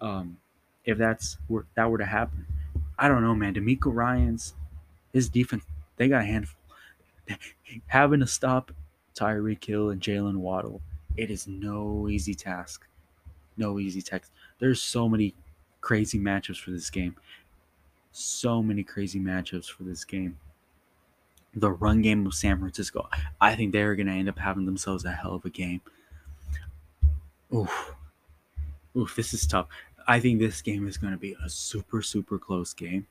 Um, 0.00 0.38
if 0.84 0.96
that's 0.96 1.38
were 1.48 1.66
that 1.74 1.90
were 1.90 1.98
to 1.98 2.06
happen, 2.06 2.46
I 2.98 3.08
don't 3.08 3.22
know, 3.22 3.34
man. 3.34 3.54
DeMeco 3.54 3.92
Ryans, 3.92 4.54
his 5.18 5.28
defense, 5.28 5.64
they 5.96 6.08
got 6.08 6.22
a 6.22 6.26
handful. 6.26 6.60
Having 7.86 8.20
to 8.20 8.26
stop 8.26 8.72
Tyreek 9.14 9.64
Hill 9.64 9.90
and 9.90 10.00
Jalen 10.00 10.36
Waddle, 10.36 10.80
it 11.16 11.30
is 11.30 11.46
no 11.46 12.08
easy 12.08 12.34
task. 12.34 12.86
No 13.56 13.78
easy 13.78 14.00
task. 14.00 14.30
There's 14.58 14.82
so 14.82 15.08
many 15.08 15.34
crazy 15.80 16.18
matchups 16.18 16.60
for 16.60 16.70
this 16.70 16.90
game. 16.90 17.16
So 18.12 18.62
many 18.62 18.82
crazy 18.82 19.20
matchups 19.20 19.70
for 19.70 19.82
this 19.82 20.04
game 20.04 20.38
the 21.54 21.70
run 21.70 22.02
game 22.02 22.26
of 22.26 22.34
San 22.34 22.58
Francisco, 22.58 23.08
I 23.40 23.54
think 23.54 23.72
they're 23.72 23.94
going 23.96 24.06
to 24.06 24.12
end 24.12 24.28
up 24.28 24.38
having 24.38 24.66
themselves 24.66 25.04
a 25.04 25.12
hell 25.12 25.34
of 25.34 25.44
a 25.44 25.50
game. 25.50 25.80
Oof. 27.54 27.94
Oof, 28.96 29.16
this 29.16 29.32
is 29.34 29.46
tough. 29.46 29.66
I 30.06 30.20
think 30.20 30.38
this 30.38 30.62
game 30.62 30.88
is 30.88 30.96
going 30.96 31.12
to 31.12 31.18
be 31.18 31.36
a 31.44 31.48
super, 31.48 32.02
super 32.02 32.38
close 32.38 32.72
game. 32.72 33.06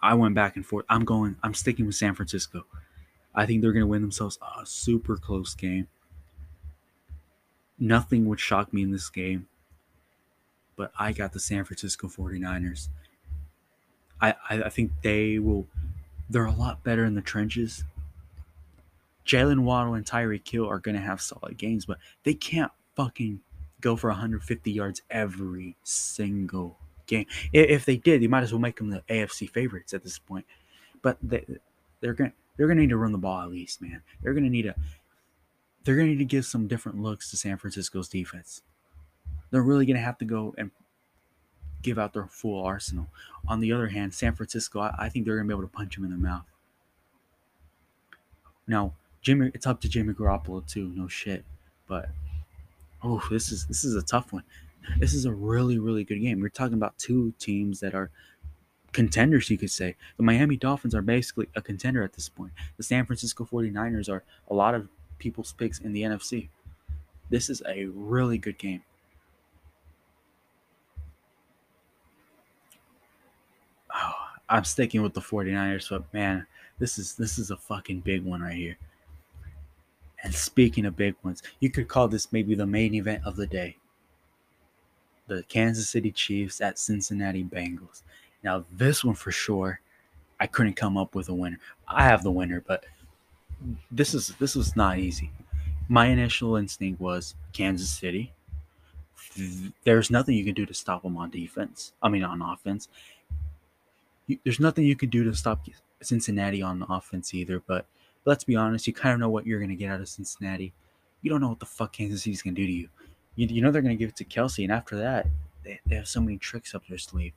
I 0.00 0.14
went 0.14 0.34
back 0.34 0.56
and 0.56 0.64
forth. 0.64 0.84
I'm 0.88 1.04
going, 1.04 1.36
I'm 1.42 1.54
sticking 1.54 1.86
with 1.86 1.94
San 1.94 2.14
Francisco. 2.14 2.64
I 3.34 3.46
think 3.46 3.62
they're 3.62 3.72
going 3.72 3.82
to 3.82 3.88
win 3.88 4.02
themselves 4.02 4.38
a 4.60 4.66
super 4.66 5.16
close 5.16 5.54
game. 5.54 5.88
Nothing 7.78 8.26
would 8.26 8.38
shock 8.38 8.72
me 8.72 8.82
in 8.82 8.92
this 8.92 9.08
game, 9.08 9.48
but 10.76 10.92
I 10.98 11.12
got 11.12 11.32
the 11.32 11.40
San 11.40 11.64
Francisco 11.64 12.08
49ers. 12.08 12.88
I, 14.20 14.34
I 14.48 14.68
think 14.68 14.92
they 15.02 15.38
will. 15.40 15.66
They're 16.30 16.44
a 16.44 16.52
lot 16.52 16.84
better 16.84 17.04
in 17.04 17.14
the 17.14 17.22
trenches. 17.22 17.84
Jalen 19.26 19.60
Waddle 19.60 19.94
and 19.94 20.06
Tyreek 20.06 20.48
Hill 20.48 20.68
are 20.68 20.78
going 20.78 20.94
to 20.94 21.00
have 21.00 21.20
solid 21.20 21.56
games, 21.58 21.86
but 21.86 21.98
they 22.22 22.34
can't 22.34 22.70
fucking 22.94 23.40
go 23.80 23.96
for 23.96 24.10
150 24.10 24.70
yards 24.70 25.02
every 25.10 25.76
single 25.82 26.78
game. 27.06 27.26
If 27.52 27.84
they 27.84 27.96
did, 27.96 28.22
they 28.22 28.26
might 28.26 28.42
as 28.42 28.52
well 28.52 28.60
make 28.60 28.76
them 28.76 28.90
the 28.90 29.02
AFC 29.08 29.48
favorites 29.48 29.92
at 29.94 30.02
this 30.02 30.18
point. 30.18 30.46
But 31.02 31.18
they, 31.22 31.44
they're 32.00 32.14
going 32.14 32.32
they're 32.56 32.66
going 32.66 32.76
to 32.76 32.82
need 32.82 32.90
to 32.90 32.96
run 32.96 33.12
the 33.12 33.18
ball 33.18 33.40
at 33.40 33.50
least, 33.50 33.80
man. 33.80 34.02
They're 34.22 34.34
going 34.34 34.44
to 34.44 34.50
need 34.50 34.66
a 34.66 34.74
they're 35.84 35.96
going 35.96 36.08
to 36.08 36.12
need 36.12 36.18
to 36.18 36.24
give 36.24 36.44
some 36.44 36.68
different 36.68 37.00
looks 37.00 37.30
to 37.30 37.36
San 37.36 37.56
Francisco's 37.56 38.08
defense. 38.08 38.62
They're 39.50 39.62
really 39.62 39.84
going 39.84 39.96
to 39.96 40.02
have 40.02 40.18
to 40.18 40.24
go 40.24 40.54
and 40.56 40.70
give 41.82 41.98
out 41.98 42.12
their 42.12 42.26
full 42.26 42.64
arsenal. 42.64 43.08
On 43.48 43.60
the 43.60 43.72
other 43.72 43.88
hand, 43.88 44.14
San 44.14 44.34
Francisco, 44.34 44.80
I, 44.80 44.94
I 44.98 45.08
think 45.08 45.26
they're 45.26 45.36
gonna 45.36 45.48
be 45.48 45.52
able 45.52 45.62
to 45.62 45.68
punch 45.68 45.98
him 45.98 46.04
in 46.04 46.10
the 46.10 46.16
mouth. 46.16 46.46
Now, 48.66 48.94
Jimmy, 49.20 49.50
it's 49.54 49.66
up 49.66 49.80
to 49.82 49.88
Jimmy 49.88 50.14
Garoppolo 50.14 50.66
too. 50.66 50.92
No 50.94 51.08
shit, 51.08 51.44
but 51.88 52.08
oh, 53.02 53.22
this 53.30 53.50
is 53.50 53.66
this 53.66 53.84
is 53.84 53.94
a 53.96 54.02
tough 54.02 54.32
one. 54.32 54.44
This 54.98 55.14
is 55.14 55.24
a 55.24 55.32
really 55.32 55.78
really 55.78 56.04
good 56.04 56.20
game. 56.20 56.40
We're 56.40 56.48
talking 56.48 56.74
about 56.74 56.98
two 56.98 57.32
teams 57.38 57.80
that 57.80 57.94
are 57.94 58.10
contenders, 58.92 59.50
you 59.50 59.58
could 59.58 59.70
say. 59.70 59.96
The 60.16 60.22
Miami 60.22 60.56
Dolphins 60.56 60.94
are 60.94 61.02
basically 61.02 61.48
a 61.56 61.62
contender 61.62 62.02
at 62.02 62.12
this 62.12 62.28
point. 62.28 62.52
The 62.76 62.82
San 62.82 63.06
Francisco 63.06 63.48
49ers 63.50 64.08
are 64.08 64.22
a 64.48 64.54
lot 64.54 64.74
of 64.74 64.88
people's 65.18 65.52
picks 65.52 65.80
in 65.80 65.92
the 65.92 66.02
NFC. 66.02 66.48
This 67.30 67.48
is 67.48 67.62
a 67.66 67.86
really 67.86 68.38
good 68.38 68.58
game. 68.58 68.82
Oh, 73.94 74.12
I'm 74.48 74.64
sticking 74.64 75.02
with 75.02 75.14
the 75.14 75.20
49ers, 75.20 75.88
but 75.88 76.12
man, 76.12 76.46
this 76.78 76.98
is 76.98 77.14
this 77.14 77.38
is 77.38 77.50
a 77.50 77.56
fucking 77.56 78.00
big 78.00 78.24
one 78.24 78.42
right 78.42 78.54
here. 78.54 78.76
And 80.22 80.34
speaking 80.34 80.84
of 80.84 80.94
big 80.94 81.14
ones, 81.24 81.42
you 81.58 81.70
could 81.70 81.88
call 81.88 82.06
this 82.06 82.32
maybe 82.32 82.54
the 82.54 82.66
main 82.66 82.94
event 82.94 83.22
of 83.24 83.36
the 83.36 83.46
day. 83.46 83.76
The 85.36 85.42
Kansas 85.44 85.88
City 85.88 86.10
Chiefs 86.10 86.60
at 86.60 86.78
Cincinnati 86.78 87.44
Bengals. 87.44 88.02
Now, 88.42 88.64
this 88.72 89.04
one 89.04 89.14
for 89.14 89.30
sure, 89.30 89.80
I 90.40 90.46
couldn't 90.46 90.74
come 90.74 90.96
up 90.96 91.14
with 91.14 91.28
a 91.28 91.34
winner. 91.34 91.58
I 91.86 92.04
have 92.04 92.22
the 92.22 92.30
winner, 92.30 92.62
but 92.66 92.84
this 93.90 94.14
is 94.14 94.34
this 94.38 94.56
was 94.56 94.74
not 94.74 94.98
easy. 94.98 95.30
My 95.88 96.06
initial 96.06 96.56
instinct 96.56 97.00
was 97.00 97.34
Kansas 97.52 97.90
City. 97.90 98.32
There's 99.84 100.10
nothing 100.10 100.34
you 100.34 100.44
can 100.44 100.54
do 100.54 100.66
to 100.66 100.74
stop 100.74 101.02
them 101.02 101.16
on 101.16 101.30
defense. 101.30 101.92
I 102.02 102.08
mean, 102.08 102.24
on 102.24 102.42
offense 102.42 102.88
there's 104.44 104.60
nothing 104.60 104.84
you 104.84 104.96
can 104.96 105.10
do 105.10 105.24
to 105.24 105.34
stop 105.34 105.66
Cincinnati 106.00 106.62
on 106.62 106.84
offense 106.88 107.34
either. 107.34 107.62
But 107.66 107.86
let's 108.24 108.44
be 108.44 108.56
honest, 108.56 108.86
you 108.86 108.92
kind 108.92 109.14
of 109.14 109.20
know 109.20 109.28
what 109.28 109.46
you're 109.46 109.58
going 109.58 109.70
to 109.70 109.76
get 109.76 109.90
out 109.90 110.00
of 110.00 110.08
Cincinnati. 110.08 110.72
You 111.22 111.30
don't 111.30 111.40
know 111.40 111.48
what 111.48 111.60
the 111.60 111.66
fuck 111.66 111.92
Kansas 111.92 112.22
City's 112.22 112.42
going 112.42 112.54
to 112.54 112.60
do 112.60 112.66
to 112.66 112.72
you. 112.72 112.88
You. 113.34 113.46
You 113.46 113.62
know 113.62 113.70
they're 113.70 113.82
going 113.82 113.96
to 113.96 113.98
give 113.98 114.10
it 114.10 114.16
to 114.16 114.24
Kelce. 114.24 114.62
and 114.62 114.72
after 114.72 114.96
that, 114.96 115.26
they, 115.64 115.80
they 115.86 115.96
have 115.96 116.08
so 116.08 116.20
many 116.20 116.38
tricks 116.38 116.74
up 116.74 116.86
their 116.88 116.98
sleeve. 116.98 117.32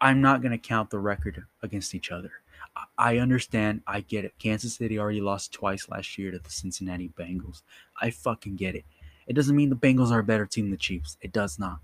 I'm 0.00 0.20
not 0.20 0.42
going 0.42 0.52
to 0.52 0.58
count 0.58 0.90
the 0.90 0.98
record 0.98 1.44
against 1.62 1.94
each 1.94 2.10
other. 2.10 2.32
I 2.98 3.18
understand. 3.18 3.82
I 3.86 4.00
get 4.00 4.24
it. 4.24 4.34
Kansas 4.38 4.74
City 4.74 4.98
already 4.98 5.20
lost 5.20 5.52
twice 5.52 5.88
last 5.88 6.18
year 6.18 6.30
to 6.30 6.38
the 6.38 6.50
Cincinnati 6.50 7.10
Bengals. 7.18 7.62
I 8.00 8.10
fucking 8.10 8.56
get 8.56 8.74
it. 8.74 8.84
It 9.26 9.32
doesn't 9.34 9.56
mean 9.56 9.70
the 9.70 9.76
Bengals 9.76 10.10
are 10.10 10.20
a 10.20 10.24
better 10.24 10.46
team 10.46 10.66
than 10.66 10.72
the 10.72 10.76
Chiefs. 10.76 11.16
It 11.22 11.32
does 11.32 11.58
not. 11.58 11.78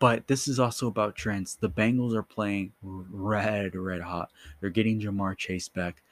But 0.00 0.26
this 0.26 0.48
is 0.48 0.58
also 0.58 0.86
about 0.86 1.14
trends. 1.14 1.56
The 1.60 1.68
Bengals 1.68 2.14
are 2.14 2.22
playing 2.22 2.72
red, 2.82 3.76
red 3.76 4.00
hot. 4.00 4.30
They're 4.60 4.70
getting 4.70 5.00
Ja'Marr 5.00 5.36
Chase 5.36 5.68
back. 5.68 6.02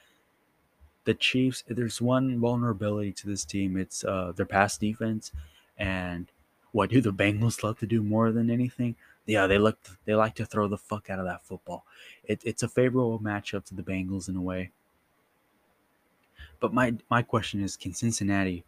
The 1.09 1.15
Chiefs, 1.15 1.63
there's 1.67 1.99
one 1.99 2.39
vulnerability 2.39 3.11
to 3.13 3.27
this 3.27 3.43
team. 3.43 3.77
It's 3.77 4.03
uh, 4.03 4.31
their 4.35 4.45
pass 4.45 4.77
defense. 4.77 5.31
And 5.75 6.31
what 6.71 6.91
do 6.91 7.01
the 7.01 7.11
Bengals 7.11 7.63
love 7.63 7.79
to 7.79 7.87
do 7.87 8.03
more 8.03 8.31
than 8.31 8.51
anything? 8.51 8.95
Yeah, 9.25 9.47
they 9.47 9.57
look 9.57 9.79
they 10.05 10.13
like 10.13 10.35
to 10.35 10.45
throw 10.45 10.67
the 10.67 10.77
fuck 10.77 11.09
out 11.09 11.17
of 11.17 11.25
that 11.25 11.43
football. 11.43 11.83
It, 12.25 12.43
it's 12.45 12.61
a 12.61 12.67
favorable 12.67 13.17
matchup 13.17 13.65
to 13.65 13.73
the 13.73 13.81
Bengals 13.81 14.29
in 14.29 14.35
a 14.35 14.41
way. 14.41 14.69
But 16.59 16.75
my 16.75 16.93
my 17.09 17.23
question 17.23 17.63
is, 17.63 17.75
can 17.75 17.95
Cincinnati? 17.95 18.63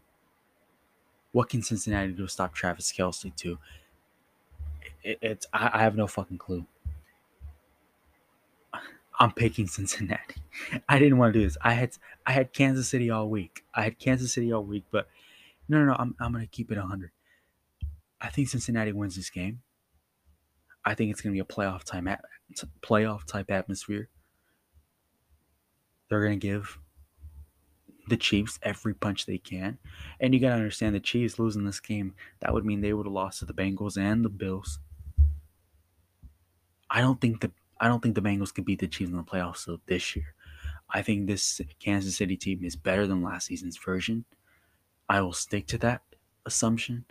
What 1.34 1.48
can 1.48 1.62
Cincinnati 1.62 2.12
do 2.14 2.24
to 2.24 2.28
stop 2.28 2.56
Travis 2.56 2.92
Kelce? 2.92 3.36
too? 3.36 3.60
it, 5.04 5.20
it's 5.22 5.46
I, 5.54 5.70
I 5.76 5.84
have 5.84 5.96
no 5.96 6.08
fucking 6.08 6.40
clue. 6.40 6.66
I'm 9.20 9.32
picking 9.32 9.68
Cincinnati. 9.68 10.42
I 10.90 10.98
didn't 10.98 11.20
want 11.20 11.34
to 11.34 11.40
do 11.40 11.46
this. 11.46 11.56
I 11.62 11.74
had 11.74 11.92
I 12.32 12.34
had 12.34 12.54
Kansas 12.54 12.88
City 12.88 13.10
all 13.10 13.28
week. 13.28 13.66
I 13.76 13.84
had 13.84 14.00
Kansas 14.00 14.32
City 14.32 14.54
all 14.54 14.64
week, 14.64 14.86
but 14.90 15.10
no, 15.68 15.80
no, 15.80 15.88
no. 15.88 15.96
I'm 16.00 16.16
I'm 16.18 16.32
gonna 16.32 16.48
keep 16.48 16.72
it 16.72 16.78
100. 16.78 17.12
I 18.22 18.30
think 18.30 18.48
Cincinnati 18.48 18.94
wins 18.94 19.18
this 19.18 19.30
game. 19.30 19.64
I 20.86 20.94
think 20.94 21.12
it's 21.12 21.20
gonna 21.20 21.34
be 21.34 21.40
a 21.40 21.44
playoff 21.44 21.84
time 21.84 22.08
at, 22.08 22.24
playoff 22.82 23.26
type 23.26 23.52
atmosphere. 23.52 24.08
They're 26.08 26.24
gonna 26.24 26.38
give 26.38 26.80
the 28.08 28.16
Chiefs 28.16 28.60
every 28.64 28.94
punch 28.94 29.26
they 29.26 29.38
can, 29.38 29.78
and 30.22 30.34
you 30.34 30.40
gotta 30.40 30.56
understand 30.56 30.96
the 30.96 31.02
Chiefs 31.02 31.38
losing 31.38 31.66
this 31.66 31.82
game. 31.82 32.16
That 32.40 32.54
would 32.54 32.64
mean 32.64 32.80
they 32.80 32.94
would 32.94 33.08
have 33.08 33.14
lost 33.14 33.40
to 33.40 33.46
the 33.46 33.54
Bengals 33.54 33.98
and 33.98 34.24
the 34.24 34.30
Bills. 34.30 34.80
I 36.90 37.02
don't 37.02 37.20
think 37.20 37.42
the 37.42 37.52
I 37.78 37.90
don't 37.90 38.02
think 38.02 38.16
the 38.16 38.22
Bengals 38.22 38.54
could 38.54 38.64
beat 38.64 38.80
the 38.80 38.88
Chiefs 38.88 39.12
in 39.12 39.18
the 39.18 39.24
playoffs 39.24 39.68
this 39.88 40.16
year. 40.16 40.34
I 40.94 41.02
think 41.02 41.28
this 41.28 41.62
Kansas 41.80 42.18
City 42.18 42.36
team 42.36 42.64
is 42.64 42.76
better 42.76 43.08
than 43.08 43.24
last 43.24 43.48
season's 43.48 43.78
version. 43.78 44.26
I 45.08 45.22
will 45.22 45.34
stick 45.34 45.68
to 45.68 45.78
that 45.80 46.02
assumption. 46.46 47.06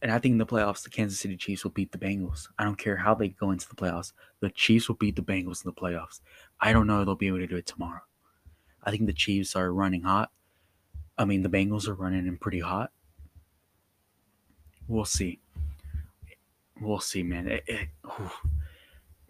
And 0.00 0.12
I 0.12 0.18
think 0.18 0.32
in 0.32 0.38
the 0.38 0.46
playoffs, 0.46 0.82
the 0.82 0.90
Kansas 0.90 1.18
City 1.18 1.36
Chiefs 1.36 1.64
will 1.64 1.70
beat 1.70 1.92
the 1.92 1.98
Bengals. 1.98 2.48
I 2.58 2.64
don't 2.64 2.76
care 2.76 2.96
how 2.96 3.14
they 3.14 3.28
go 3.28 3.50
into 3.50 3.68
the 3.68 3.74
playoffs. 3.74 4.12
The 4.40 4.50
Chiefs 4.50 4.88
will 4.88 4.96
beat 4.96 5.16
the 5.16 5.22
Bengals 5.22 5.64
in 5.64 5.70
the 5.70 5.72
playoffs. 5.72 6.20
I 6.60 6.72
don't 6.72 6.86
know 6.86 7.00
if 7.00 7.06
they'll 7.06 7.14
be 7.14 7.28
able 7.28 7.38
to 7.38 7.46
do 7.46 7.56
it 7.56 7.66
tomorrow. 7.66 8.02
I 8.82 8.90
think 8.90 9.06
the 9.06 9.14
Chiefs 9.14 9.56
are 9.56 9.72
running 9.72 10.02
hot. 10.02 10.30
I 11.16 11.24
mean, 11.24 11.42
the 11.42 11.48
Bengals 11.48 11.88
are 11.88 11.94
running 11.94 12.26
in 12.26 12.36
pretty 12.36 12.60
hot. 12.60 12.92
We'll 14.88 15.06
see. 15.06 15.40
We'll 16.80 17.00
see, 17.00 17.22
man. 17.22 17.48
It, 17.48 17.64
it, 17.66 17.88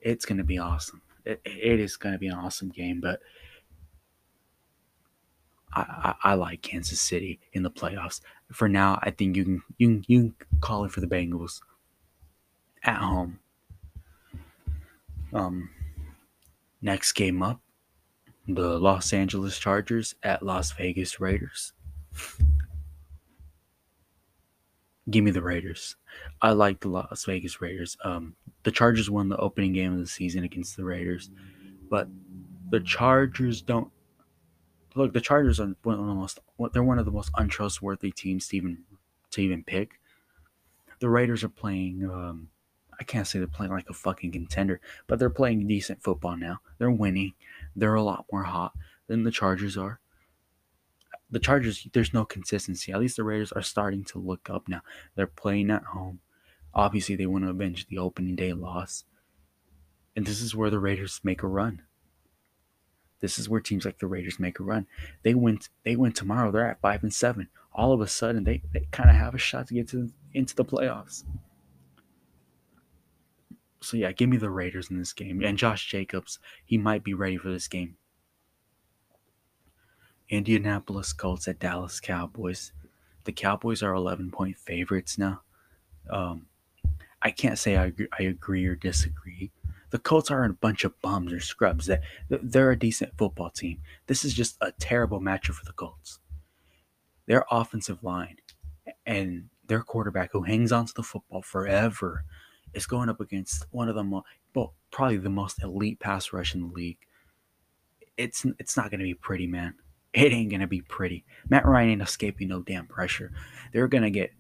it's 0.01 0.25
going 0.25 0.39
to 0.39 0.45
be 0.45 0.59
awesome. 0.59 1.03
It, 1.25 1.41
is 1.45 1.97
going 1.97 2.13
to 2.13 2.19
be 2.19 2.27
an 2.27 2.35
awesome 2.35 2.69
game, 2.69 3.01
but 3.01 3.21
I, 5.73 6.15
I, 6.23 6.33
I, 6.33 6.35
like 6.35 6.61
Kansas 6.61 7.01
City 7.01 7.41
in 7.53 7.63
the 7.63 7.71
playoffs. 7.71 8.21
For 8.53 8.69
now, 8.69 8.99
I 9.03 9.11
think 9.11 9.37
you 9.37 9.45
can 9.45 9.63
you 9.79 9.89
can, 9.89 10.05
you 10.07 10.21
can 10.21 10.61
call 10.61 10.85
it 10.85 10.93
for 10.93 11.01
the 11.01 11.07
Bengals 11.07 11.61
at 12.83 12.99
home. 12.99 13.39
Um, 15.33 15.71
next 16.83 17.13
game 17.13 17.43
up, 17.43 17.61
the 18.47 18.79
Los 18.79 19.13
Angeles 19.13 19.59
Chargers 19.59 20.15
at 20.23 20.43
Las 20.43 20.73
Vegas 20.73 21.19
Raiders. 21.19 21.73
Give 25.11 25.25
me 25.25 25.31
the 25.31 25.43
Raiders. 25.43 25.97
I 26.43 26.53
like 26.53 26.81
the 26.81 26.89
Las 26.89 27.25
Vegas 27.25 27.61
Raiders. 27.61 27.97
Um, 28.05 28.37
the 28.63 28.71
Chargers 28.71 29.11
won 29.11 29.29
the 29.29 29.37
opening 29.37 29.73
game 29.73 29.93
of 29.93 29.99
the 29.99 30.07
season 30.07 30.45
against 30.45 30.77
the 30.77 30.85
Raiders, 30.85 31.31
but 31.89 32.09
the 32.71 32.81
Chargers 32.81 33.63
don't 33.63 33.91
look. 34.95 35.13
The 35.13 35.21
Chargers 35.21 35.61
are 35.61 35.75
one 35.83 35.99
of 35.99 36.07
the 36.07 36.15
most. 36.15 36.39
They're 36.73 36.83
one 36.83 36.99
of 36.99 37.05
the 37.07 37.13
most 37.13 37.31
untrustworthy 37.37 38.11
teams 38.11 38.49
to 38.49 38.57
even 38.57 38.79
to 39.33 39.43
even 39.43 39.65
pick. 39.65 40.01
The 41.01 41.09
Raiders 41.09 41.45
are 41.45 41.49
playing. 41.49 42.05
Um, 42.05 42.49
I 42.99 43.05
can't 43.05 43.27
say 43.27 43.39
they're 43.39 43.49
playing 43.49 43.73
like 43.73 43.91
a 43.91 43.95
fucking 43.95 44.33
contender, 44.33 44.81
but 45.07 45.19
they're 45.19 45.31
playing 45.31 45.67
decent 45.67 46.03
football 46.03 46.37
now. 46.37 46.61
They're 46.79 46.91
winning. 46.91 47.35
They're 47.75 47.95
a 47.95 48.03
lot 48.03 48.27
more 48.31 48.45
hot 48.45 48.73
than 49.09 49.25
the 49.25 49.31
Chargers 49.33 49.77
are 49.77 50.01
the 51.31 51.39
Chargers, 51.39 51.89
there's 51.93 52.15
no 52.15 52.25
consistency. 52.25 52.93
At 52.93 53.01
least 53.01 53.17
the 53.17 53.25
Raiders 53.25 53.53
are 53.53 53.63
starting 53.63 54.05
to 54.05 54.19
look 54.19 54.49
up 54.51 54.69
now. 54.69 54.83
They're 55.15 55.27
playing 55.27 55.71
at 55.71 55.85
home. 55.85 56.21
Obviously, 56.73 57.17
they 57.17 57.27
want 57.27 57.45
to 57.45 57.51
avenge 57.51 57.87
the 57.87 57.99
opening 57.99 58.37
day 58.37 58.53
loss. 58.53 59.05
And 60.17 60.27
this 60.27 60.41
is 60.41 60.55
where 60.55 60.71
the 60.71 60.79
Raiders 60.79 61.21
make 61.25 61.43
a 61.43 61.49
run. 61.49 61.83
This 63.21 63.39
is 63.39 63.49
where 63.49 63.61
teams 63.61 63.85
like 63.85 63.99
the 63.99 64.07
Raiders 64.07 64.39
make 64.39 64.61
a 64.61 64.65
run. 64.65 64.87
They 65.23 65.35
went 65.35 65.71
they 65.83 65.97
win 65.97 66.13
tomorrow. 66.13 66.51
They're 66.51 66.69
at 66.69 66.81
five 66.81 67.03
and 67.03 67.13
seven. 67.13 67.49
All 67.73 67.93
of 67.93 68.01
a 68.01 68.07
sudden, 68.07 68.45
they, 68.45 68.63
they 68.73 68.87
kind 68.91 69.11
of 69.11 69.17
have 69.17 69.35
a 69.35 69.39
shot 69.39 69.69
to 69.69 69.75
get 69.75 69.89
to 69.89 70.11
into 70.33 70.55
the 70.55 70.65
playoffs. 70.65 71.25
So 73.81 73.97
yeah, 73.97 74.13
give 74.13 74.29
me 74.29 74.37
the 74.37 74.51
Raiders 74.51 74.91
in 74.91 74.99
this 74.99 75.13
game. 75.13 75.43
And 75.43 75.59
Josh 75.59 75.87
Jacobs, 75.87 76.39
he 76.65 76.79
might 76.79 77.05
be 77.05 77.15
ready 77.15 77.37
for 77.37 77.51
this 77.51 77.69
game. 77.69 77.97
Indianapolis 80.29 81.13
Colts 81.13 81.49
at 81.49 81.59
Dallas 81.59 82.01
Cowboys. 82.01 82.73
The 83.25 83.33
Cowboys 83.33 83.83
are 83.83 83.95
11 83.95 84.31
point 84.31 84.57
favorites 84.57 85.19
now. 85.19 85.43
Um, 86.11 86.47
I 87.23 87.31
can't 87.31 87.59
say 87.59 87.77
I 87.77 87.87
agree, 87.87 88.09
I 88.19 88.25
agree 88.25 88.67
or 88.67 88.75
disagree. 88.75 89.51
The 89.91 89.99
Colts 89.99 90.31
are 90.31 90.45
a 90.45 90.53
bunch 90.53 90.85
of 90.85 91.01
bums 91.01 91.33
or 91.33 91.41
scrubs. 91.41 91.87
That 91.87 92.03
they're 92.29 92.73
a 92.73 92.79
decent 92.79 93.17
football 93.17 93.51
team. 93.51 93.81
This 94.07 94.25
is 94.25 94.35
just 94.35 94.57
a 94.61 94.73
terrible 94.73 95.21
matchup 95.21 95.55
for 95.55 95.65
the 95.65 95.73
Colts. 95.73 96.19
Their 97.27 97.45
offensive 97.51 98.03
line 98.03 98.37
and 99.07 99.49
their 99.67 99.83
quarterback, 99.83 100.33
who 100.33 100.43
hangs 100.43 100.73
onto 100.73 100.93
the 100.95 101.03
football 101.03 101.43
forever, 101.43 102.25
is 102.75 102.87
going 102.87 103.09
up 103.09 103.21
against 103.21 103.67
one 103.71 103.89
of 103.89 103.95
the 103.95 104.05
most, 104.05 104.27
well, 104.55 104.75
probably 104.91 105.17
the 105.17 105.31
most 105.31 105.63
elite 105.63 106.01
pass 106.01 106.33
rush 106.33 106.55
in 106.55 106.61
the 106.61 106.75
league. 106.75 106.99
It's 108.17 108.45
it's 108.59 108.77
not 108.77 108.91
going 108.91 109.01
to 109.01 109.05
be 109.05 109.15
pretty, 109.15 109.47
man 109.47 109.75
it 110.15 110.33
ain't 110.33 110.51
gonna 110.51 110.67
be 110.67 110.81
pretty. 110.81 111.25
Matt 111.49 111.67
Ryan 111.67 111.91
ain't 111.91 112.03
escaping 112.03 112.49
no 112.49 112.63
damn 112.63 112.87
pressure. 112.87 113.33
They're 113.73 113.89
gonna 113.89 114.11
get 114.11 114.33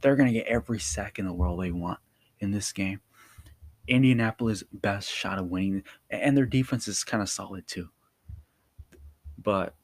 they're 0.00 0.16
gonna 0.16 0.32
get 0.32 0.46
every 0.46 0.80
sack 0.80 1.18
in 1.18 1.26
the 1.26 1.32
world 1.32 1.62
they 1.62 1.70
want 1.70 2.00
in 2.40 2.50
this 2.50 2.72
game. 2.72 3.00
Indianapolis' 3.88 4.64
best 4.72 5.10
shot 5.10 5.38
of 5.38 5.46
winning, 5.46 5.82
and 6.10 6.36
their 6.36 6.46
defense 6.46 6.86
is 6.88 7.04
kind 7.04 7.22
of 7.22 7.28
solid 7.28 7.66
too. 7.66 7.88
But 9.38 9.74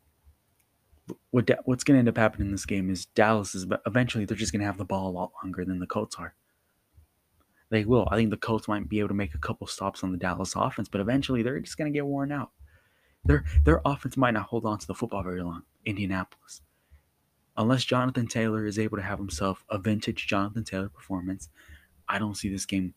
what 1.30 1.50
what's 1.64 1.84
going 1.84 1.96
to 1.96 1.98
end 2.00 2.08
up 2.08 2.16
happening 2.16 2.48
in 2.48 2.52
this 2.52 2.66
game 2.66 2.90
is 2.90 3.06
Dallas 3.06 3.54
is 3.54 3.64
but 3.64 3.82
eventually 3.86 4.24
they're 4.24 4.36
just 4.36 4.52
going 4.52 4.60
to 4.60 4.66
have 4.66 4.78
the 4.78 4.84
ball 4.84 5.08
a 5.08 5.10
lot 5.10 5.32
longer 5.42 5.64
than 5.64 5.78
the 5.78 5.86
Colts 5.86 6.16
are. 6.18 6.34
They 7.70 7.84
will. 7.84 8.06
I 8.10 8.16
think 8.16 8.30
the 8.30 8.36
Colts 8.36 8.68
might 8.68 8.88
be 8.88 9.00
able 9.00 9.08
to 9.08 9.14
make 9.14 9.34
a 9.34 9.38
couple 9.38 9.66
stops 9.66 10.04
on 10.04 10.12
the 10.12 10.18
Dallas 10.18 10.54
offense, 10.54 10.88
but 10.88 11.00
eventually 11.00 11.42
they're 11.42 11.60
just 11.60 11.76
going 11.76 11.92
to 11.92 11.96
get 11.96 12.06
worn 12.06 12.32
out. 12.32 12.50
Their 13.26 13.44
their 13.64 13.80
offense 13.84 14.16
might 14.16 14.34
not 14.34 14.46
hold 14.46 14.64
on 14.64 14.78
to 14.78 14.86
the 14.86 14.94
football 14.94 15.22
very 15.22 15.42
long. 15.42 15.62
Indianapolis, 15.84 16.62
unless 17.56 17.84
Jonathan 17.84 18.26
Taylor 18.26 18.66
is 18.66 18.78
able 18.78 18.96
to 18.96 19.02
have 19.02 19.18
himself 19.18 19.64
a 19.68 19.78
vintage 19.78 20.26
Jonathan 20.26 20.64
Taylor 20.64 20.88
performance, 20.88 21.48
I 22.08 22.18
don't 22.18 22.36
see 22.36 22.48
this 22.48 22.66
game 22.66 22.94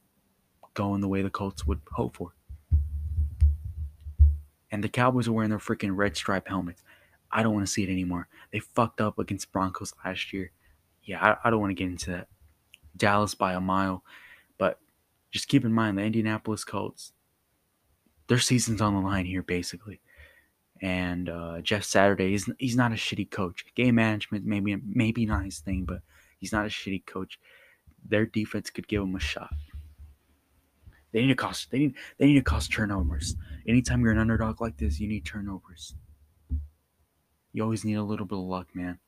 going 0.73 1.01
the 1.01 1.07
way 1.07 1.21
the 1.21 1.29
Colts 1.29 1.65
would 1.65 1.81
hope 1.91 2.15
for. 2.15 2.33
And 4.71 4.83
the 4.83 4.89
Cowboys 4.89 5.27
are 5.27 5.33
wearing 5.33 5.49
their 5.49 5.59
freaking 5.59 5.95
red 5.95 6.15
stripe 6.15 6.47
helmets. 6.47 6.83
I 7.31 7.41
don't 7.41 7.53
want 7.53 7.65
to 7.65 7.71
see 7.71 7.83
it 7.83 7.89
anymore. 7.89 8.27
They 8.51 8.59
fucked 8.59 9.01
up 9.01 9.17
against 9.17 9.51
Broncos 9.51 9.93
last 10.05 10.31
year. 10.31 10.51
Yeah, 11.03 11.23
I, 11.23 11.47
I 11.47 11.49
don't 11.49 11.59
want 11.59 11.71
to 11.71 11.75
get 11.75 11.89
into 11.89 12.11
that. 12.11 12.27
Dallas 12.95 13.33
by 13.33 13.53
a 13.53 13.59
mile. 13.59 14.03
But 14.57 14.79
just 15.31 15.47
keep 15.47 15.65
in 15.65 15.73
mind 15.73 15.97
the 15.97 16.03
Indianapolis 16.03 16.63
Colts, 16.63 17.13
their 18.27 18.39
season's 18.39 18.81
on 18.81 18.93
the 18.93 19.01
line 19.01 19.25
here, 19.25 19.41
basically 19.41 20.01
and 20.81 21.29
uh, 21.29 21.61
Jeff 21.61 21.83
Saturday. 21.83 22.31
He's 22.31 22.49
he's 22.57 22.75
not 22.75 22.91
a 22.91 22.95
shitty 22.95 23.29
coach. 23.29 23.65
Game 23.75 23.95
management 23.95 24.45
maybe 24.45 24.77
maybe 24.85 25.25
not 25.25 25.45
his 25.45 25.59
thing, 25.59 25.85
but 25.85 26.01
he's 26.39 26.51
not 26.51 26.65
a 26.65 26.69
shitty 26.69 27.05
coach. 27.05 27.39
Their 28.07 28.25
defense 28.25 28.69
could 28.69 28.87
give 28.87 29.03
him 29.03 29.15
a 29.15 29.19
shot. 29.19 29.53
They 31.11 31.21
need 31.21 31.27
to 31.27 31.35
cost 31.35 31.71
they 31.71 31.79
need 31.79 31.95
they 32.17 32.27
need 32.27 32.35
to 32.35 32.41
cost 32.41 32.71
turnovers. 32.71 33.35
Anytime 33.67 34.01
you're 34.01 34.11
an 34.11 34.19
underdog 34.19 34.61
like 34.61 34.77
this, 34.77 34.99
you 34.99 35.07
need 35.07 35.25
turnovers. 35.25 35.95
You 37.51 37.63
always 37.63 37.83
need 37.83 37.95
a 37.95 38.03
little 38.03 38.25
bit 38.25 38.37
of 38.37 38.45
luck, 38.45 38.67
man. 38.73 38.99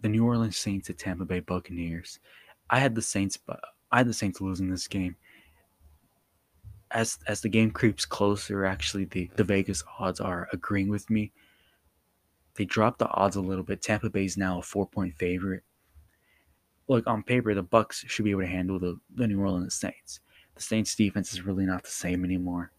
The 0.00 0.08
New 0.08 0.24
Orleans 0.24 0.56
Saints 0.56 0.88
at 0.90 0.98
Tampa 0.98 1.24
Bay 1.24 1.40
Buccaneers. 1.40 2.18
I 2.70 2.80
had 2.80 2.94
the 2.94 3.02
Saints, 3.02 3.36
but 3.36 3.60
I 3.92 3.98
had 3.98 4.08
the 4.08 4.14
Saints 4.14 4.40
losing 4.40 4.70
this 4.70 4.88
game 4.88 5.16
as 6.94 7.18
as 7.26 7.40
the 7.40 7.48
game 7.48 7.70
creeps 7.70 8.06
closer, 8.06 8.64
actually 8.64 9.04
the, 9.06 9.28
the 9.36 9.44
Vegas 9.44 9.82
odds 9.98 10.20
are 10.20 10.48
agreeing 10.52 10.88
with 10.88 11.10
me. 11.10 11.32
They 12.54 12.64
dropped 12.64 13.00
the 13.00 13.08
odds 13.08 13.36
a 13.36 13.40
little 13.40 13.64
bit. 13.64 13.82
Tampa 13.82 14.08
Bay 14.08 14.24
is 14.24 14.36
now 14.36 14.60
a 14.60 14.62
four 14.62 14.86
point 14.86 15.14
favorite. 15.16 15.64
Look, 16.86 17.06
on 17.06 17.22
paper, 17.22 17.54
the 17.54 17.62
Bucks 17.62 18.04
should 18.06 18.24
be 18.24 18.30
able 18.30 18.42
to 18.42 18.46
handle 18.46 18.78
the, 18.78 18.98
the 19.14 19.26
New 19.26 19.40
Orleans 19.40 19.74
Saints. 19.74 20.20
The 20.54 20.62
Saints 20.62 20.94
defense 20.94 21.32
is 21.32 21.42
really 21.42 21.66
not 21.66 21.82
the 21.82 21.90
same 21.90 22.24
anymore. 22.24 22.70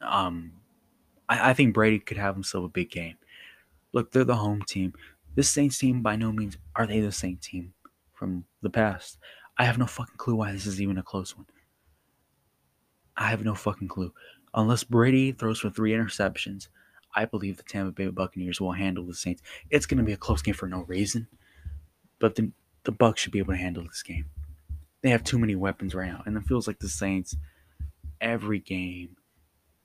Um 0.00 0.52
I, 1.28 1.50
I 1.50 1.54
think 1.54 1.74
Brady 1.74 1.98
could 1.98 2.18
have 2.18 2.34
himself 2.34 2.66
a 2.66 2.68
big 2.68 2.90
game. 2.90 3.16
Look, 3.92 4.12
they're 4.12 4.24
the 4.24 4.36
home 4.36 4.62
team. 4.62 4.92
This 5.34 5.50
Saints 5.50 5.78
team 5.78 6.02
by 6.02 6.14
no 6.14 6.30
means 6.30 6.56
are 6.76 6.86
they 6.86 7.00
the 7.00 7.10
same 7.10 7.38
team 7.38 7.72
from 8.12 8.44
the 8.62 8.70
past. 8.70 9.18
I 9.58 9.64
have 9.64 9.78
no 9.78 9.86
fucking 9.86 10.16
clue 10.16 10.36
why 10.36 10.52
this 10.52 10.66
is 10.66 10.80
even 10.80 10.98
a 10.98 11.02
close 11.02 11.36
one. 11.36 11.46
I 13.16 13.28
have 13.28 13.44
no 13.44 13.54
fucking 13.54 13.88
clue. 13.88 14.12
Unless 14.54 14.84
Brady 14.84 15.32
throws 15.32 15.60
for 15.60 15.70
three 15.70 15.92
interceptions, 15.92 16.68
I 17.14 17.24
believe 17.24 17.56
the 17.56 17.62
Tampa 17.62 17.92
Bay 17.92 18.08
Buccaneers 18.08 18.60
will 18.60 18.72
handle 18.72 19.04
the 19.04 19.14
Saints. 19.14 19.42
It's 19.70 19.86
going 19.86 19.98
to 19.98 20.04
be 20.04 20.12
a 20.12 20.16
close 20.16 20.42
game 20.42 20.54
for 20.54 20.68
no 20.68 20.82
reason, 20.82 21.28
but 22.18 22.34
the 22.34 22.50
the 22.84 22.92
Bucks 22.92 23.20
should 23.20 23.32
be 23.32 23.38
able 23.38 23.54
to 23.54 23.58
handle 23.58 23.84
this 23.84 24.02
game. 24.02 24.26
They 25.00 25.10
have 25.10 25.24
too 25.24 25.38
many 25.38 25.54
weapons 25.54 25.94
right 25.94 26.10
now, 26.10 26.22
and 26.26 26.36
it 26.36 26.44
feels 26.44 26.66
like 26.66 26.78
the 26.78 26.88
Saints 26.88 27.36
every 28.20 28.58
game. 28.58 29.16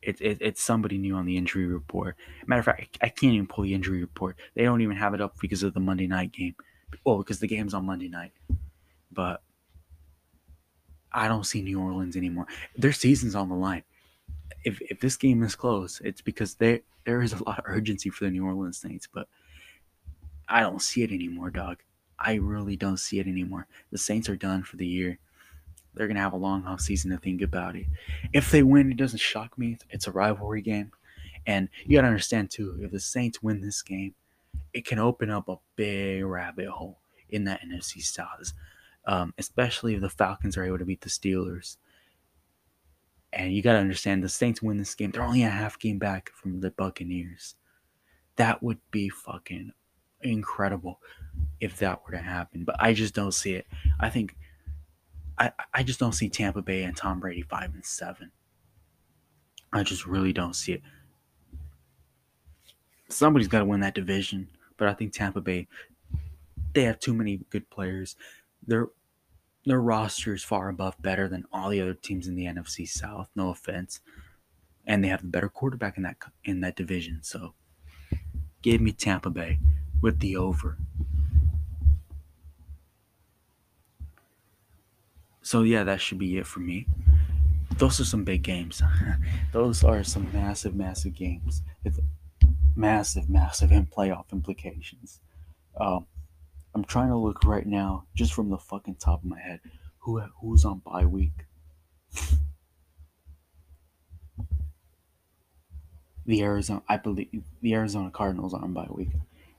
It, 0.02 0.22
it, 0.22 0.38
it's 0.40 0.62
somebody 0.62 0.98
new 0.98 1.16
on 1.16 1.26
the 1.26 1.36
injury 1.36 1.66
report. 1.66 2.16
Matter 2.48 2.60
of 2.60 2.66
fact, 2.66 2.98
I 3.02 3.10
can't 3.10 3.34
even 3.34 3.48
pull 3.48 3.66
the 3.66 3.74
injury 3.74 4.00
report. 4.02 4.38
They 4.56 4.64
don't 4.64 4.82
even 4.82 4.96
have 4.96 5.14
it 5.14 5.22
up 5.22 5.36
because 5.42 5.62
of 5.62 5.74
the 5.74 5.82
Monday 5.82 6.08
night 6.08 6.32
game. 6.32 6.56
Well, 7.04 7.18
because 7.18 7.40
the 7.40 7.48
game's 7.48 7.74
on 7.74 7.86
Monday 7.86 8.08
night. 8.08 8.32
But 9.12 9.42
I 11.12 11.28
don't 11.28 11.46
see 11.46 11.62
New 11.62 11.80
Orleans 11.82 12.16
anymore. 12.16 12.48
Their 12.78 12.94
season's 12.94 13.36
on 13.36 13.50
the 13.50 13.56
line. 13.56 13.84
If 14.64 14.82
if 14.82 15.00
this 15.00 15.16
game 15.16 15.44
is 15.44 15.56
close, 15.56 16.02
it's 16.04 16.22
because 16.22 16.56
there 16.56 16.82
there 17.06 17.22
is 17.22 17.34
a 17.34 17.44
lot 17.44 17.60
of 17.60 17.66
urgency 17.68 18.10
for 18.10 18.26
the 18.26 18.32
New 18.32 18.46
Orleans 18.46 18.78
Saints, 18.78 19.08
but 19.12 19.28
I 20.48 20.62
don't 20.62 20.82
see 20.82 21.04
it 21.04 21.12
anymore, 21.12 21.50
dog. 21.50 21.78
I 22.18 22.36
really 22.36 22.76
don't 22.76 23.00
see 23.00 23.20
it 23.20 23.28
anymore. 23.28 23.68
The 23.92 23.98
Saints 23.98 24.28
are 24.30 24.36
done 24.36 24.64
for 24.64 24.76
the 24.76 24.86
year. 24.86 25.18
They're 25.94 26.08
gonna 26.08 26.20
have 26.20 26.34
a 26.34 26.38
long 26.38 26.66
off 26.66 26.82
season 26.82 27.12
to 27.12 27.18
think 27.18 27.42
about 27.42 27.76
it. 27.76 27.86
If 28.34 28.52
they 28.52 28.64
win, 28.64 28.92
it 28.92 28.98
doesn't 28.98 29.20
shock 29.20 29.58
me. 29.58 29.78
It's 29.90 30.08
a 30.08 30.12
rivalry 30.12 30.62
game, 30.62 30.92
and 31.46 31.70
you 31.86 31.98
gotta 31.98 32.08
understand 32.08 32.52
too. 32.52 32.78
If 32.82 32.92
the 32.92 33.00
Saints 33.00 33.42
win 33.42 33.62
this 33.62 33.82
game, 33.82 34.14
it 34.74 34.86
can 34.86 35.00
open 35.00 35.30
up 35.30 35.48
a 35.48 35.58
big 35.76 36.24
rabbit 36.26 36.68
hole 36.68 37.00
in 37.30 37.46
that 37.46 37.62
NFC 37.62 38.02
South, 38.02 38.54
um, 39.10 39.34
especially 39.40 39.96
if 39.96 40.02
the 40.02 40.10
Falcons 40.10 40.56
are 40.56 40.64
able 40.64 40.78
to 40.78 40.86
beat 40.86 41.02
the 41.02 41.10
Steelers. 41.10 41.78
And 43.34 43.52
you 43.52 43.64
got 43.64 43.74
to 43.74 43.80
understand 43.80 44.24
the 44.24 44.30
Saints 44.30 44.62
win 44.62 44.78
this 44.78 44.94
game. 44.94 45.10
They're 45.10 45.24
only 45.24 45.42
a 45.42 45.50
half 45.50 45.80
game 45.80 45.98
back 45.98 46.30
from 46.36 46.62
the 46.62 46.70
Buccaneers. 46.70 47.56
That 48.36 48.62
would 48.62 48.78
be 48.92 49.10
fucking 49.10 49.72
incredible 50.22 51.00
if 51.60 51.78
that 51.78 52.04
were 52.06 52.12
to 52.12 52.20
happen. 52.20 52.64
But 52.64 52.76
I 52.80 52.94
just 52.94 53.16
don't 53.16 53.34
see 53.34 53.54
it. 53.54 53.66
I 54.00 54.12
think 54.12 54.36
I, 55.40 55.52
I 55.74 55.82
just 55.82 56.00
don't 56.00 56.14
see 56.14 56.30
Tampa 56.30 56.62
Bay 56.62 56.84
and 56.84 56.96
Tom 56.96 57.20
Brady 57.20 57.42
five 57.42 57.74
and 57.74 57.86
seven. 57.86 58.30
I 59.74 59.82
just 59.82 60.06
really 60.06 60.34
don't 60.34 60.56
see 60.56 60.74
it. 60.74 60.84
Somebody's 63.10 63.48
got 63.48 63.60
to 63.60 63.66
win 63.66 63.80
that 63.80 63.96
division, 63.96 64.50
but 64.78 64.88
I 64.88 64.94
think 64.94 65.14
Tampa 65.14 65.42
Bay 65.42 65.68
they 66.74 66.84
have 66.84 67.00
too 67.00 67.16
many 67.16 67.40
good 67.50 67.68
players. 67.72 68.16
Their 68.68 68.90
their 69.66 69.82
roster 69.82 70.34
is 70.34 70.44
far 70.44 70.70
above 70.70 70.96
better 71.02 71.28
than 71.28 71.46
all 71.52 71.70
the 71.70 71.82
other 71.82 71.94
teams 71.94 72.28
in 72.28 72.36
the 72.36 72.46
NFC 72.46 72.88
South. 72.88 73.30
No 73.36 73.50
offense, 73.50 74.00
and 74.86 75.04
they 75.04 75.10
have 75.10 75.22
the 75.22 75.28
better 75.28 75.50
quarterback 75.50 75.98
in 75.98 76.04
that 76.04 76.18
in 76.44 76.62
that 76.62 76.76
division. 76.76 77.20
So, 77.22 77.54
give 78.62 78.82
me 78.82 78.92
Tampa 78.92 79.30
Bay 79.30 79.60
with 80.02 80.20
the 80.20 80.36
over. 80.36 80.78
So 85.42 85.64
yeah, 85.64 85.84
that 85.84 86.00
should 86.00 86.20
be 86.20 86.38
it 86.38 86.46
for 86.46 86.60
me. 86.60 86.86
Those 87.78 88.00
are 88.00 88.06
some 88.06 88.24
big 88.24 88.44
games. 88.44 88.84
Those 89.52 89.84
are 89.84 90.04
some 90.04 90.32
massive, 90.32 90.76
massive 90.76 91.16
games 91.16 91.64
with 91.84 92.00
massive, 92.76 93.30
massive 93.30 93.72
in 93.72 93.88
playoff 93.88 94.32
implications. 94.32 95.22
Um, 95.80 96.06
I'm 96.80 96.86
trying 96.86 97.10
to 97.10 97.18
look 97.18 97.44
right 97.44 97.68
now, 97.68 98.06
just 98.16 98.34
from 98.34 98.50
the 98.50 98.58
fucking 98.58 98.96
top 98.96 99.22
of 99.22 99.30
my 99.30 99.38
head, 99.38 99.60
who 99.98 100.22
who's 100.40 100.64
on 100.64 100.80
bye 100.80 101.06
week. 101.06 101.34
The 106.26 106.42
Arizona, 106.42 106.82
I 106.88 106.96
believe, 106.96 107.44
the 107.62 107.74
Arizona 107.74 108.10
Cardinals 108.12 108.54
are 108.54 108.64
on 108.64 108.72
bye 108.72 108.88
week. 108.90 109.10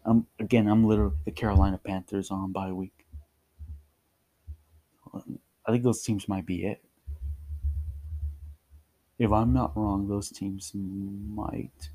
Um, 0.06 0.28
again, 0.38 0.66
I'm 0.66 0.86
literally 0.86 1.12
the 1.26 1.30
Carolina 1.30 1.76
Panthers 1.76 2.30
on 2.30 2.52
bye 2.52 2.72
week. 2.72 3.04
I 5.14 5.70
think 5.70 5.84
those 5.84 6.02
teams 6.02 6.26
might 6.26 6.46
be 6.46 6.64
it. 6.64 6.82
If 9.18 9.30
I'm 9.30 9.52
not 9.52 9.76
wrong, 9.76 10.08
those 10.08 10.30
teams 10.30 10.72
might 10.74 11.90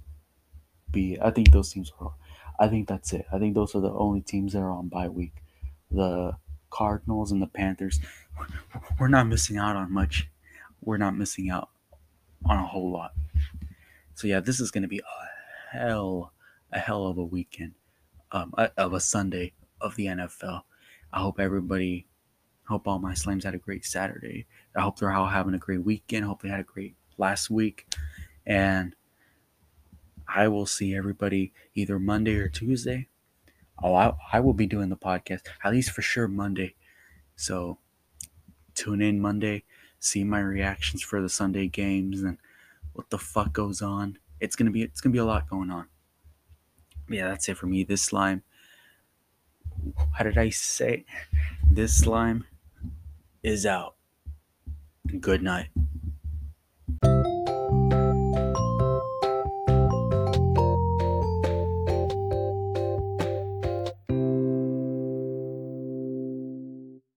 be. 0.91 1.17
I 1.19 1.32
think 1.32 1.51
those 1.51 1.73
teams 1.73 1.91
are. 1.99 2.13
I 2.60 2.68
think 2.68 2.88
that's 2.88 3.14
it. 3.14 3.26
I 3.32 3.39
think 3.39 3.56
those 3.56 3.76
are 3.76 3.82
the 3.82 3.91
only 3.91 4.22
teams 4.22 4.53
that 4.53 4.60
are 4.60 4.72
on 4.72 4.88
bye 4.88 5.10
week. 5.10 5.34
The 5.91 6.38
Cardinals 6.70 7.32
and 7.32 7.41
the 7.41 7.47
Panthers. 7.47 7.99
We're 8.99 9.08
not 9.08 9.28
missing 9.28 9.58
out 9.58 9.76
on 9.76 9.91
much. 9.91 10.30
We're 10.82 10.97
not 10.97 11.16
missing 11.16 11.49
out 11.49 11.70
on 12.45 12.58
a 12.58 12.66
whole 12.66 12.91
lot. 12.91 13.14
So 14.14 14.28
yeah, 14.28 14.39
this 14.39 14.60
is 14.60 14.72
going 14.72 14.84
to 14.84 14.88
be 14.88 14.99
a 14.99 15.78
hell, 15.78 16.32
a 16.72 16.80
hell 16.80 17.08
of 17.08 17.18
a 17.18 17.24
weekend, 17.24 17.74
um, 18.32 18.53
of 18.78 18.93
a 18.93 18.99
Sunday 18.99 19.53
of 19.82 19.95
the 19.95 20.08
NFL. 20.08 20.62
I 21.12 21.20
hope 21.20 21.39
everybody, 21.39 22.08
hope 22.68 22.88
all 22.88 22.99
my 22.99 23.14
slams 23.14 23.43
had 23.43 23.56
a 23.56 23.60
great 23.60 23.86
Saturday. 23.86 24.45
I 24.76 24.82
hope 24.82 24.99
they're 24.99 25.12
all 25.12 25.28
having 25.28 25.53
a 25.53 25.60
great 25.60 25.84
weekend. 25.84 26.26
Hope 26.26 26.41
they 26.41 26.49
had 26.49 26.60
a 26.60 26.64
great 26.64 26.95
last 27.18 27.49
week, 27.49 27.88
and 28.45 28.95
I 30.28 30.47
will 30.47 30.65
see 30.65 30.95
everybody 30.95 31.53
either 31.76 31.99
Monday 31.99 32.36
or 32.36 32.49
Tuesday. 32.49 33.07
Oh, 33.84 33.93
I, 33.93 34.13
I 34.32 34.39
will 34.39 34.53
be 34.53 34.65
doing 34.65 34.89
the 34.89 34.95
podcast, 34.95 35.41
at 35.63 35.71
least 35.71 35.91
for 35.91 36.01
sure 36.01 36.28
Monday. 36.28 36.76
So 37.36 37.78
tune 38.73 39.01
in 39.01 39.19
Monday, 39.19 39.63
see 39.99 40.23
my 40.23 40.39
reactions 40.39 41.01
for 41.01 41.21
the 41.21 41.30
Sunday 41.30 41.67
games 41.67 42.21
and 42.21 42.38
what 42.93 43.09
the 43.09 43.17
fuck 43.17 43.53
goes 43.53 43.82
on. 43.82 44.17
It's 44.39 44.55
gonna 44.55 44.71
be 44.71 44.84
it's 44.84 45.01
gonna 45.01 45.13
be 45.13 45.19
a 45.19 45.26
lot 45.26 45.49
going 45.49 45.69
on. 45.69 45.88
Yeah, 47.09 47.28
that's 47.28 47.47
it 47.49 47.57
for 47.57 47.67
me. 47.67 47.84
This 47.84 48.01
slime. 48.01 48.43
How 50.13 50.23
did 50.23 50.38
I 50.38 50.49
say? 50.49 51.05
This 51.69 51.99
slime 51.99 52.45
is 53.43 53.65
out. 53.65 53.95
Good 55.19 55.43
night. 55.43 55.67